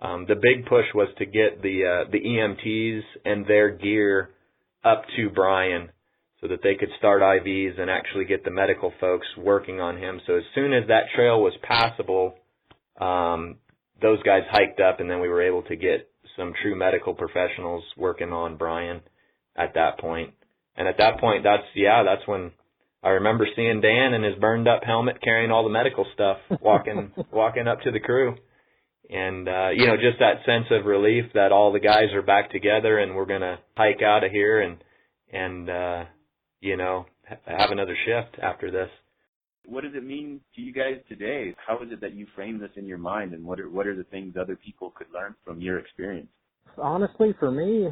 Um, 0.00 0.26
the 0.28 0.34
big 0.34 0.66
push 0.66 0.86
was 0.94 1.08
to 1.18 1.24
get 1.24 1.62
the 1.62 2.04
uh, 2.06 2.10
the 2.10 2.20
EMTs 2.20 3.02
and 3.24 3.46
their 3.46 3.70
gear 3.70 4.30
up 4.84 5.04
to 5.16 5.30
Brian 5.30 5.88
so 6.40 6.48
that 6.48 6.60
they 6.62 6.74
could 6.74 6.90
start 6.98 7.22
IVs 7.22 7.80
and 7.80 7.88
actually 7.88 8.26
get 8.26 8.44
the 8.44 8.50
medical 8.50 8.92
folks 9.00 9.26
working 9.38 9.80
on 9.80 9.96
him. 9.96 10.20
So 10.26 10.36
as 10.36 10.42
soon 10.54 10.74
as 10.74 10.86
that 10.88 11.04
trail 11.14 11.40
was 11.40 11.54
passable, 11.62 12.34
um, 13.00 13.56
those 14.02 14.22
guys 14.24 14.42
hiked 14.50 14.80
up 14.80 15.00
and 15.00 15.10
then 15.10 15.20
we 15.20 15.28
were 15.28 15.42
able 15.42 15.62
to 15.62 15.76
get 15.76 16.10
some 16.36 16.52
true 16.62 16.76
medical 16.76 17.14
professionals 17.14 17.82
working 17.96 18.32
on 18.32 18.56
Brian 18.56 19.00
at 19.56 19.72
that 19.74 19.98
point. 19.98 20.34
And 20.76 20.88
at 20.88 20.98
that 20.98 21.20
point, 21.20 21.44
that's, 21.44 21.64
yeah, 21.74 22.02
that's 22.04 22.26
when 22.26 22.52
I 23.02 23.10
remember 23.10 23.46
seeing 23.54 23.80
Dan 23.80 24.14
in 24.14 24.22
his 24.22 24.34
burned 24.36 24.66
up 24.66 24.82
helmet 24.84 25.22
carrying 25.22 25.50
all 25.50 25.64
the 25.64 25.70
medical 25.70 26.06
stuff 26.14 26.38
walking, 26.60 27.12
walking 27.32 27.68
up 27.68 27.80
to 27.82 27.90
the 27.90 28.00
crew. 28.00 28.36
And, 29.10 29.48
uh, 29.48 29.68
you 29.74 29.86
know, 29.86 29.96
just 29.96 30.18
that 30.20 30.44
sense 30.46 30.66
of 30.70 30.86
relief 30.86 31.26
that 31.34 31.52
all 31.52 31.72
the 31.72 31.80
guys 31.80 32.12
are 32.14 32.22
back 32.22 32.50
together 32.50 32.98
and 32.98 33.14
we're 33.14 33.26
going 33.26 33.42
to 33.42 33.58
hike 33.76 34.02
out 34.02 34.24
of 34.24 34.30
here 34.32 34.62
and, 34.62 34.82
and, 35.30 35.70
uh, 35.70 36.04
you 36.60 36.76
know, 36.78 37.06
have 37.26 37.70
another 37.70 37.96
shift 38.06 38.42
after 38.42 38.70
this. 38.70 38.88
What 39.66 39.82
does 39.82 39.92
it 39.94 40.04
mean 40.04 40.40
to 40.54 40.60
you 40.60 40.72
guys 40.72 40.96
today? 41.08 41.54
How 41.66 41.82
is 41.82 41.90
it 41.90 42.00
that 42.00 42.14
you 42.14 42.26
frame 42.34 42.58
this 42.58 42.70
in 42.76 42.86
your 42.86 42.98
mind, 42.98 43.32
and 43.32 43.44
what 43.44 43.58
are 43.58 43.70
what 43.70 43.86
are 43.86 43.96
the 43.96 44.04
things 44.04 44.34
other 44.38 44.56
people 44.56 44.90
could 44.90 45.06
learn 45.12 45.34
from 45.44 45.60
your 45.60 45.78
experience? 45.78 46.28
Honestly, 46.76 47.34
for 47.38 47.50
me, 47.50 47.88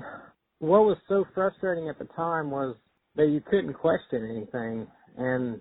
what 0.62 0.84
was 0.84 0.96
so 1.08 1.24
frustrating 1.34 1.88
at 1.88 1.98
the 1.98 2.04
time 2.14 2.50
was 2.50 2.76
that 3.16 3.26
you 3.26 3.40
couldn't 3.40 3.74
question 3.74 4.28
anything, 4.30 4.86
and 5.16 5.60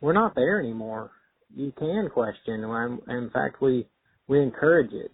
we're 0.00 0.14
not 0.14 0.34
there 0.34 0.58
anymore. 0.58 1.10
You 1.54 1.70
can 1.78 2.08
question. 2.08 2.64
And 2.64 3.00
in 3.08 3.30
fact, 3.30 3.60
we 3.60 3.86
we 4.28 4.40
encourage 4.40 4.92
it. 4.92 5.12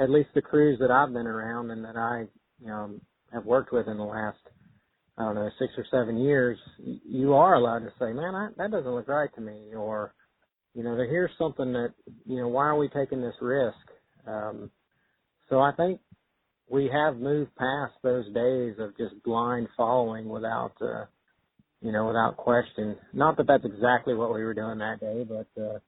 At 0.00 0.08
least 0.08 0.30
the 0.34 0.40
crews 0.40 0.78
that 0.80 0.90
I've 0.90 1.12
been 1.12 1.26
around 1.26 1.70
and 1.70 1.84
that 1.84 1.96
I, 1.96 2.24
you 2.58 2.68
know, 2.68 2.98
have 3.32 3.44
worked 3.44 3.72
with 3.72 3.86
in 3.88 3.98
the 3.98 4.04
last 4.04 4.38
I 5.18 5.24
don't 5.24 5.34
know, 5.34 5.50
six 5.58 5.72
or 5.76 5.84
seven 5.90 6.16
years, 6.18 6.58
you 6.78 7.34
are 7.34 7.54
allowed 7.54 7.80
to 7.80 7.92
say, 8.00 8.12
man, 8.12 8.34
I, 8.34 8.48
that 8.56 8.70
doesn't 8.70 8.90
look 8.90 9.06
right 9.06 9.30
to 9.34 9.40
me, 9.40 9.74
or, 9.76 10.12
you 10.74 10.82
know, 10.82 10.96
here's 10.96 11.30
something 11.38 11.72
that, 11.74 11.92
you 12.26 12.38
know, 12.38 12.48
why 12.48 12.64
are 12.64 12.76
we 12.76 12.88
taking 12.88 13.20
this 13.20 13.36
risk? 13.40 13.76
Um, 14.26 14.70
so 15.48 15.60
I 15.60 15.72
think 15.76 16.00
we 16.74 16.90
have 16.92 17.16
moved 17.16 17.54
past 17.56 17.94
those 18.02 18.26
days 18.34 18.74
of 18.78 18.96
just 18.96 19.22
blind 19.24 19.68
following 19.76 20.28
without, 20.28 20.72
uh, 20.80 21.04
you 21.80 21.92
know, 21.92 22.06
without 22.06 22.36
question. 22.36 22.96
Not 23.12 23.36
that 23.36 23.46
that's 23.46 23.64
exactly 23.64 24.14
what 24.14 24.34
we 24.34 24.44
were 24.44 24.54
doing 24.54 24.78
that 24.78 25.00
day, 25.00 25.24
but, 25.24 25.62
uh, 25.62 25.78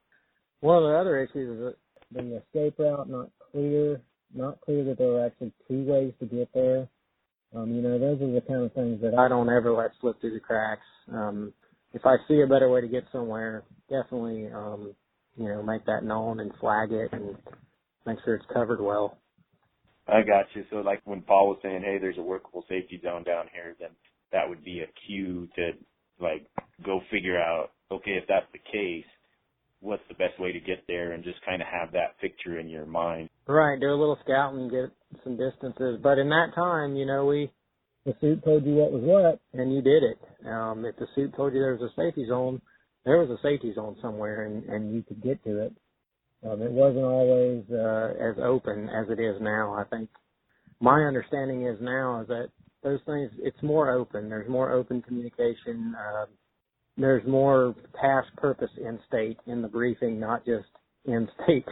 one 0.61 0.83
of 0.83 0.85
the 0.85 0.97
other 0.97 1.19
issues 1.23 1.75
is 1.75 1.75
the 2.13 2.37
escape 2.37 2.79
route 2.79 3.09
not 3.09 3.31
clear, 3.53 4.01
not 4.35 4.61
clear 4.63 4.85
that 4.85 4.99
there 4.99 5.09
were 5.09 5.27
actually 5.27 5.53
two 5.69 5.85
ways 5.85 6.13
to 6.21 6.27
get 6.27 6.49
there 6.55 6.89
um, 7.55 7.75
you 7.75 7.81
know, 7.81 7.99
those 7.99 8.21
are 8.21 8.33
the 8.33 8.41
kind 8.41 8.65
of 8.65 8.73
things 8.73 9.01
that 9.03 9.15
I 9.15 9.29
don't 9.29 9.49
ever 9.49 9.73
let 9.73 9.93
slip 10.01 10.21
through 10.21 10.35
the 10.35 10.41
cracks. 10.41 10.87
Um, 11.13 11.53
if 11.95 12.05
I 12.05 12.17
see 12.29 12.41
a 12.43 12.47
better 12.47 12.69
way 12.69 12.81
to 12.81 12.89
get 12.89 13.05
somewhere, 13.13 13.63
definitely, 13.89 14.49
um, 14.53 14.95
you 15.37 15.49
know, 15.49 15.63
make 15.63 15.87
that 15.87 16.05
known 16.05 16.41
and 16.41 16.53
flag 16.61 16.93
it 16.93 17.11
and 17.13 17.37
make 18.05 18.19
sure 18.25 18.35
it's 18.35 18.45
covered 18.53 18.81
well. 18.81 19.19
I 20.09 20.23
got 20.23 20.47
you. 20.55 20.65
So 20.71 20.77
like 20.77 21.01
when 21.05 21.23
Paul 21.23 21.49
was 21.49 21.59
saying, 21.63 21.83
hey, 21.85 21.99
there's 22.01 22.19
a 22.19 22.23
workable 22.23 22.65
safety 22.69 23.01
zone 23.03 23.25
down 23.25 23.47
here, 23.53 23.75
then 23.81 23.91
that 24.33 24.49
would 24.49 24.65
be 24.65 24.81
a 24.81 25.07
cue 25.07 25.49
to 25.57 25.73
like 26.21 26.47
go 26.85 27.01
figure 27.11 27.41
out, 27.41 27.73
okay, 27.91 28.13
if 28.13 28.25
that's 28.29 28.47
the 28.53 28.59
case, 28.59 29.05
what's 29.81 30.03
the 30.09 30.15
best 30.15 30.39
way 30.41 30.53
to 30.53 30.61
get 30.61 30.85
there 30.89 31.13
and 31.13 31.25
just 31.25 31.45
kind 31.45 31.61
of 31.61 31.69
have 31.69 31.93
that 31.93 32.19
picture 32.21 32.59
in 32.59 32.69
your 32.69 32.87
mind. 32.87 33.29
Right, 33.47 33.79
do 33.79 33.89
a 33.89 33.91
little 33.91 34.19
scouting, 34.25 34.69
get 34.69 34.91
some 35.23 35.37
distances. 35.37 36.01
But 36.03 36.19
in 36.19 36.29
that 36.31 36.53
time, 36.55 36.97
you 36.97 37.07
know, 37.07 37.27
we 37.27 37.51
the 38.05 38.15
suit 38.21 38.45
told 38.45 38.65
you 38.65 38.75
what 38.75 38.93
was 38.93 39.03
what, 39.03 39.41
and 39.53 39.75
you 39.75 39.83
did 39.83 40.03
it. 40.05 40.19
Um, 40.47 40.85
if 40.85 40.97
the 40.97 41.07
suit 41.15 41.35
told 41.37 41.53
you 41.53 41.61
there 41.61 41.77
was 41.77 41.91
a 41.91 42.01
safety 42.01 42.27
zone, 42.29 42.63
there 43.05 43.19
was 43.19 43.31
a 43.31 43.43
safety 43.43 43.75
zone 43.75 43.97
somewhere, 44.01 44.45
and 44.45 44.65
and 44.65 44.95
you 44.95 45.03
could 45.03 45.23
get 45.23 45.43
to 45.45 45.65
it. 45.65 45.73
Um, 46.45 46.63
it 46.63 46.71
wasn't 46.71 47.05
always 47.05 47.65
uh, 47.71 48.15
as 48.21 48.37
open 48.43 48.89
as 48.89 49.09
it 49.11 49.21
is 49.21 49.41
now. 49.41 49.75
I 49.75 49.85
think 49.85 50.09
my 50.81 51.03
understanding 51.05 51.67
is 51.67 51.79
now 51.81 52.21
is 52.23 52.29
that 52.29 52.49
those 52.83 53.01
things 53.07 53.31
it's 53.39 53.63
more 53.63 53.91
open. 53.91 54.29
There's 54.29 54.49
more 54.49 54.73
open 54.73 55.03
communication. 55.03 55.95
Uh, 55.99 56.27
there's 56.97 57.27
more 57.27 57.75
task 58.01 58.29
purpose 58.37 58.71
end 58.85 59.01
state 59.09 59.39
in 59.47 59.63
the 59.63 59.69
briefing, 59.69 60.21
not 60.21 60.45
just 60.45 60.69
end 61.09 61.29
state. 61.45 61.67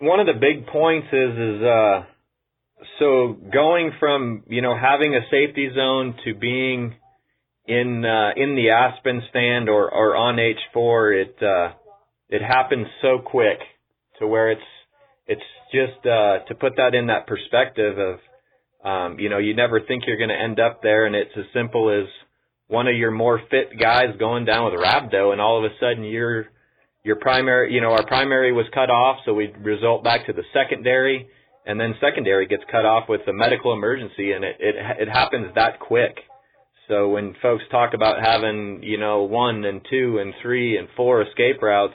One 0.00 0.20
of 0.20 0.26
the 0.26 0.34
big 0.34 0.66
points 0.66 1.08
is 1.12 1.38
is 1.38 1.62
uh 1.62 2.02
so 2.98 3.36
going 3.52 3.92
from 3.98 4.44
you 4.48 4.62
know 4.62 4.76
having 4.76 5.14
a 5.14 5.20
safety 5.30 5.70
zone 5.74 6.14
to 6.24 6.34
being 6.34 6.94
in 7.66 8.04
uh, 8.04 8.30
in 8.36 8.56
the 8.56 8.70
Aspen 8.70 9.22
stand 9.30 9.68
or 9.68 9.92
or 9.92 10.16
on 10.16 10.36
H4, 10.36 11.22
it 11.22 11.42
uh, 11.42 11.72
it 12.28 12.42
happens 12.42 12.86
so 13.02 13.18
quick 13.18 13.58
to 14.20 14.26
where 14.26 14.50
it's 14.50 14.62
it's 15.26 15.42
just 15.72 16.06
uh, 16.06 16.40
to 16.48 16.54
put 16.54 16.76
that 16.76 16.94
in 16.94 17.08
that 17.08 17.26
perspective 17.26 17.98
of 17.98 18.18
um, 18.84 19.18
you 19.18 19.28
know 19.28 19.38
you 19.38 19.54
never 19.54 19.80
think 19.80 20.04
you're 20.06 20.16
going 20.16 20.30
to 20.30 20.40
end 20.40 20.60
up 20.60 20.82
there, 20.82 21.06
and 21.06 21.14
it's 21.14 21.36
as 21.36 21.44
simple 21.52 21.90
as 21.90 22.08
one 22.68 22.86
of 22.86 22.94
your 22.94 23.10
more 23.10 23.40
fit 23.50 23.78
guys 23.78 24.14
going 24.18 24.44
down 24.44 24.70
with 24.70 24.80
rhabdo, 24.80 25.32
and 25.32 25.40
all 25.40 25.58
of 25.58 25.70
a 25.70 25.74
sudden 25.80 26.04
you're 26.04 26.46
your 27.02 27.16
primary, 27.16 27.72
you 27.72 27.80
know, 27.80 27.92
our 27.92 28.06
primary 28.06 28.52
was 28.52 28.66
cut 28.74 28.90
off, 28.90 29.20
so 29.24 29.32
we 29.32 29.52
result 29.62 30.04
back 30.04 30.26
to 30.26 30.32
the 30.32 30.42
secondary, 30.52 31.28
and 31.64 31.80
then 31.80 31.94
secondary 32.00 32.46
gets 32.46 32.62
cut 32.70 32.84
off 32.84 33.08
with 33.08 33.22
a 33.26 33.32
medical 33.32 33.72
emergency, 33.72 34.32
and 34.32 34.44
it 34.44 34.56
it 34.60 34.74
it 35.00 35.08
happens 35.08 35.54
that 35.54 35.80
quick. 35.80 36.16
So 36.88 37.08
when 37.10 37.34
folks 37.40 37.62
talk 37.70 37.94
about 37.94 38.20
having, 38.20 38.82
you 38.82 38.98
know, 38.98 39.22
one 39.22 39.64
and 39.64 39.80
two 39.88 40.18
and 40.20 40.34
three 40.42 40.76
and 40.76 40.88
four 40.96 41.22
escape 41.22 41.62
routes, 41.62 41.94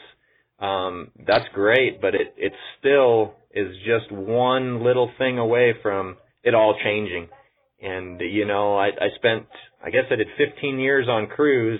um, 0.60 1.12
that's 1.26 1.46
great, 1.54 2.02
but 2.02 2.16
it 2.16 2.34
it 2.38 2.54
still 2.80 3.36
is 3.54 3.76
just 3.86 4.12
one 4.12 4.84
little 4.84 5.12
thing 5.18 5.38
away 5.38 5.74
from 5.82 6.18
it 6.44 6.54
all 6.54 6.76
changing. 6.84 7.28
And 7.82 8.20
you 8.22 8.46
know, 8.46 8.76
I, 8.76 8.88
I 8.88 9.10
spent, 9.16 9.48
I 9.84 9.90
guess 9.90 10.06
I 10.10 10.16
did 10.16 10.28
15 10.38 10.80
years 10.80 11.08
on 11.10 11.28
crews, 11.28 11.80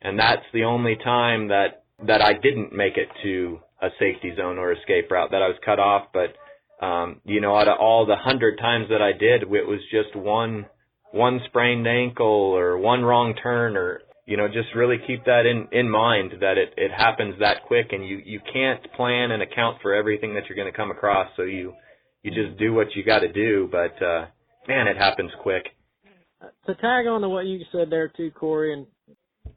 and 0.00 0.18
that's 0.18 0.44
the 0.52 0.64
only 0.64 0.96
time 0.96 1.48
that 1.48 1.84
that 2.06 2.22
I 2.22 2.34
didn't 2.34 2.72
make 2.72 2.96
it 2.96 3.08
to 3.22 3.60
a 3.82 3.88
safety 3.98 4.34
zone 4.36 4.58
or 4.58 4.72
escape 4.72 5.10
route 5.10 5.30
that 5.32 5.42
I 5.42 5.48
was 5.48 5.56
cut 5.64 5.80
off. 5.80 6.08
But 6.12 6.84
um, 6.84 7.20
you 7.24 7.40
know, 7.40 7.56
out 7.56 7.68
of 7.68 7.78
all 7.80 8.06
the 8.06 8.16
hundred 8.16 8.58
times 8.58 8.86
that 8.90 9.02
I 9.02 9.12
did, 9.12 9.42
it 9.42 9.48
was 9.48 9.80
just 9.90 10.14
one 10.14 10.66
one 11.10 11.40
sprained 11.46 11.86
ankle 11.86 12.26
or 12.26 12.78
one 12.78 13.02
wrong 13.02 13.34
turn 13.42 13.76
or 13.76 14.02
you 14.26 14.36
know 14.36 14.48
just 14.48 14.74
really 14.74 14.98
keep 15.06 15.24
that 15.24 15.46
in 15.46 15.68
in 15.72 15.88
mind 15.88 16.32
that 16.40 16.58
it 16.58 16.74
it 16.76 16.90
happens 16.90 17.36
that 17.40 17.64
quick 17.66 17.92
and 17.92 18.06
you 18.06 18.20
you 18.24 18.40
can't 18.52 18.92
plan 18.94 19.30
and 19.30 19.42
account 19.42 19.78
for 19.80 19.94
everything 19.94 20.34
that 20.34 20.44
you're 20.48 20.56
going 20.56 20.70
to 20.70 20.76
come 20.76 20.90
across. 20.90 21.28
So 21.36 21.42
you 21.42 21.74
you 22.22 22.32
just 22.32 22.58
do 22.58 22.74
what 22.74 22.88
you 22.94 23.04
got 23.04 23.20
to 23.20 23.32
do. 23.32 23.68
But 23.70 24.02
uh 24.04 24.26
man, 24.68 24.88
it 24.88 24.96
happens 24.96 25.30
quick. 25.42 25.64
To 26.66 26.74
tag 26.74 27.06
on 27.06 27.22
to 27.22 27.28
what 27.28 27.46
you 27.46 27.60
said 27.72 27.88
there 27.88 28.08
too, 28.08 28.30
Corey, 28.32 28.72
and 28.72 28.86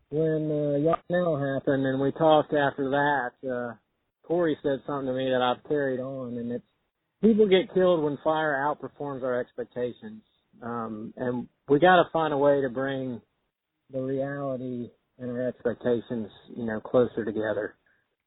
when 0.10 0.50
uh, 0.50 0.78
Yarnell 0.78 1.56
happened 1.56 1.86
and 1.86 2.00
we 2.00 2.12
talked 2.12 2.54
after 2.54 2.90
that, 2.90 3.50
uh, 3.50 3.74
Corey 4.26 4.58
said 4.64 4.80
something 4.86 5.08
to 5.08 5.14
me 5.14 5.30
that 5.30 5.42
I've 5.42 5.68
carried 5.68 6.00
on, 6.00 6.38
and 6.38 6.52
it's 6.52 6.64
people 7.22 7.48
get 7.48 7.74
killed 7.74 8.04
when 8.04 8.18
fire 8.24 8.56
outperforms 8.56 9.24
our 9.24 9.40
expectations, 9.40 10.22
um, 10.62 11.14
and 11.18 11.48
we 11.68 11.80
got 11.80 11.98
to 11.98 12.10
find 12.14 12.34
a 12.34 12.38
way 12.38 12.62
to 12.62 12.70
bring 12.70 13.22
the 13.92 14.02
reality 14.02 14.90
and 15.18 15.32
our 15.32 15.48
expectations, 15.48 16.30
you 16.56 16.66
know, 16.66 16.80
closer 16.80 17.26
together. 17.26 17.76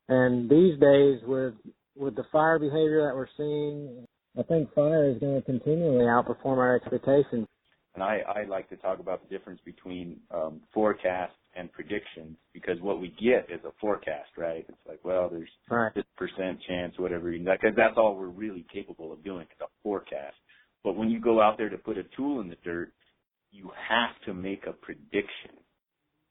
And 0.08 0.50
these 0.50 0.78
days, 0.78 1.20
with 1.26 1.54
with 1.96 2.16
the 2.16 2.24
fire 2.32 2.58
behavior 2.58 3.06
that 3.06 3.14
we're 3.14 3.26
seeing 3.36 4.06
I 4.38 4.42
think 4.42 4.72
fire 4.74 5.10
is 5.10 5.18
going 5.18 5.34
to 5.34 5.42
continually 5.42 6.04
outperform 6.06 6.56
our 6.56 6.76
expectations. 6.76 7.46
And 7.94 8.02
I, 8.02 8.20
I 8.26 8.44
like 8.44 8.70
to 8.70 8.76
talk 8.76 8.98
about 8.98 9.20
the 9.22 9.36
difference 9.36 9.60
between 9.64 10.16
um, 10.30 10.62
forecast 10.72 11.34
and 11.54 11.70
predictions 11.70 12.38
because 12.54 12.80
what 12.80 12.98
we 12.98 13.08
get 13.20 13.54
is 13.54 13.62
a 13.66 13.72
forecast, 13.78 14.30
right? 14.38 14.64
It's 14.66 14.78
like, 14.88 15.00
well, 15.04 15.28
there's 15.28 15.50
right. 15.68 15.92
this 15.94 16.04
percent 16.16 16.58
chance, 16.66 16.94
whatever. 16.96 17.30
Because 17.30 17.76
that's 17.76 17.98
all 17.98 18.16
we're 18.16 18.28
really 18.28 18.64
capable 18.72 19.12
of 19.12 19.22
doing 19.22 19.42
is 19.42 19.60
a 19.60 19.66
forecast. 19.82 20.36
But 20.82 20.96
when 20.96 21.10
you 21.10 21.20
go 21.20 21.42
out 21.42 21.58
there 21.58 21.68
to 21.68 21.76
put 21.76 21.98
a 21.98 22.04
tool 22.16 22.40
in 22.40 22.48
the 22.48 22.56
dirt, 22.64 22.92
you 23.52 23.70
have 23.88 24.10
to 24.26 24.34
make 24.34 24.66
a 24.66 24.72
prediction. 24.72 25.52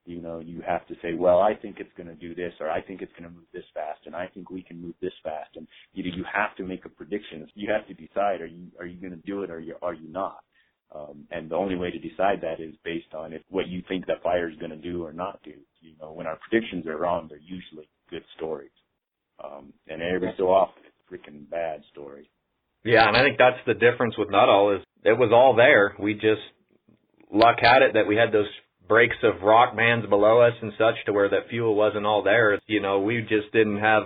You 0.05 0.19
know, 0.19 0.39
you 0.39 0.61
have 0.67 0.85
to 0.87 0.95
say, 1.01 1.13
well, 1.13 1.39
I 1.39 1.53
think 1.53 1.77
it's 1.79 1.93
going 1.95 2.09
to 2.09 2.15
do 2.15 2.33
this, 2.33 2.53
or 2.59 2.69
I 2.69 2.81
think 2.81 3.01
it's 3.01 3.11
going 3.13 3.29
to 3.29 3.35
move 3.35 3.45
this 3.53 3.63
fast, 3.73 3.99
and 4.07 4.15
I 4.15 4.27
think 4.27 4.49
we 4.49 4.63
can 4.63 4.81
move 4.81 4.95
this 4.99 5.13
fast. 5.23 5.55
And 5.55 5.67
you 5.93 6.03
know, 6.03 6.17
you 6.17 6.25
have 6.33 6.55
to 6.57 6.63
make 6.63 6.85
a 6.85 6.89
prediction. 6.89 7.47
You 7.53 7.71
have 7.71 7.87
to 7.87 7.93
decide: 7.93 8.41
are 8.41 8.47
you 8.47 8.67
are 8.79 8.85
you 8.87 8.99
going 8.99 9.13
to 9.13 9.27
do 9.27 9.43
it, 9.43 9.51
or 9.51 9.57
are 9.57 9.59
you 9.59 9.75
are 9.81 9.93
you 9.93 10.11
not? 10.11 10.39
Um, 10.93 11.25
and 11.31 11.49
the 11.49 11.55
only 11.55 11.75
way 11.75 11.91
to 11.91 11.99
decide 11.99 12.41
that 12.41 12.59
is 12.59 12.73
based 12.83 13.13
on 13.13 13.31
if 13.31 13.41
what 13.49 13.67
you 13.67 13.81
think 13.87 14.07
that 14.07 14.23
fire 14.23 14.49
is 14.49 14.57
going 14.57 14.71
to 14.71 14.77
do 14.77 15.05
or 15.05 15.13
not 15.13 15.39
do. 15.43 15.53
You 15.79 15.93
know, 16.01 16.11
when 16.11 16.27
our 16.27 16.37
predictions 16.49 16.85
are 16.87 16.97
wrong, 16.97 17.27
they're 17.29 17.37
usually 17.37 17.87
good 18.09 18.23
stories. 18.35 18.71
Um, 19.43 19.71
and 19.87 20.01
every 20.01 20.33
so 20.37 20.49
often, 20.51 20.83
it's 20.85 20.95
freaking 21.09 21.49
bad 21.49 21.81
stories. 21.91 22.27
Yeah, 22.83 23.07
and 23.07 23.15
I 23.15 23.23
think 23.23 23.37
that's 23.37 23.59
the 23.65 23.73
difference 23.73 24.17
with 24.17 24.29
Nuttall 24.29 24.75
is 24.75 24.81
it 25.03 25.17
was 25.17 25.31
all 25.31 25.55
there. 25.55 25.95
We 25.99 26.15
just 26.15 26.41
luck 27.33 27.57
had 27.61 27.81
it 27.81 27.93
that 27.93 28.07
we 28.07 28.15
had 28.17 28.31
those 28.33 28.49
breaks 28.87 29.15
of 29.23 29.41
rock 29.41 29.75
bands 29.75 30.05
below 30.07 30.41
us 30.41 30.53
and 30.61 30.73
such 30.77 30.95
to 31.05 31.13
where 31.13 31.29
that 31.29 31.47
fuel 31.49 31.75
wasn't 31.75 32.05
all 32.05 32.23
there. 32.23 32.59
You 32.67 32.81
know, 32.81 32.99
we 32.99 33.21
just 33.21 33.51
didn't 33.53 33.79
have, 33.79 34.03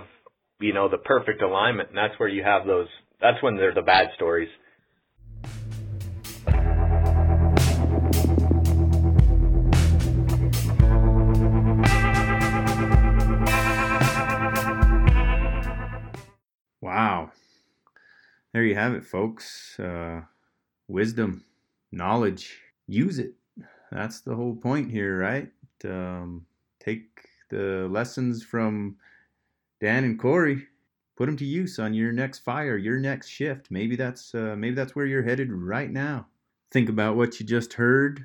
you 0.60 0.72
know, 0.72 0.88
the 0.88 0.98
perfect 0.98 1.42
alignment 1.42 1.88
and 1.88 1.98
that's 1.98 2.18
where 2.18 2.28
you 2.28 2.44
have 2.44 2.66
those, 2.66 2.86
that's 3.20 3.42
when 3.42 3.56
they're 3.56 3.74
the 3.74 3.82
bad 3.82 4.10
stories. 4.14 4.48
Wow. 16.80 17.32
There 18.52 18.62
you 18.62 18.76
have 18.76 18.94
it, 18.94 19.04
folks. 19.04 19.80
Uh, 19.80 20.20
wisdom, 20.86 21.44
knowledge, 21.90 22.60
use 22.86 23.18
it. 23.18 23.34
That's 23.90 24.20
the 24.20 24.34
whole 24.34 24.56
point 24.56 24.90
here, 24.90 25.18
right? 25.18 25.50
Um, 25.84 26.46
take 26.80 27.28
the 27.50 27.88
lessons 27.90 28.42
from 28.42 28.96
Dan 29.80 30.04
and 30.04 30.18
Corey, 30.18 30.66
put 31.16 31.26
them 31.26 31.36
to 31.36 31.44
use 31.44 31.78
on 31.78 31.94
your 31.94 32.12
next 32.12 32.40
fire, 32.40 32.76
your 32.76 32.98
next 32.98 33.28
shift. 33.28 33.70
Maybe 33.70 33.96
that's 33.96 34.34
uh, 34.34 34.54
maybe 34.56 34.74
that's 34.74 34.96
where 34.96 35.06
you're 35.06 35.22
headed 35.22 35.52
right 35.52 35.90
now. 35.90 36.26
Think 36.72 36.88
about 36.88 37.16
what 37.16 37.38
you 37.38 37.46
just 37.46 37.74
heard, 37.74 38.24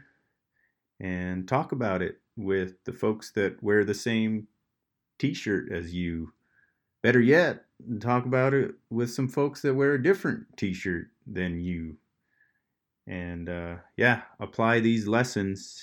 and 1.00 1.48
talk 1.48 1.72
about 1.72 2.02
it 2.02 2.20
with 2.36 2.84
the 2.86 2.94
folks 2.94 3.32
that 3.32 3.62
wear 3.62 3.84
the 3.84 3.94
same 3.94 4.48
T-shirt 5.20 5.72
as 5.72 5.94
you. 5.94 6.34
Better 7.04 7.20
yet, 7.20 7.66
talk 8.00 8.26
about 8.26 8.54
it 8.54 8.76
with 8.90 9.12
some 9.12 9.28
folks 9.28 9.62
that 9.62 9.76
wear 9.76 9.94
a 9.94 10.02
different 10.02 10.46
T-shirt 10.58 11.08
than 11.28 11.60
you 11.60 11.98
and 13.08 13.50
uh, 13.50 13.76
yeah, 13.98 14.22
apply 14.40 14.80
these 14.80 15.08
lessons. 15.08 15.82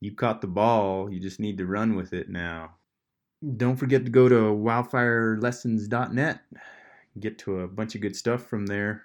You 0.00 0.14
caught 0.14 0.40
the 0.40 0.46
ball, 0.46 1.12
you 1.12 1.20
just 1.20 1.40
need 1.40 1.58
to 1.58 1.66
run 1.66 1.94
with 1.94 2.12
it 2.12 2.28
now. 2.28 2.76
Don't 3.56 3.76
forget 3.76 4.04
to 4.04 4.10
go 4.10 4.28
to 4.28 4.34
wildfirelessons.net, 4.34 6.40
get 7.18 7.38
to 7.40 7.60
a 7.60 7.68
bunch 7.68 7.94
of 7.94 8.00
good 8.00 8.16
stuff 8.16 8.46
from 8.46 8.66
there. 8.66 9.04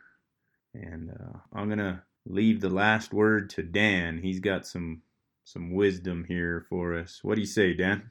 And 0.74 1.12
uh, 1.12 1.40
I'm 1.54 1.68
going 1.68 1.80
to 1.80 2.02
leave 2.26 2.62
the 2.62 2.70
last 2.70 3.14
word 3.14 3.50
to 3.52 3.64
Dan. 3.64 4.20
He's 4.22 4.40
got 4.40 4.66
some 4.66 5.02
some 5.46 5.74
wisdom 5.74 6.26
here 6.28 6.66
for 6.70 6.98
us. 6.98 7.20
What 7.22 7.36
do 7.36 7.42
you 7.42 7.48
say, 7.48 7.76
Dan? 7.76 8.10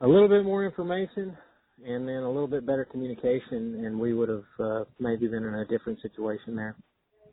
A 0.00 0.08
little 0.08 0.28
bit 0.28 0.42
more 0.42 0.64
information 0.64 1.36
and 1.84 2.08
then 2.08 2.22
a 2.22 2.28
little 2.28 2.48
bit 2.48 2.66
better 2.66 2.84
communication, 2.84 3.84
and 3.84 3.98
we 3.98 4.14
would 4.14 4.28
have 4.28 4.44
uh, 4.58 4.84
maybe 4.98 5.26
been 5.26 5.44
in 5.44 5.54
a 5.54 5.66
different 5.66 6.00
situation 6.00 6.54
there. 6.54 6.76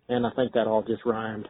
And 0.10 0.26
I 0.26 0.32
think 0.32 0.53
that 0.53 0.66
all 0.66 0.82
just 0.82 1.05
rhymed. 1.05 1.47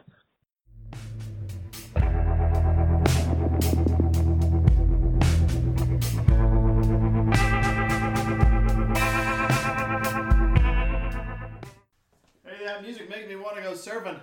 Hey, 12.43 12.65
that 12.65 12.81
music 12.81 13.09
makes 13.09 13.29
me 13.29 13.37
want 13.37 13.55
to 13.55 13.61
go 13.61 13.71
surfing. 13.71 14.19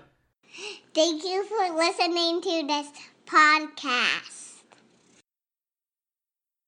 Thank 0.95 1.25
you 1.25 1.43
for 1.45 1.75
listening 1.75 2.43
to 2.43 2.67
this 2.67 2.89
podcast. 3.25 4.46